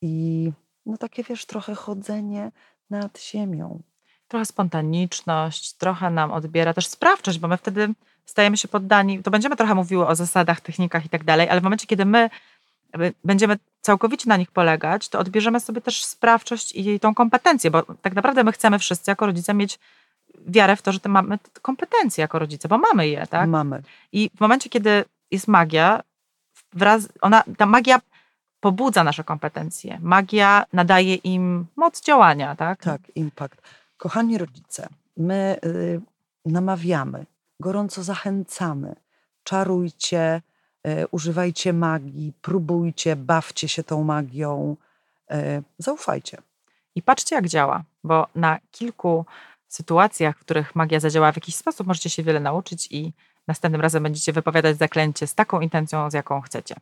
i 0.02 0.52
no 0.86 0.96
takie, 0.96 1.22
wiesz, 1.22 1.46
trochę 1.46 1.74
chodzenie 1.74 2.52
nad 2.90 3.20
ziemią. 3.20 3.82
Trochę 4.28 4.44
spontaniczność, 4.44 5.72
trochę 5.72 6.10
nam 6.10 6.32
odbiera 6.32 6.74
też 6.74 6.86
sprawczość, 6.86 7.38
bo 7.38 7.48
my 7.48 7.56
wtedy 7.56 7.88
stajemy 8.26 8.56
się 8.56 8.68
poddani, 8.68 9.22
to 9.22 9.30
będziemy 9.30 9.56
trochę 9.56 9.74
mówiły 9.74 10.06
o 10.06 10.14
zasadach, 10.14 10.60
technikach 10.60 11.04
i 11.04 11.08
tak 11.08 11.24
dalej, 11.24 11.48
ale 11.48 11.60
w 11.60 11.64
momencie, 11.64 11.86
kiedy 11.86 12.04
my 12.04 12.30
będziemy 13.24 13.58
całkowicie 13.80 14.28
na 14.28 14.36
nich 14.36 14.50
polegać, 14.50 15.08
to 15.08 15.18
odbierzemy 15.18 15.60
sobie 15.60 15.80
też 15.80 16.04
sprawczość 16.04 16.72
i 16.74 17.00
tą 17.00 17.14
kompetencję, 17.14 17.70
bo 17.70 17.82
tak 17.82 18.14
naprawdę 18.14 18.44
my 18.44 18.52
chcemy 18.52 18.78
wszyscy 18.78 19.10
jako 19.10 19.26
rodzice 19.26 19.54
mieć 19.54 19.78
wiarę 20.46 20.76
w 20.76 20.82
to, 20.82 20.92
że 20.92 21.00
te 21.00 21.08
mamy 21.08 21.38
te 21.38 21.60
kompetencje 21.60 22.22
jako 22.22 22.38
rodzice, 22.38 22.68
bo 22.68 22.78
mamy 22.78 23.08
je, 23.08 23.26
tak? 23.26 23.48
Mamy. 23.48 23.82
I 24.12 24.30
w 24.36 24.40
momencie, 24.40 24.70
kiedy 24.70 25.04
jest 25.30 25.48
magia, 25.48 26.02
wraz, 26.72 27.08
ona, 27.20 27.42
ta 27.56 27.66
magia 27.66 28.00
pobudza 28.60 29.04
nasze 29.04 29.24
kompetencje. 29.24 29.98
Magia 30.02 30.64
nadaje 30.72 31.14
im 31.14 31.66
moc 31.76 32.00
działania, 32.00 32.56
tak? 32.56 32.82
Tak, 32.82 33.00
impact. 33.14 33.62
Kochani 33.96 34.38
rodzice, 34.38 34.88
my 35.16 35.56
y, 35.64 36.00
namawiamy, 36.44 37.26
gorąco 37.60 38.02
zachęcamy. 38.02 38.96
Czarujcie, 39.42 40.42
y, 40.86 41.06
używajcie 41.10 41.72
magii, 41.72 42.32
próbujcie, 42.42 43.16
bawcie 43.16 43.68
się 43.68 43.84
tą 43.84 44.04
magią. 44.04 44.76
Y, 45.32 45.62
zaufajcie. 45.78 46.38
I 46.94 47.02
patrzcie, 47.02 47.36
jak 47.36 47.48
działa, 47.48 47.82
bo 48.04 48.26
na 48.34 48.58
kilku 48.70 49.24
sytuacjach, 49.76 50.36
w 50.36 50.40
których 50.40 50.74
magia 50.74 51.00
zadziała 51.00 51.32
w 51.32 51.36
jakiś 51.36 51.56
sposób, 51.56 51.86
możecie 51.86 52.10
się 52.10 52.22
wiele 52.22 52.40
nauczyć 52.40 52.88
i 52.90 53.12
następnym 53.48 53.80
razem 53.80 54.02
będziecie 54.02 54.32
wypowiadać 54.32 54.76
zaklęcie 54.76 55.26
z 55.26 55.34
taką 55.34 55.60
intencją, 55.60 56.10
z 56.10 56.14
jaką 56.14 56.40
chcecie. 56.40 56.74